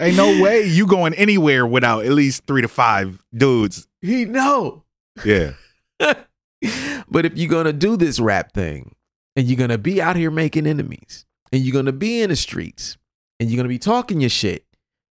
Ain't 0.00 0.16
no 0.16 0.42
way 0.42 0.64
you 0.64 0.86
going 0.86 1.14
anywhere 1.14 1.64
without 1.66 2.04
at 2.04 2.10
least 2.10 2.46
three 2.46 2.62
to 2.62 2.68
five 2.68 3.22
dudes. 3.32 3.86
He 4.00 4.24
know. 4.24 4.82
Yeah. 5.24 5.52
but 6.00 7.24
if 7.24 7.36
you're 7.36 7.50
gonna 7.50 7.72
do 7.72 7.96
this 7.96 8.18
rap 8.18 8.52
thing 8.52 8.96
and 9.36 9.46
you're 9.46 9.56
gonna 9.56 9.78
be 9.78 10.02
out 10.02 10.16
here 10.16 10.32
making 10.32 10.66
enemies 10.66 11.26
and 11.52 11.62
you're 11.62 11.72
gonna 11.72 11.92
be 11.92 12.22
in 12.22 12.30
the 12.30 12.36
streets 12.36 12.96
and 13.38 13.48
you're 13.48 13.56
gonna 13.56 13.68
be 13.68 13.78
talking 13.78 14.20
your 14.20 14.30
shit, 14.30 14.64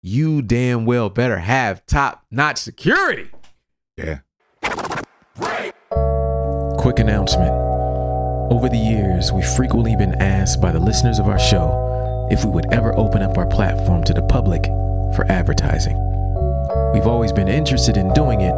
you 0.01 0.43
damn 0.43 0.87
well 0.87 1.11
better 1.11 1.39
have 1.39 1.85
top 1.87 2.25
notch 2.31 2.59
security. 2.59 3.31
Yeah. 3.97 4.21
Quick 6.79 7.01
announcement. 7.01 7.51
Over 8.53 8.69
the 8.69 8.79
years, 8.79 9.33
we've 9.33 9.45
frequently 9.45 9.97
been 9.97 10.15
asked 10.23 10.61
by 10.61 10.71
the 10.71 10.79
listeners 10.79 11.19
of 11.19 11.27
our 11.27 11.39
show 11.39 11.88
if 12.31 12.45
we 12.45 12.51
would 12.51 12.73
ever 12.73 12.97
open 12.99 13.23
up 13.23 13.39
our 13.39 13.47
platform 13.47 14.05
to 14.05 14.15
the 14.15 14.23
public 14.23 14.67
for 15.15 15.25
advertising. 15.31 15.97
We've 16.93 17.07
always 17.07 17.33
been 17.33 17.49
interested 17.49 17.97
in 17.97 18.13
doing 18.13 18.41
it, 18.41 18.55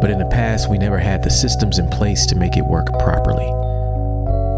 but 0.00 0.10
in 0.10 0.18
the 0.18 0.28
past, 0.30 0.70
we 0.70 0.78
never 0.78 0.98
had 0.98 1.22
the 1.22 1.30
systems 1.30 1.78
in 1.78 1.88
place 1.88 2.26
to 2.26 2.36
make 2.36 2.56
it 2.56 2.64
work 2.64 2.86
properly. 2.98 3.46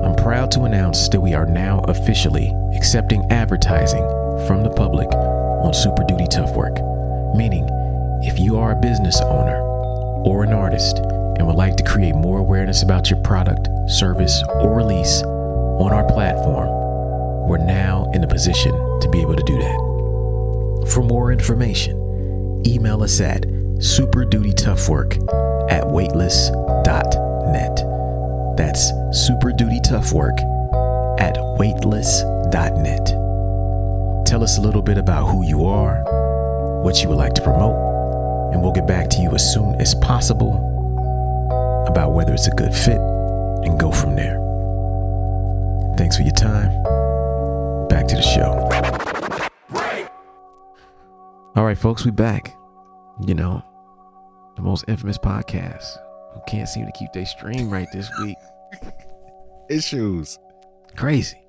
I'm 0.05 0.17
proud 0.17 0.51
to 0.53 0.63
announce 0.63 1.09
that 1.09 1.21
we 1.21 1.35
are 1.35 1.47
now 1.47 1.81
officially 1.81 2.55
accepting 2.75 3.31
advertising 3.31 4.07
from 4.47 4.63
the 4.63 4.71
public 4.71 5.09
on 5.13 5.75
Super 5.75 6.05
Duty 6.09 6.27
Tough 6.27 6.55
Work, 6.57 6.75
meaning 7.37 7.69
if 8.23 8.39
you 8.39 8.59
are 8.59 8.73
a 8.73 8.81
business 8.81 9.21
owner 9.21 9.61
or 10.25 10.43
an 10.43 10.53
artist 10.53 10.99
and 10.99 11.47
would 11.47 11.57
like 11.57 11.77
to 11.77 11.85
create 11.85 12.15
more 12.15 12.39
awareness 12.39 12.83
about 12.83 13.11
your 13.11 13.21
product, 13.23 13.69
service, 13.89 14.43
or 14.61 14.75
release 14.75 15.23
on 15.23 15.93
our 15.93 16.05
platform, 16.05 16.80
we're 17.51 17.59
now 17.59 18.09
in 18.15 18.23
a 18.23 18.29
position 18.29 18.71
to 19.01 19.09
be 19.09 19.21
able 19.21 19.35
to 19.35 19.43
do 19.43 19.59
that. 19.59 20.87
For 20.93 21.03
more 21.03 21.33
information, 21.33 21.97
email 22.65 23.03
us 23.03 23.21
at 23.21 23.43
superdutytoughwork 23.43 25.19
at 25.69 25.85
weightless.net. 25.85 27.77
That's 28.57 28.93
superdutytoughwork 29.27 30.39
at 31.19 31.37
weightless.net. 31.59 33.07
Tell 34.27 34.45
us 34.45 34.59
a 34.59 34.61
little 34.61 34.83
bit 34.83 34.97
about 34.97 35.27
who 35.27 35.45
you 35.45 35.65
are, 35.65 36.05
what 36.85 37.03
you 37.03 37.09
would 37.09 37.19
like 37.19 37.35
to 37.35 37.43
promote, 37.43 37.75
and 38.53 38.63
we'll 38.63 38.71
get 38.71 38.87
back 38.87 39.11
to 39.11 39.21
you 39.23 39.33
as 39.33 39.53
soon 39.53 39.75
as 39.81 39.97
possible 39.97 40.55
about 41.89 42.13
whether 42.13 42.33
it's 42.33 42.47
a 42.47 42.53
good 42.53 42.73
fit 42.73 43.01
and 43.67 43.81
go 43.81 43.91
from 43.91 44.15
there. 44.15 44.39
Thanks 45.97 46.17
for 46.17 46.23
your 46.23 46.35
time. 46.35 46.90
Back 47.91 48.07
to 48.07 48.15
the 48.15 48.23
show. 48.23 48.71
All 51.57 51.65
right, 51.65 51.77
folks, 51.77 52.05
we 52.05 52.13
back. 52.13 52.55
You 53.27 53.35
know, 53.35 53.65
the 54.55 54.63
most 54.63 54.85
infamous 54.87 55.19
podcast 55.19 55.99
who 56.33 56.41
can't 56.49 56.69
seem 56.69 56.87
to 56.87 56.93
keep 56.93 57.13
their 57.13 57.27
stream 57.27 57.69
right 57.69 57.89
this 57.93 58.09
week. 58.23 58.37
Issues. 59.69 60.39
Crazy. 60.97 61.43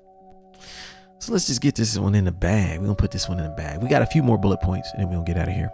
So 1.20 1.32
let's 1.32 1.46
just 1.46 1.60
get 1.60 1.76
this 1.76 1.96
one 1.96 2.16
in 2.16 2.24
the 2.24 2.32
bag. 2.32 2.80
We're 2.80 2.86
gonna 2.86 2.96
put 2.96 3.12
this 3.12 3.28
one 3.28 3.38
in 3.38 3.44
the 3.44 3.56
bag. 3.56 3.80
We 3.80 3.88
got 3.88 4.02
a 4.02 4.06
few 4.06 4.24
more 4.24 4.36
bullet 4.36 4.60
points 4.60 4.90
and 4.92 5.00
then 5.00 5.08
we're 5.08 5.14
gonna 5.14 5.26
get 5.26 5.38
out 5.38 5.48
of 5.48 5.54
here. 5.54 5.70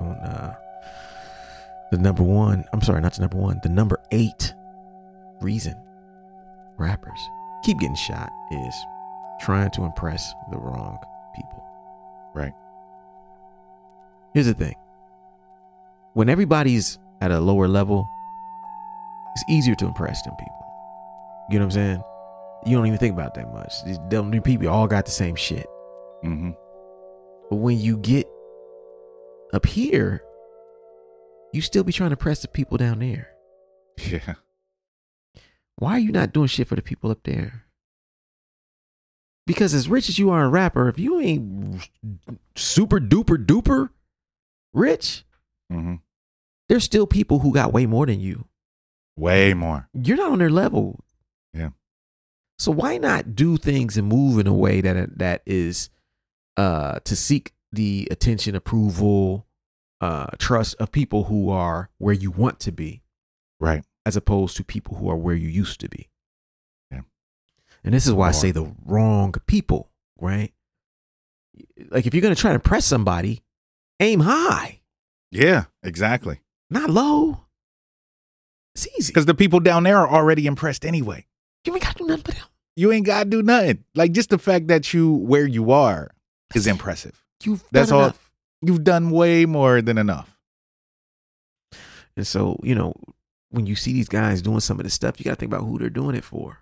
On, 0.00 0.08
uh, 0.08 0.56
the 1.92 1.98
number 1.98 2.24
one, 2.24 2.64
I'm 2.72 2.82
sorry, 2.82 3.00
not 3.00 3.14
the 3.14 3.20
number 3.20 3.38
one, 3.38 3.60
the 3.62 3.68
number 3.68 4.00
eight 4.10 4.52
reason 5.40 5.80
rappers 6.76 7.20
keep 7.64 7.78
getting 7.78 7.94
shot 7.94 8.28
is 8.50 8.74
trying 9.40 9.70
to 9.72 9.82
impress 9.84 10.32
the 10.50 10.58
wrong 10.58 10.98
people. 11.34 11.64
Right. 12.34 12.52
Here's 14.34 14.46
the 14.46 14.54
thing 14.54 14.76
when 16.14 16.28
everybody's 16.28 16.98
at 17.20 17.30
a 17.30 17.40
lower 17.40 17.68
level, 17.68 18.08
it's 19.34 19.44
easier 19.48 19.74
to 19.76 19.86
impress 19.86 20.22
them 20.22 20.34
people. 20.36 20.66
You 21.50 21.58
know 21.58 21.66
what 21.66 21.76
I'm 21.76 21.80
saying? 21.80 22.02
You 22.66 22.76
don't 22.76 22.86
even 22.86 22.98
think 22.98 23.14
about 23.14 23.34
that 23.34 23.52
much. 23.52 23.72
These 23.84 23.98
dumb 24.08 24.30
people 24.42 24.68
all 24.68 24.86
got 24.86 25.04
the 25.06 25.12
same 25.12 25.36
shit. 25.36 25.66
Mm-hmm. 26.24 26.50
But 27.50 27.56
when 27.56 27.78
you 27.78 27.96
get 27.98 28.26
up 29.52 29.64
here, 29.64 30.22
you 31.52 31.62
still 31.62 31.84
be 31.84 31.92
trying 31.92 32.10
to 32.10 32.16
press 32.16 32.42
the 32.42 32.48
people 32.48 32.76
down 32.78 32.98
there. 33.00 33.28
Yeah. 33.98 34.34
Why 35.76 35.92
are 35.92 35.98
you 35.98 36.10
not 36.10 36.32
doing 36.32 36.48
shit 36.48 36.66
for 36.66 36.74
the 36.74 36.82
people 36.82 37.10
up 37.10 37.22
there? 37.24 37.64
Because 39.48 39.72
as 39.74 39.88
rich 39.88 40.08
as 40.08 40.18
you 40.18 40.28
are 40.30 40.44
a 40.44 40.48
rapper, 40.48 40.88
if 40.88 40.98
you 40.98 41.18
ain't 41.18 41.88
super 42.54 43.00
duper 43.00 43.36
duper 43.44 43.88
rich, 44.72 45.24
Mm-hmm. 45.72 45.96
there's 46.68 46.84
still 46.84 47.06
people 47.06 47.40
who 47.40 47.52
got 47.52 47.72
way 47.72 47.84
more 47.86 48.06
than 48.06 48.20
you. 48.20 48.46
Way 49.16 49.52
more. 49.54 49.88
You're 49.92 50.16
not 50.16 50.32
on 50.32 50.38
their 50.38 50.48
level. 50.50 51.00
Yeah. 51.52 51.70
So 52.58 52.70
why 52.72 52.96
not 52.98 53.34
do 53.34 53.56
things 53.56 53.96
and 53.98 54.06
move 54.08 54.38
in 54.38 54.46
a 54.46 54.54
way 54.54 54.80
that 54.80 55.18
that 55.18 55.42
is 55.46 55.90
uh 56.56 57.00
to 57.04 57.16
seek 57.16 57.52
the 57.72 58.06
attention, 58.10 58.54
approval, 58.54 59.46
uh 60.00 60.26
trust 60.38 60.74
of 60.78 60.92
people 60.92 61.24
who 61.24 61.50
are 61.50 61.90
where 61.98 62.14
you 62.14 62.30
want 62.30 62.60
to 62.60 62.72
be 62.72 63.02
Right. 63.60 63.82
as 64.06 64.16
opposed 64.16 64.56
to 64.58 64.64
people 64.64 64.96
who 64.96 65.08
are 65.10 65.16
where 65.16 65.34
you 65.34 65.48
used 65.48 65.80
to 65.80 65.88
be. 65.88 66.08
And 67.88 67.94
this 67.94 68.06
is 68.06 68.12
why 68.12 68.28
I 68.28 68.32
say 68.32 68.50
the 68.50 68.70
wrong 68.84 69.32
people, 69.46 69.88
right? 70.20 70.52
Like 71.88 72.06
if 72.06 72.12
you're 72.12 72.20
gonna 72.20 72.34
try 72.34 72.50
to 72.50 72.56
impress 72.56 72.84
somebody, 72.84 73.42
aim 73.98 74.20
high, 74.20 74.80
Yeah. 75.30 75.64
Exactly. 75.82 76.40
not 76.68 76.90
low. 76.90 77.46
It's 78.74 78.86
easy. 78.98 79.10
Because 79.10 79.24
the 79.24 79.34
people 79.34 79.58
down 79.58 79.84
there 79.84 79.96
are 79.96 80.06
already 80.06 80.46
impressed 80.46 80.84
anyway. 80.84 81.24
You 81.64 81.72
ain't 81.72 81.82
gotta 81.82 81.96
do 81.96 82.06
nothing 82.06 82.24
for 82.24 82.32
them. 82.32 82.46
You 82.76 82.92
ain't 82.92 83.06
got 83.06 83.24
to 83.24 83.30
do 83.30 83.42
nothing. 83.42 83.82
Like 83.94 84.12
just 84.12 84.28
the 84.28 84.36
fact 84.36 84.66
that 84.68 84.92
you 84.92 85.10
where 85.14 85.46
you 85.46 85.70
are 85.72 86.10
is 86.54 86.66
impressive. 86.66 87.24
You've 87.42 87.64
That's 87.72 87.90
all. 87.90 88.00
enough. 88.02 88.30
You've 88.60 88.84
done 88.84 89.08
way 89.10 89.46
more 89.46 89.80
than 89.80 89.96
enough. 89.96 90.38
And 92.18 92.26
so, 92.26 92.60
you 92.62 92.74
know, 92.74 92.92
when 93.48 93.64
you 93.64 93.76
see 93.76 93.94
these 93.94 94.10
guys 94.10 94.42
doing 94.42 94.60
some 94.60 94.78
of 94.78 94.84
this 94.84 94.92
stuff, 94.92 95.18
you 95.18 95.24
got 95.24 95.30
to 95.30 95.36
think 95.36 95.54
about 95.54 95.64
who 95.64 95.78
they're 95.78 95.88
doing 95.88 96.14
it 96.14 96.22
for. 96.24 96.58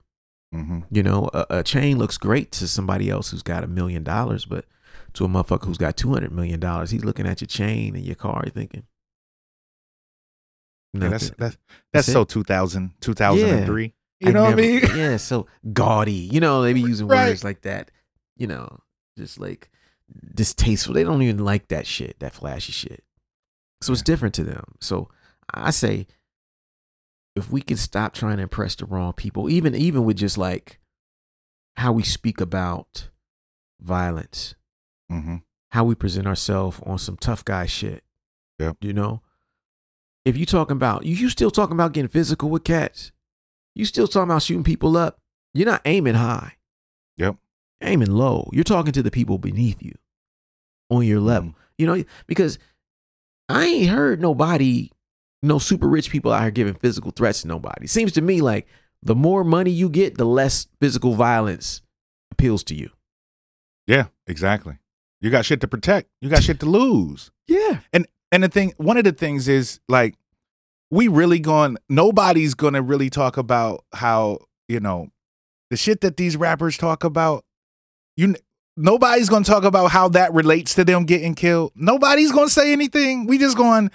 Mm-hmm. 0.55 0.81
You 0.91 1.03
know, 1.03 1.29
a, 1.35 1.47
a 1.51 1.63
chain 1.63 1.99
looks 1.99 2.17
great 2.19 2.53
to 2.53 2.69
somebody 2.69 3.11
else 3.11 3.31
who's 3.31 3.43
got 3.43 3.65
a 3.65 3.67
million 3.67 4.03
dollars, 4.05 4.45
but 4.45 4.65
to 5.15 5.25
a 5.25 5.29
motherfucker 5.29 5.65
who's 5.65 5.79
got 5.79 5.97
two 5.97 6.13
hundred 6.13 6.33
million 6.33 6.61
dollars, 6.61 6.91
he's 6.91 7.05
looking 7.05 7.27
at 7.27 7.41
your 7.41 7.49
chain 7.49 7.97
and 7.97 8.05
your 8.05 8.15
car, 8.15 8.45
thinking, 8.53 8.85
Yeah, 10.95 11.09
that's 11.11 11.31
that's 11.31 11.39
that's 11.39 11.57
That's 11.93 12.13
so 12.13 12.25
2000, 12.25 12.93
2003. 13.01 13.93
You 14.21 14.29
I 14.29 14.33
know 14.33 14.45
what 14.45 14.53
I 14.53 14.57
mean? 14.57 14.81
Yeah, 14.97 15.17
so 15.19 15.47
gaudy. 15.73 16.13
You 16.13 16.41
know, 16.41 16.63
they 16.63 16.73
be 16.73 16.81
using 16.81 17.07
Right. 17.09 17.29
words 17.29 17.45
like 17.45 17.63
that. 17.63 17.91
You 18.37 18.47
know, 18.47 18.81
just 19.19 19.39
like 19.39 19.71
distasteful. 20.35 20.95
They 20.95 21.05
don't 21.05 21.23
even 21.23 21.45
like 21.45 21.69
that 21.69 21.87
shit, 21.87 22.19
that 22.21 22.33
flashy 22.33 22.73
shit. 22.73 23.05
So 23.83 23.93
it's 23.93 24.03
different 24.03 24.35
to 24.37 24.45
them. 24.45 24.65
So 24.81 25.09
I 25.53 25.71
say, 25.71 26.07
if 27.37 27.51
we 27.53 27.61
can 27.61 27.77
stop 27.77 28.15
trying 28.15 28.39
to 28.39 28.43
impress 28.43 28.75
the 28.75 28.87
wrong 28.87 29.13
people, 29.13 29.49
even 29.49 29.75
even 29.75 30.05
with 30.05 30.17
just 30.17 30.37
like 30.39 30.81
how 31.77 31.93
we 31.93 32.03
speak 32.03 32.41
about 32.41 33.09
violence, 33.81 34.55
Mm-hmm. 35.13 35.37
how 35.71 35.85
we 35.85 35.95
present 35.95 36.27
ourselves 36.27 36.81
on 36.85 36.99
some 36.99 37.17
tough 37.17 37.45
guy 37.45 37.67
shit. 37.67 38.03
Yep. 38.59 38.79
You 38.81 38.93
know, 38.93 39.21
if 40.25 40.37
you 40.37 40.45
talking 40.47 40.75
about 40.77 41.05
you, 41.07 41.15
you 41.15 41.29
still 41.29 41.51
talking 41.51 41.75
about 41.77 41.93
getting 41.93 42.09
physical 42.09 42.49
with 42.51 42.65
cats. 42.65 43.13
You 43.75 43.85
still 43.85 44.09
talking 44.09 44.31
about 44.31 44.43
shooting 44.43 44.65
people 44.65 44.97
up. 44.97 45.21
You're 45.55 45.67
not 45.67 45.83
aiming 45.85 46.15
high. 46.15 46.55
Yep. 47.19 47.37
Aiming 47.83 48.11
low. 48.11 48.49
You're 48.53 48.65
talking 48.65 48.93
to 48.93 49.03
the 49.03 49.11
people 49.11 49.39
beneath 49.39 49.83
you, 49.83 49.93
on 50.91 51.05
your 51.07 51.21
level. 51.21 51.55
You 51.79 51.87
know, 51.87 52.03
because 52.27 52.59
I 53.49 53.65
ain't 53.67 53.91
heard 53.91 54.21
nobody, 54.21 54.91
no 55.47 55.59
super 55.59 55.89
rich 55.89 56.11
people 56.11 56.33
out 56.33 56.43
here 56.43 56.51
giving 56.51 56.75
physical 56.75 57.11
threats 57.11 57.43
to 57.43 57.49
nobody. 57.49 57.87
Seems 57.87 58.13
to 58.13 58.21
me 58.21 58.41
like 58.41 58.67
the 59.03 59.15
more 59.15 59.45
money 59.45 59.71
you 59.71 59.89
get, 59.89 60.19
the 60.19 60.25
less 60.25 60.67
physical 60.81 61.15
violence 61.15 61.83
appeals 62.33 62.65
to 62.65 62.75
you. 62.75 62.91
Yeah, 63.87 64.07
exactly. 64.27 64.79
You 65.21 65.31
got 65.31 65.45
shit 65.45 65.61
to 65.63 65.69
protect. 65.69 66.09
You 66.21 66.29
got 66.29 66.43
shit 66.43 66.61
to 66.61 66.67
lose. 66.67 67.31
Yeah. 67.47 67.81
And 67.93 68.07
and 68.33 68.43
the 68.43 68.49
thing, 68.49 68.75
one 68.77 68.97
of 68.97 69.05
the 69.05 69.13
things 69.13 69.49
is 69.49 69.81
like, 69.89 70.15
we 70.91 71.09
really 71.09 71.39
going. 71.39 71.79
Nobody's 71.89 72.55
gonna 72.55 72.83
really 72.83 73.11
talk 73.11 73.37
about 73.37 73.85
how 73.93 74.39
you 74.69 74.81
know 74.81 75.09
the 75.71 75.77
shit 75.77 76.01
that 76.03 76.17
these 76.17 76.37
rappers 76.37 76.77
talk 76.77 77.05
about. 77.05 77.45
You, 78.17 78.37
nobody's 78.77 79.29
gonna 79.29 79.45
talk 79.45 79.65
about 79.65 79.91
how 79.91 80.09
that 80.11 80.33
relates 80.33 80.75
to 80.75 80.85
them 80.85 81.05
getting 81.05 81.35
killed. 81.35 81.73
Nobody's 81.75 82.33
gonna 82.33 82.49
say 82.49 82.73
anything. 82.73 83.27
We 83.27 83.39
just 83.39 83.57
going, 83.57 83.91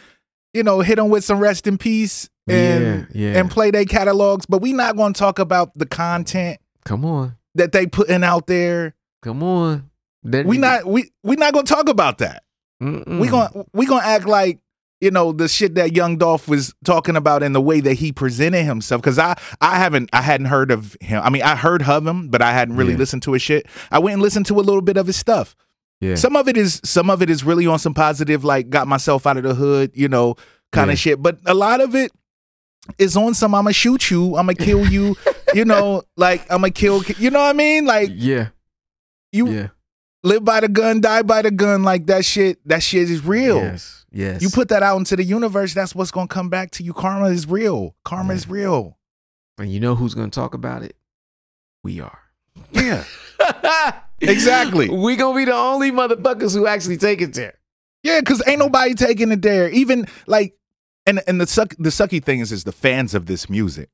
you 0.54 0.64
know, 0.64 0.82
hit 0.82 0.96
them 0.98 1.10
with 1.10 1.24
some 1.24 1.40
rest 1.40 1.68
in 1.68 1.78
peace 1.78 2.30
and 2.48 3.08
yeah, 3.14 3.32
yeah. 3.32 3.40
and 3.40 3.50
play 3.50 3.72
their 3.72 3.86
catalogs, 3.86 4.46
but 4.46 4.62
we 4.62 4.74
not 4.74 4.96
to 4.98 5.14
talk 5.14 5.40
about 5.40 5.74
the 5.78 5.86
content 5.86 6.60
Come 6.86 7.06
on, 7.06 7.36
that 7.56 7.72
they 7.72 7.86
putting 7.88 8.24
out 8.24 8.48
there. 8.48 8.96
come 9.22 9.44
on. 9.44 9.90
That- 10.24 10.46
We 10.46 10.58
not 10.58 10.86
we 10.86 11.12
we 11.24 11.36
not 11.36 11.54
to 11.54 11.64
talk 11.64 11.90
about 11.90 12.18
that. 12.20 12.44
Mm-mm. 12.82 13.20
We 13.20 13.28
to 13.30 13.66
we 13.74 13.86
to 13.86 13.96
act 13.96 14.26
like 14.26 14.60
you 15.00 15.10
know 15.12 15.32
the 15.32 15.48
shit 15.48 15.76
that 15.76 15.96
Young 15.96 16.18
Dolph 16.18 16.48
was 16.48 16.74
talking 16.84 17.16
about 17.16 17.42
in 17.44 17.54
the 17.54 17.62
way 17.62 17.80
that 17.80 17.94
he 17.96 18.12
presented 18.12 18.64
himself 18.64 19.02
because 19.02 19.18
I 19.20 19.36
I 19.62 19.78
haven't 19.78 20.10
I 20.14 20.22
hadn't 20.22 20.48
heard 20.48 20.70
of 20.72 20.96
him. 21.02 21.22
I 21.24 21.30
mean 21.30 21.42
I 21.44 21.56
heard 21.56 21.82
of 21.84 22.06
him, 22.06 22.30
but 22.30 22.42
I 22.42 22.52
hadn't 22.54 22.76
really 22.76 22.94
Yeah. 22.94 23.00
listened 23.00 23.24
to 23.24 23.34
his 23.34 23.42
shit. 23.42 23.66
I 23.92 24.00
went 24.00 24.14
and 24.14 24.22
listened 24.22 24.46
to 24.48 24.60
a 24.60 24.62
little 24.62 24.82
bit 24.82 24.98
of 24.98 25.08
his 25.08 25.16
stuff. 25.16 25.56
Yeah. 26.02 26.16
Some 26.16 26.36
of 26.36 26.48
it 26.48 26.58
is 26.58 26.82
some 26.84 27.10
of 27.10 27.22
it 27.22 27.30
is 27.30 27.44
really 27.44 27.66
on 27.68 27.80
some 27.80 27.94
positive, 27.94 28.44
like 28.44 28.70
got 28.70 28.88
myself 28.88 29.26
out 29.28 29.38
of 29.38 29.44
the 29.44 29.54
hood, 29.56 29.92
you 29.94 30.08
know, 30.10 30.36
kind 30.72 30.88
Yeah. 30.90 30.94
of 30.94 31.00
shit. 31.00 31.22
But 31.22 31.38
a 31.46 31.54
lot 31.54 31.80
of 31.80 31.96
it 31.96 32.12
is 32.98 33.16
on 33.16 33.34
some 33.36 33.54
I'ma 33.56 33.70
shoot 33.72 34.10
you, 34.10 34.36
I'ma 34.36 34.54
kill 34.58 34.86
you, 34.88 35.16
you 35.54 35.64
know, 35.64 36.02
like 36.18 36.52
I'ma 36.52 36.70
kill 36.74 37.04
you 37.20 37.30
know 37.30 37.40
what 37.40 37.50
I 37.50 37.54
mean? 37.54 37.86
Like 37.86 38.10
yeah, 38.14 38.48
you 39.32 39.48
yeah. 39.50 39.68
live 40.24 40.44
by 40.44 40.60
the 40.62 40.68
gun, 40.68 41.02
die 41.02 41.22
by 41.22 41.44
the 41.44 41.52
gun, 41.52 41.84
like 41.84 42.08
that 42.08 42.26
shit, 42.26 42.60
that 42.68 42.82
shit 42.82 43.10
is 43.12 43.24
real. 43.24 43.58
Yes, 43.58 44.06
yes. 44.12 44.42
You 44.42 44.50
put 44.50 44.70
that 44.70 44.82
out 44.82 44.98
into 44.98 45.16
the 45.16 45.24
universe, 45.24 45.76
that's 45.76 45.94
what's 45.94 46.10
gonna 46.10 46.28
come 46.28 46.50
back 46.50 46.72
to 46.72 46.84
you. 46.84 46.94
Karma 46.94 47.28
is 47.28 47.48
real. 47.48 47.96
Karma 48.04 48.34
Yeah. 48.34 48.38
is 48.38 48.50
real. 48.50 48.98
and 49.60 49.72
you 49.72 49.80
know 49.80 49.94
who's 49.94 50.16
gonna 50.16 50.32
talk 50.32 50.56
about 50.56 50.82
it? 50.82 50.96
We 51.84 52.00
are. 52.02 52.18
Yeah. 52.72 53.04
Exactly. 54.22 54.88
we 54.90 55.16
gonna 55.16 55.36
be 55.36 55.46
the 55.46 55.54
only 55.56 55.92
motherfuckers 55.92 56.54
who 56.54 56.68
actually 56.68 56.98
take 56.98 57.22
it 57.22 57.34
there. 57.34 57.56
Yeah, 58.04 58.20
because 58.20 58.42
ain't 58.48 58.60
nobody 58.60 58.94
taking 58.94 59.32
it 59.32 59.42
there. 59.42 59.68
Even 59.70 60.06
like, 60.28 60.56
and 61.08 61.22
and 61.28 61.42
the 61.42 61.48
suck 61.48 61.74
the 61.80 61.90
sucky 61.90 62.24
thing 62.24 62.40
is, 62.40 62.52
is 62.52 62.64
the 62.64 62.72
fans 62.72 63.16
of 63.16 63.26
this 63.26 63.50
music 63.50 63.90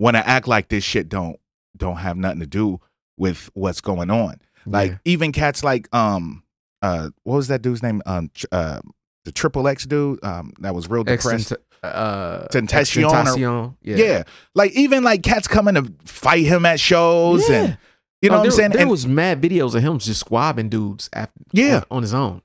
want 0.00 0.16
to 0.16 0.28
act 0.28 0.48
like 0.48 0.68
this 0.68 0.82
shit 0.82 1.08
don't 1.08 1.38
don't 1.76 1.98
have 1.98 2.16
nothing 2.16 2.40
to 2.40 2.46
do 2.46 2.80
with 3.16 3.50
what's 3.54 3.80
going 3.80 4.10
on. 4.10 4.40
Like 4.66 4.90
Yeah. 4.92 4.98
even 5.04 5.30
cats 5.30 5.62
like 5.62 5.92
um 5.94 6.42
uh 6.82 7.10
what 7.22 7.36
was 7.36 7.46
that 7.48 7.62
dude's 7.62 7.84
name 7.84 8.02
um 8.04 8.30
uh 8.50 8.80
the 9.24 9.30
triple 9.30 9.68
X 9.68 9.86
dude 9.86 10.24
um 10.24 10.52
that 10.58 10.74
was 10.74 10.88
real 10.90 11.04
depressed. 11.04 11.52
Extent- 11.52 11.60
uh, 11.84 12.46
Tentacion 12.52 13.10
or- 13.48 13.74
yeah. 13.82 13.96
yeah. 13.96 14.22
like 14.54 14.70
even 14.72 15.02
like 15.02 15.22
cats 15.24 15.48
coming 15.48 15.74
to 15.74 15.92
fight 16.04 16.44
him 16.46 16.64
at 16.64 16.78
shows 16.78 17.48
Yeah. 17.48 17.56
and 17.56 17.78
you 18.22 18.30
know 18.30 18.36
Oh, 18.36 18.38
what 18.38 18.44
I'm 18.46 18.50
saying. 18.52 18.70
There 18.70 18.80
And- 18.82 18.90
was 18.90 19.06
mad 19.06 19.42
videos 19.42 19.74
of 19.74 19.82
him 19.82 19.98
just 19.98 20.24
squabbing 20.24 20.70
dudes 20.70 21.10
after, 21.12 21.32
Yeah. 21.52 21.78
on, 21.90 21.98
on 21.98 22.02
his 22.02 22.14
own. 22.14 22.40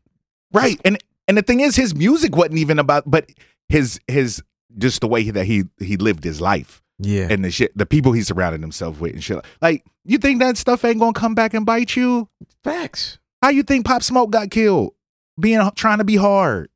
Right. 0.52 0.80
And 0.84 0.98
and 1.28 1.38
the 1.38 1.42
thing 1.42 1.60
is 1.62 1.76
his 1.76 1.94
music 1.96 2.36
wasn't 2.36 2.58
even 2.58 2.80
about 2.80 3.10
but 3.10 3.30
his 3.70 4.00
his 4.08 4.42
just 4.78 5.02
the 5.02 5.08
way 5.08 5.30
that 5.30 5.46
he 5.46 5.64
he 5.80 5.98
lived 5.98 6.24
his 6.24 6.40
life 6.42 6.82
Yeah, 7.00 7.28
and 7.30 7.44
the 7.46 7.52
shit 7.52 7.78
the 7.78 7.86
people 7.86 8.12
he 8.14 8.24
surrounded 8.24 8.62
himself 8.62 9.00
with 9.00 9.14
and 9.14 9.24
shit. 9.24 9.40
Like 9.62 9.86
you 10.06 10.18
think 10.18 10.40
that 10.40 10.58
stuff 10.58 10.84
ain't 10.86 11.00
gonna 11.00 11.14
come 11.14 11.36
back 11.36 11.54
and 11.54 11.66
bite 11.66 11.96
you? 11.96 12.28
facts. 12.64 13.20
How 13.42 13.50
you 13.50 13.64
think 13.64 13.86
Pop 13.86 14.02
Smoke 14.04 14.32
got 14.32 14.50
killed? 14.52 14.94
Being 15.40 15.62
trying 15.76 16.00
to 16.00 16.04
be 16.04 16.16
hard. 16.16 16.70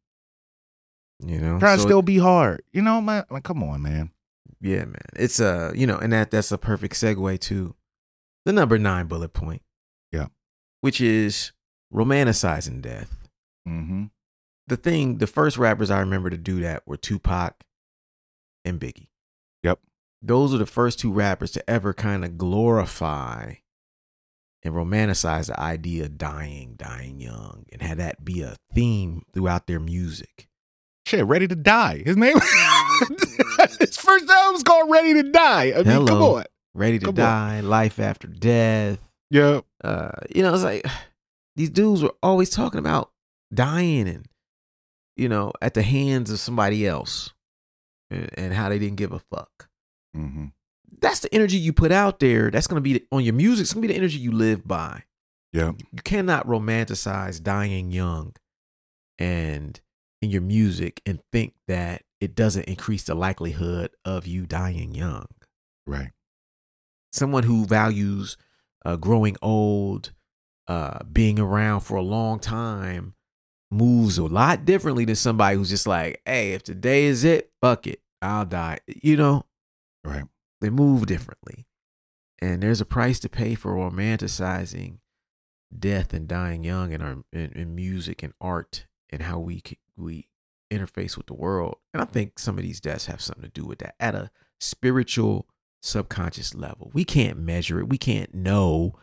You 1.26 1.39
know, 1.39 1.60
Trying 1.60 1.78
to 1.78 1.84
still 1.84 2.02
be 2.02 2.18
hard. 2.18 2.64
You 2.74 2.82
know, 2.82 2.99
man 3.02 3.24
like 3.30 3.43
come 3.43 3.62
on, 3.64 3.82
man. 3.84 4.12
yeah, 4.60 4.86
man. 4.86 4.95
It's 5.16 5.39
a 5.39 5.72
you 5.76 5.86
know, 5.88 5.97
and 5.97 6.12
that 6.14 6.32
that's 6.32 6.52
a 6.52 6.58
perfect 6.58 6.95
segue 6.95 7.39
to 7.41 7.76
the 8.46 8.54
number 8.54 8.78
nine 8.78 9.08
bullet 9.08 9.34
point. 9.34 9.62
Yeah. 10.12 10.28
which 10.82 11.00
is 11.00 11.52
romanticizing 11.94 12.82
death. 12.82 13.18
Mm-hmm. 13.68 14.06
the 14.68 14.76
thing, 14.78 15.20
the 15.20 15.28
first 15.28 15.58
rappers 15.58 15.92
I 15.92 16.00
remember 16.00 16.30
to 16.32 16.38
do 16.38 16.62
that 16.62 16.82
were 16.88 16.98
Tupac 16.98 17.64
and 18.66 18.80
Biggie. 18.80 19.10
Yep. 19.64 19.80
Those 20.22 20.54
are 20.54 20.58
the 20.58 20.66
first 20.66 21.00
two 21.00 21.12
rappers 21.14 21.52
to 21.52 21.70
ever 21.70 21.94
kind 21.94 22.26
of 22.26 22.38
glorify 22.39 23.54
and 24.64 24.74
romanticize 24.74 25.48
the 25.48 25.60
idea 25.60 26.06
of 26.06 26.18
dying, 26.18 26.74
dying 26.76 27.20
young, 27.20 27.66
and 27.72 27.82
have 27.82 27.98
that 27.98 28.24
be 28.26 28.42
a 28.42 28.56
theme 28.74 29.24
throughout 29.34 29.68
their 29.68 29.80
music. 29.80 30.48
Shit, 31.06 31.26
ready 31.26 31.48
to 31.48 31.56
die. 31.56 32.02
His 32.06 32.18
name 32.18 32.38
his 33.80 33.98
first 33.98 34.30
album's 34.30 34.64
called 34.64 34.89
Ready 34.89 35.14
to 35.16 35.24
Die. 35.24 35.74
I 35.76 35.84
mean, 35.84 36.06
come 36.08 36.22
on. 36.22 36.46
Ready 36.74 36.99
to 36.99 37.05
Come 37.07 37.15
on. 37.15 37.15
die, 37.15 37.59
life 37.61 37.99
after 37.99 38.28
death. 38.28 38.99
Yeah. 39.30 39.61
Uh, 39.84 40.11
you 40.34 40.41
know, 40.41 40.53
it's 40.53 40.63
like 40.63 40.86
these 41.55 41.69
dudes 41.69 42.01
were 42.03 42.13
always 42.24 42.49
talking 42.49 42.80
about 42.80 43.11
dying 43.53 44.07
and, 44.07 44.26
you 45.17 45.28
know, 45.30 45.51
at 45.61 45.74
the 45.74 45.82
hands 45.82 46.32
of 46.32 46.39
somebody 46.39 46.88
else 46.88 47.32
and, 48.09 48.30
and 48.38 48.53
how 48.53 48.69
they 48.69 48.80
didn't 48.80 48.97
give 48.97 49.11
a 49.11 49.19
fuck. 49.19 49.67
Mm-hmm. 50.15 50.47
that's 51.01 51.22
the 51.22 51.34
energy 51.34 51.57
you 51.57 51.72
put 51.74 51.91
out 51.91 52.19
there. 52.19 52.51
That's 52.51 52.67
gonna 52.67 52.82
be 52.82 52.93
the- 52.93 53.07
on 53.11 53.24
your 53.24 53.34
music. 53.34 53.63
It's 53.63 53.74
gonna 53.74 53.82
be 53.88 53.93
the 53.93 53.97
energy 53.97 54.17
you 54.17 54.32
live 54.32 54.67
by. 54.67 55.03
Yeah. 55.53 55.72
You 55.78 56.01
cannot 56.03 56.47
romanticize 56.47 57.41
dying 57.41 57.91
young, 57.91 58.34
and 59.19 59.80
in 60.22 60.30
your 60.30 60.41
music, 60.41 61.01
and 61.05 61.19
think 61.32 61.53
that 61.67 62.03
it 62.19 62.36
doesn't 62.36 62.63
increase 62.65 63.03
the 63.03 63.15
likelihood 63.15 63.91
of 64.05 64.28
you 64.28 64.45
dying 64.45 64.93
young. 64.95 65.26
Right. 65.88 66.11
Someone 67.12 67.43
who 67.43 67.66
values 67.66 68.38
uh, 68.86 68.95
growing 68.95 69.38
old, 69.41 70.12
uh, 70.68 70.99
being 71.12 71.39
around 71.39 71.82
for 71.82 71.95
a 71.95 72.01
long 72.01 72.39
time, 72.39 73.16
moves 73.70 74.18
a 74.18 74.24
lot 74.26 74.66
differently 74.66 75.05
than 75.05 75.16
somebody 75.16 75.55
who's 75.57 75.70
just 75.70 75.88
like, 75.88 76.22
"Hey, 76.26 76.53
if 76.53 76.64
today 76.64 77.05
is 77.05 77.24
it, 77.24 77.51
fuck 77.62 77.88
it, 77.88 78.01
I'll 78.22 78.45
die." 78.45 78.80
You 78.88 79.18
know, 79.18 79.45
Right. 80.03 80.26
they 80.62 80.70
move 80.70 81.05
differently. 81.05 81.68
And 82.39 82.64
there's 82.64 82.82
a 82.82 82.86
price 82.86 83.20
to 83.20 83.30
pay 83.30 83.53
for 83.55 83.74
romanticizing 83.76 84.97
death 85.78 86.14
and 86.14 86.28
dying 86.28 86.64
young 86.64 86.91
in 86.91 87.01
our 87.01 87.24
in, 87.32 87.51
in 87.53 87.76
music 87.76 88.24
and 88.24 88.34
art 88.41 88.88
and 89.09 89.22
how 89.24 89.39
we 89.39 89.62
we 89.95 90.28
interface 90.72 91.18
with 91.18 91.28
the 91.28 91.34
world. 91.34 91.76
And 91.93 92.01
I 92.01 92.05
think 92.05 92.39
some 92.39 92.57
of 92.57 92.64
these 92.64 92.80
deaths 92.80 93.05
have 93.05 93.22
something 93.22 93.43
to 93.43 93.49
do 93.49 93.66
with 93.66 93.80
that 93.80 93.95
at 93.99 94.16
a 94.16 94.32
spiritual 94.59 95.47
subconscious 95.82 96.54
level. 96.56 96.92
We 96.94 97.04
can't 97.04 97.40
measure 97.40 97.80
it. 97.80 97.90
We 97.90 97.98
can't 97.98 98.34
know, 98.34 98.94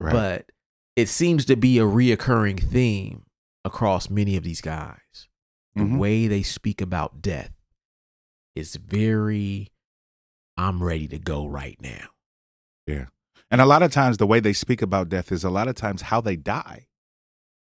Right. 0.00 0.12
but 0.12 0.52
it 0.96 1.08
seems 1.08 1.44
to 1.46 1.56
be 1.56 1.78
a 1.78 1.84
reoccurring 1.84 2.60
theme 2.60 3.24
across 3.64 4.10
many 4.10 4.36
of 4.36 4.42
these 4.44 4.60
guys. 4.60 5.28
The 5.74 5.82
Mhm. 5.82 5.98
way 5.98 6.28
they 6.28 6.42
speak 6.42 6.80
about 6.80 7.22
death 7.22 7.52
is 8.54 8.76
very 8.76 9.70
I'm 10.56 10.80
ready 10.84 11.08
to 11.08 11.18
go 11.18 11.48
right 11.48 11.76
now. 11.80 12.10
Yeah. 12.86 13.06
And 13.50 13.60
a 13.60 13.66
lot 13.66 13.82
of 13.82 13.90
times, 13.90 14.18
the 14.18 14.26
way 14.26 14.38
they 14.38 14.52
speak 14.52 14.82
about 14.82 15.08
death 15.08 15.32
is 15.32 15.42
a 15.42 15.50
lot 15.50 15.66
of 15.66 15.74
times 15.74 16.02
how 16.02 16.20
they 16.20 16.36
die. 16.36 16.86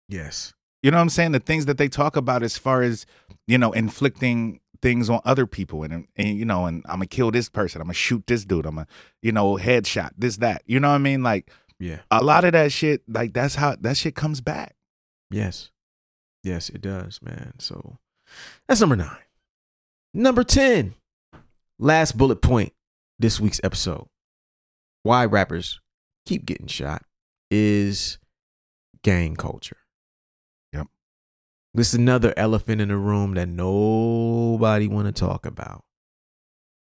Yes. 0.09 0.55
You 0.83 0.91
know 0.91 0.97
what 0.97 1.03
I'm 1.03 1.09
saying? 1.11 1.31
The 1.31 1.39
things 1.39 1.67
that 1.67 1.79
they 1.79 1.89
talk 1.89 2.17
about 2.17 2.43
as 2.43 2.59
far 2.59 2.83
as, 2.83 3.07
you 3.47 3.59
know, 3.59 3.71
inflicting 3.71 4.59
things 4.83 5.11
on 5.11 5.21
other 5.25 5.47
people 5.47 5.83
and, 5.83 6.07
and 6.17 6.39
you 6.39 6.45
know, 6.45 6.67
and 6.67 6.85
I'm 6.89 7.01
to 7.01 7.07
kill 7.07 7.31
this 7.31 7.49
person. 7.49 7.81
I'm 7.81 7.89
to 7.89 7.95
shoot 7.95 8.27
this 8.27 8.45
dude. 8.45 8.67
I'm 8.67 8.77
to, 8.77 8.87
you 9.23 9.33
know, 9.33 9.57
headshot 9.57 10.11
this, 10.17 10.39
that. 10.39 10.63
You 10.67 10.81
know 10.81 10.89
what 10.89 10.95
I 10.95 10.99
mean? 10.99 11.23
Like 11.23 11.51
Yeah. 11.79 12.01
a 12.11 12.23
lot 12.23 12.45
of 12.45 12.53
that 12.53 12.73
shit, 12.73 13.03
like 13.09 13.33
that's 13.33 13.57
how 13.57 13.77
that 13.81 13.97
shit 13.97 14.15
comes 14.15 14.41
back. 14.41 14.75
Yes. 15.31 15.71
Yes, 16.43 16.71
it 16.71 16.81
does, 16.81 17.21
man. 17.23 17.53
So 17.59 17.99
that's 18.69 18.81
number 18.81 18.97
nine. 18.97 19.17
Number 20.15 20.43
10. 20.45 20.95
Last 21.79 22.17
bullet 22.17 22.41
point 22.43 22.73
this 23.19 23.39
week's 23.41 23.61
episode. 23.63 24.07
Why 25.03 25.25
rappers 25.25 25.81
keep 26.27 26.45
getting 26.47 26.67
shot 26.67 27.03
is 27.51 28.19
gang 29.03 29.37
culture. 29.37 29.77
Yep. 31.73 31.79
This 31.79 31.89
is 31.89 31.95
another 31.95 32.35
elephant 32.37 32.81
in 32.81 32.89
the 32.89 32.97
room 32.97 33.35
that 33.35 33.49
nobody 33.49 34.89
want 34.89 35.07
to 35.07 35.13
talk 35.13 35.47
about. 35.47 35.85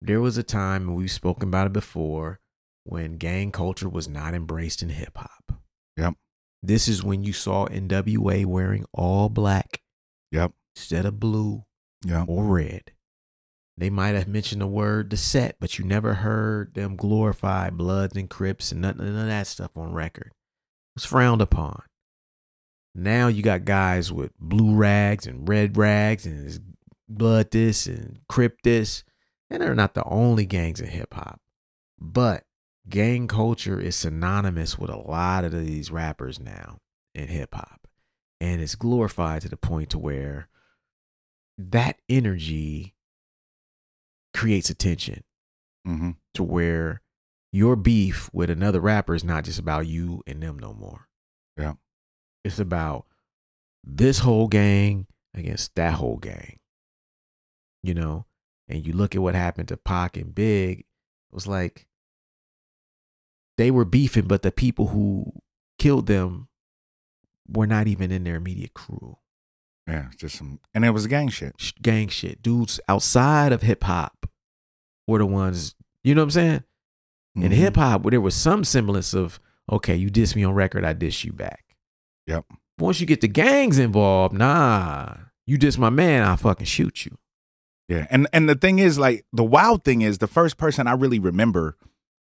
There 0.03 0.21
was 0.21 0.39
a 0.39 0.43
time, 0.43 0.89
and 0.89 0.97
we've 0.97 1.11
spoken 1.11 1.49
about 1.49 1.67
it 1.67 1.73
before, 1.73 2.41
when 2.85 3.19
gang 3.19 3.53
culture 3.53 3.89
was 3.89 4.09
not 4.09 4.35
embraced 4.35 4.83
in 4.83 4.89
hip 4.89 5.17
hop. 5.17 5.61
Yep. 5.97 6.15
This 6.63 6.89
is 6.89 7.03
when 7.05 7.23
you 7.25 7.33
saw 7.33 7.67
NWA 7.67 8.45
wearing 8.47 8.85
all 8.93 9.29
black 9.29 9.81
Yep. 10.33 10.53
instead 10.77 11.05
of 11.07 11.21
blue 11.21 11.65
Yeah. 12.05 12.25
or 12.27 12.45
red. 12.47 12.93
They 13.77 13.91
might 13.91 14.15
have 14.15 14.29
mentioned 14.29 14.61
the 14.61 14.67
word 14.67 15.11
the 15.11 15.17
set, 15.17 15.57
but 15.61 15.79
you 15.79 15.85
never 15.85 16.15
heard 16.15 16.75
them 16.75 16.97
glorify 16.97 17.71
Bloods 17.71 18.17
and 18.17 18.29
Crips 18.29 18.73
and 18.73 18.81
none, 18.83 18.97
none 18.99 19.09
of 19.17 19.27
that 19.27 19.47
stuff 19.47 19.77
on 19.77 19.93
record. 19.93 20.29
It 20.29 20.97
was 20.97 21.05
frowned 21.07 21.41
upon. 21.41 21.83
Now 22.95 23.29
you 23.29 23.43
got 23.43 23.65
guys 23.65 24.13
with 24.13 24.37
blue 24.39 24.75
rags 24.75 25.27
and 25.27 25.49
red 25.49 25.77
rags 25.77 26.27
and 26.27 26.75
blood 27.09 27.51
this 27.51 27.87
and 27.87 28.21
crip 28.29 28.63
this. 28.63 29.05
And 29.49 29.63
they're 29.63 29.75
not 29.75 29.95
the 29.95 30.05
only 30.05 30.47
gangs 30.47 30.81
in 30.81 30.89
hip 30.89 31.15
hop. 31.15 31.41
But 31.99 32.45
gang 32.89 33.29
culture 33.29 33.81
is 33.81 33.97
synonymous 33.97 34.79
with 34.79 34.91
a 34.91 34.97
lot 34.97 35.45
of 35.45 35.53
these 35.53 35.91
rappers 35.91 36.41
now 36.41 36.79
in 37.15 37.29
hip 37.29 37.55
hop. 37.55 37.87
And 38.41 38.61
it's 38.61 38.75
glorified 38.75 39.43
to 39.43 39.49
the 39.49 39.57
point 39.57 39.91
to 39.91 39.99
where 39.99 40.49
that 41.59 41.99
energy 42.09 42.95
creates 44.33 44.71
attention 44.71 45.25
hmm 45.85 46.11
to 46.33 46.43
where 46.43 47.03
your 47.53 47.75
beef 47.75 48.31
with 48.33 48.49
another 48.49 48.81
rapper 48.81 49.15
is 49.15 49.25
not 49.25 49.45
just 49.45 49.59
about 49.59 49.87
you 49.87 50.23
and 50.27 50.43
them 50.43 50.59
no 50.59 50.73
more. 50.73 51.09
Yeah. 51.57 51.75
It's 52.45 52.59
about 52.59 53.07
this 53.85 54.21
whole 54.21 54.49
gang 54.49 55.07
against 55.35 55.75
that 55.75 55.95
whole 55.95 56.17
gang. 56.17 56.59
You 57.83 57.95
know, 57.95 58.27
and 58.69 58.87
you 58.87 58.93
look 58.93 59.15
at 59.15 59.23
what 59.23 59.35
happened 59.35 59.69
to 59.69 59.77
Pac 59.77 60.17
and 60.17 60.35
Big, 60.35 60.81
it 60.81 60.87
was 61.33 61.47
like 61.47 61.87
they 63.57 63.71
were 63.71 63.85
beefing, 63.85 64.27
but 64.27 64.43
the 64.43 64.53
people 64.53 64.89
who 64.89 65.33
killed 65.79 66.07
them 66.07 66.49
were 67.49 67.67
not 67.67 67.87
even 67.87 68.13
in 68.13 68.25
their 68.25 68.37
immediate 68.37 68.75
crew. 68.75 69.17
Yeah, 69.87 70.07
it's 70.07 70.17
just 70.17 70.37
some, 70.37 70.61
and 70.75 70.85
it 70.85 70.91
was 70.91 71.07
gang 71.07 71.29
shit. 71.31 71.55
Gang 71.83 72.09
shit. 72.09 72.43
Dudes 72.43 72.81
outside 72.89 73.53
of 73.53 73.63
hip 73.63 73.83
hop 73.85 74.27
were 75.07 75.19
the 75.19 75.27
ones, 75.27 75.75
you 76.05 76.15
know 76.15 76.21
what 76.21 76.27
I'm 76.27 76.31
saying? 76.31 76.65
In 77.35 77.51
Mhm. 77.51 77.55
hip 77.55 77.77
hop, 77.77 78.03
where 78.03 78.11
there 78.11 78.21
was 78.21 78.37
some 78.37 78.63
semblance 78.63 79.15
of, 79.15 79.41
okay, 79.71 79.97
you 79.97 80.11
diss 80.11 80.37
me 80.37 80.45
on 80.45 80.55
record, 80.55 80.85
I 80.85 80.93
diss 80.93 81.25
you 81.25 81.33
back. 81.33 81.70
Yep. 82.31 82.45
Once 82.79 83.01
you 83.01 83.07
get 83.07 83.21
the 83.21 83.29
gangs 83.29 83.79
involved, 83.79 84.35
nah, 84.35 85.15
you 85.47 85.59
diss 85.59 85.77
my 85.77 85.91
man, 85.91 86.23
I'll 86.27 86.37
fucking 86.37 86.67
shoot 86.67 87.05
you. 87.05 87.19
Yeah, 87.89 88.07
and 88.11 88.27
and 88.33 88.49
the 88.49 88.55
thing 88.55 88.79
is, 88.79 88.99
like, 88.99 89.25
the 89.33 89.45
wild 89.45 89.85
thing 89.85 90.01
is, 90.03 90.19
the 90.19 90.29
first 90.29 90.57
person 90.57 90.87
I 90.87 90.93
really 90.93 91.19
remember, 91.19 91.77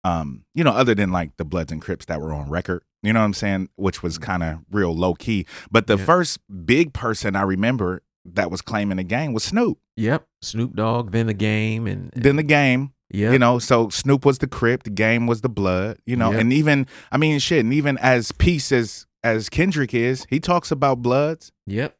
um, 0.03 0.45
you 0.55 0.64
know, 0.64 0.70
other 0.72 0.95
than 0.95 1.12
like 1.12 1.36
the 1.36 1.45
Bloods 1.45 1.70
and 1.70 1.80
Crips 1.80 2.07
that 2.07 2.20
were 2.20 2.32
on 2.32 2.49
record, 2.49 2.82
you 3.03 3.12
know 3.12 3.20
what 3.20 3.26
I'm 3.26 3.34
saying, 3.34 3.68
which 3.76 4.03
was 4.03 4.16
kind 4.18 4.43
of 4.43 4.61
real 4.70 4.97
low 4.97 5.14
key. 5.14 5.47
But 5.70 5.86
the 5.86 5.97
Yeah. 5.99 6.05
first 6.07 6.38
big 6.64 6.93
person 6.95 7.36
I 7.36 7.43
remember 7.43 8.03
that 8.24 8.51
was 8.51 8.62
claiming 8.62 8.97
the 8.97 9.03
gang 9.05 9.32
was 9.34 9.45
Snoop. 9.45 9.78
Yep. 9.97 10.26
Snoop 10.40 10.74
Dogg, 10.74 11.12
then 11.12 11.26
the 11.26 11.34
game, 11.34 11.86
and 11.86 12.11
Then 12.16 12.36
the 12.36 12.43
game, 12.43 12.95
yeah, 13.11 13.32
you 13.32 13.38
know, 13.38 13.59
so 13.59 13.90
Snoop 13.90 14.24
was 14.24 14.38
the 14.38 14.47
Crip, 14.47 14.84
the 14.84 14.90
game 14.90 15.26
was 15.26 15.43
the 15.43 15.49
Blood, 15.51 15.99
you 16.07 16.16
know, 16.16 16.32
Yeah. 16.32 16.38
and 16.38 16.53
even 16.53 16.86
I 17.12 17.18
mean, 17.18 17.38
shit, 17.38 17.61
and 17.61 17.74
even 17.74 17.99
as 17.99 18.32
peace 18.32 18.72
as 18.72 19.07
as 19.24 19.48
Kendrick 19.48 19.94
is, 19.94 20.26
he 20.30 20.40
talks 20.40 20.70
about 20.70 21.02
Bloods. 21.02 21.52
yep, 21.66 21.96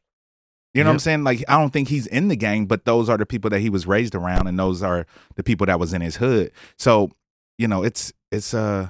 You 0.73 0.83
know 0.83 0.89
what 0.89 0.93
I'm 0.93 0.99
saying? 0.99 1.23
Like 1.23 1.43
I 1.47 1.59
don't 1.59 1.71
think 1.71 1.87
he's 1.89 2.07
in 2.07 2.27
the 2.27 2.35
gang, 2.35 2.65
but 2.65 2.85
those 2.85 3.09
are 3.09 3.17
the 3.17 3.25
people 3.25 3.49
that 3.51 3.59
he 3.61 3.69
was 3.69 3.85
raised 3.87 4.15
around, 4.15 4.47
and 4.47 4.57
those 4.59 4.81
are 4.83 5.05
the 5.35 5.43
people 5.43 5.65
that 5.67 5.79
was 5.79 5.93
in 5.93 6.01
his 6.01 6.17
hood. 6.17 6.51
So, 6.77 7.11
you 7.57 7.67
know, 7.67 7.83
it's 7.83 8.11
it's 8.31 8.53
uh 8.53 8.89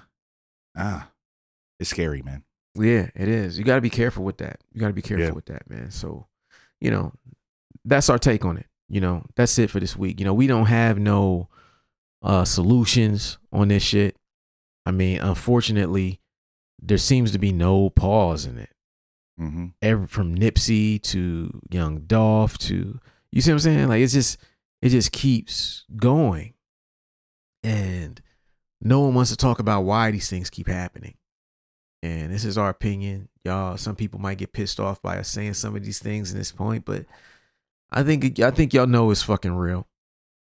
ah, 0.77 1.09
it's 1.79 1.89
scary, 1.89 2.21
man. 2.21 2.43
yeah, 2.75 3.09
it 3.15 3.27
is. 3.27 3.57
You 3.59 3.63
got 3.65 3.75
to 3.75 3.81
be 3.81 3.89
careful 3.89 4.23
with 4.23 4.37
that. 4.37 4.59
You 4.73 4.81
got 4.81 4.87
to 4.87 4.93
be 4.93 5.01
careful 5.01 5.25
Yeah. 5.27 5.31
with 5.33 5.45
that, 5.45 5.69
man. 5.69 5.91
So, 5.91 6.27
you 6.81 6.89
know, 6.91 7.13
that's 7.85 8.09
our 8.09 8.17
take 8.17 8.45
on 8.45 8.57
it. 8.57 8.65
You 8.89 9.01
know, 9.01 9.25
that's 9.35 9.57
it 9.59 9.69
for 9.69 9.79
this 9.79 9.95
week. 9.95 10.19
You 10.19 10.25
know, 10.25 10.33
we 10.33 10.47
don't 10.47 10.65
have 10.67 10.97
no 10.97 11.49
uh 12.23 12.45
solutions 12.45 13.37
on 13.51 13.67
this 13.67 13.83
shit. 13.83 14.15
I 14.85 14.91
mean, 14.91 15.19
unfortunately, 15.19 16.19
there 16.85 16.97
seems 16.97 17.31
to 17.31 17.39
be 17.39 17.51
no 17.51 17.89
pause 17.89 18.45
in 18.45 18.57
it. 18.57 18.69
hmm 19.37 19.67
every 19.81 20.07
from 20.07 20.35
Nipsey 20.35 21.01
to 21.03 21.61
Young 21.71 22.01
Dolph 22.01 22.57
to 22.59 22.99
you 23.31 23.41
see 23.41 23.51
what 23.51 23.55
I'm 23.55 23.59
saying? 23.59 23.87
Like 23.87 24.01
it's 24.01 24.13
just 24.13 24.37
it 24.81 24.89
just 24.89 25.11
keeps 25.11 25.85
going. 25.95 26.53
And 27.63 28.21
no 28.81 28.99
one 28.99 29.13
wants 29.13 29.31
to 29.31 29.37
talk 29.37 29.59
about 29.59 29.81
why 29.81 30.11
these 30.11 30.29
things 30.29 30.49
keep 30.49 30.67
happening. 30.67 31.15
And 32.03 32.33
this 32.33 32.43
is 32.43 32.57
our 32.57 32.69
opinion. 32.69 33.29
Y'all, 33.45 33.77
some 33.77 33.95
people 33.95 34.19
might 34.19 34.37
get 34.37 34.51
pissed 34.51 34.79
off 34.79 35.01
by 35.01 35.17
us 35.17 35.29
saying 35.29 35.53
some 35.53 35.75
of 35.75 35.85
these 35.85 35.99
things 35.99 36.31
in 36.33 36.37
this 36.37 36.51
point, 36.51 36.83
but 36.83 37.05
I 37.91 38.03
think 38.03 38.39
I 38.39 38.51
think 38.51 38.73
y'all 38.73 38.87
know 38.87 39.09
it's 39.09 39.21
fucking 39.21 39.55
real. 39.55 39.87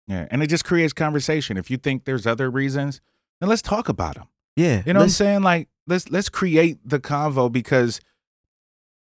Yeah, 0.07 0.27
and 0.31 0.43
it 0.43 0.49
just 0.49 0.65
creates 0.65 0.93
conversation. 0.93 1.57
If 1.57 1.71
you 1.71 1.77
think 1.77 2.05
there's 2.05 2.27
other 2.27 2.51
reasons, 2.51 3.01
then 3.41 3.49
let's 3.49 3.63
talk 3.63 3.89
about 3.89 4.15
them. 4.15 4.27
Yeah. 4.57 4.83
You 4.87 4.93
know 4.93 5.01
what 5.01 5.05
I'm 5.05 5.11
saying? 5.11 5.43
Like 5.43 5.69
let's 5.87 6.11
let's 6.11 6.29
create 6.29 6.79
the 6.85 7.01
convo 7.01 7.51
because 7.51 8.01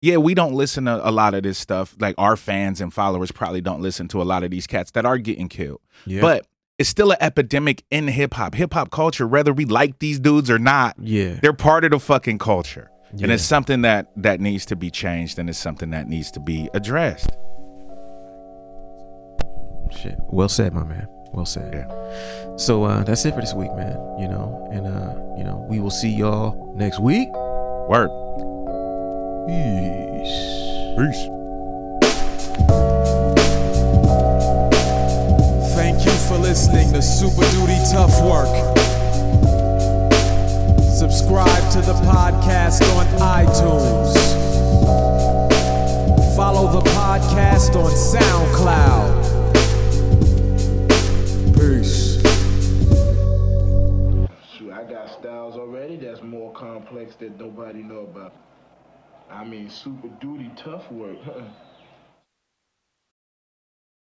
yeah, 0.03 0.17
we 0.17 0.35
don't 0.35 0.55
listen 0.55 0.87
to 0.87 1.07
a 1.07 1.11
lot 1.11 1.35
of 1.35 1.43
this 1.43 1.59
stuff. 1.59 1.95
Like 1.99 2.15
our 2.17 2.37
fans 2.37 2.81
and 2.81 2.93
followers 2.93 3.31
probably 3.31 3.61
don't 3.61 3.83
listen 3.83 4.09
to 4.09 4.23
a 4.23 4.25
lot 4.25 4.45
of 4.45 4.51
these 4.51 4.67
cats 4.67 4.93
that 4.93 5.05
are 5.05 5.19
getting 5.19 5.49
killed. 5.49 5.81
Yeah. 6.07 6.23
But 6.23 6.47
it's 6.79 6.89
still 6.89 7.11
an 7.11 7.19
epidemic 7.21 7.85
in 7.91 8.09
hip 8.09 8.35
hop. 8.35 8.55
Hip 8.55 8.73
hop 8.73 8.91
culture, 8.91 9.27
whether 9.27 9.53
we 9.53 9.67
like 9.67 9.99
these 9.99 10.19
dudes 10.19 10.51
or 10.51 10.59
not, 10.59 10.97
yeah. 10.99 11.39
they're 11.43 11.53
part 11.53 11.85
of 11.85 11.91
the 11.91 12.01
fucking 12.01 12.39
culture. 12.39 12.91
And 13.13 13.33
it's 13.33 13.43
something 13.43 13.83
that 13.83 14.07
that 14.17 14.41
needs 14.41 14.65
to 14.67 14.77
be 14.77 14.91
changed 14.91 15.39
and 15.39 15.51
it's 15.51 15.59
something 15.59 15.91
that 15.91 16.09
needs 16.09 16.31
to 16.31 16.41
be 16.41 16.71
addressed. 16.75 17.31
Shit. 19.91 20.17
Well 20.29 20.49
said, 20.49 20.73
my 20.73 20.85
man. 20.85 21.09
Well 21.33 21.47
said. 21.47 21.73
Yeah. 21.73 22.57
So 22.57 22.85
uh 22.85 23.05
that's 23.05 23.25
it 23.25 23.35
for 23.35 23.41
this 23.41 23.55
week, 23.55 23.73
man. 23.75 23.97
You 24.19 24.29
know, 24.29 24.69
and 24.73 24.87
uh, 24.87 25.15
you 25.37 25.45
know, 25.45 25.65
we 25.69 25.81
will 25.81 25.91
see 25.91 26.11
y'all 26.11 26.73
next 26.77 27.01
week. 27.01 27.29
Word. 27.89 28.11
Peace. 29.47 30.61
Peace. 30.99 31.27
Thank 35.75 36.05
you 36.05 36.13
for 36.29 36.37
listening 36.39 36.93
to 36.93 37.01
Super 37.03 37.49
Duty 37.51 37.79
Tough 37.91 38.21
Work. 38.23 38.55
Subscribe 41.01 41.73
to 41.73 41.81
the 41.81 41.95
podcast 42.05 42.83
on 42.97 43.07
iTunes. 43.47 44.15
Follow 46.37 46.71
the 46.71 46.87
podcast 46.91 47.75
on 47.77 47.91
SoundCloud. 47.91 49.20
Peace. 51.61 52.17
Shoot, 54.57 54.73
I 54.73 54.83
got 54.89 55.11
styles 55.21 55.57
already 55.57 55.99
that's 55.99 56.23
more 56.23 56.51
complex 56.55 57.17
that 57.17 57.39
nobody 57.39 57.83
know 57.83 58.01
about. 58.01 58.33
I 59.31 59.45
mean, 59.45 59.69
super 59.69 60.09
duty 60.23 60.51
tough 60.57 60.91
work. 60.91 61.19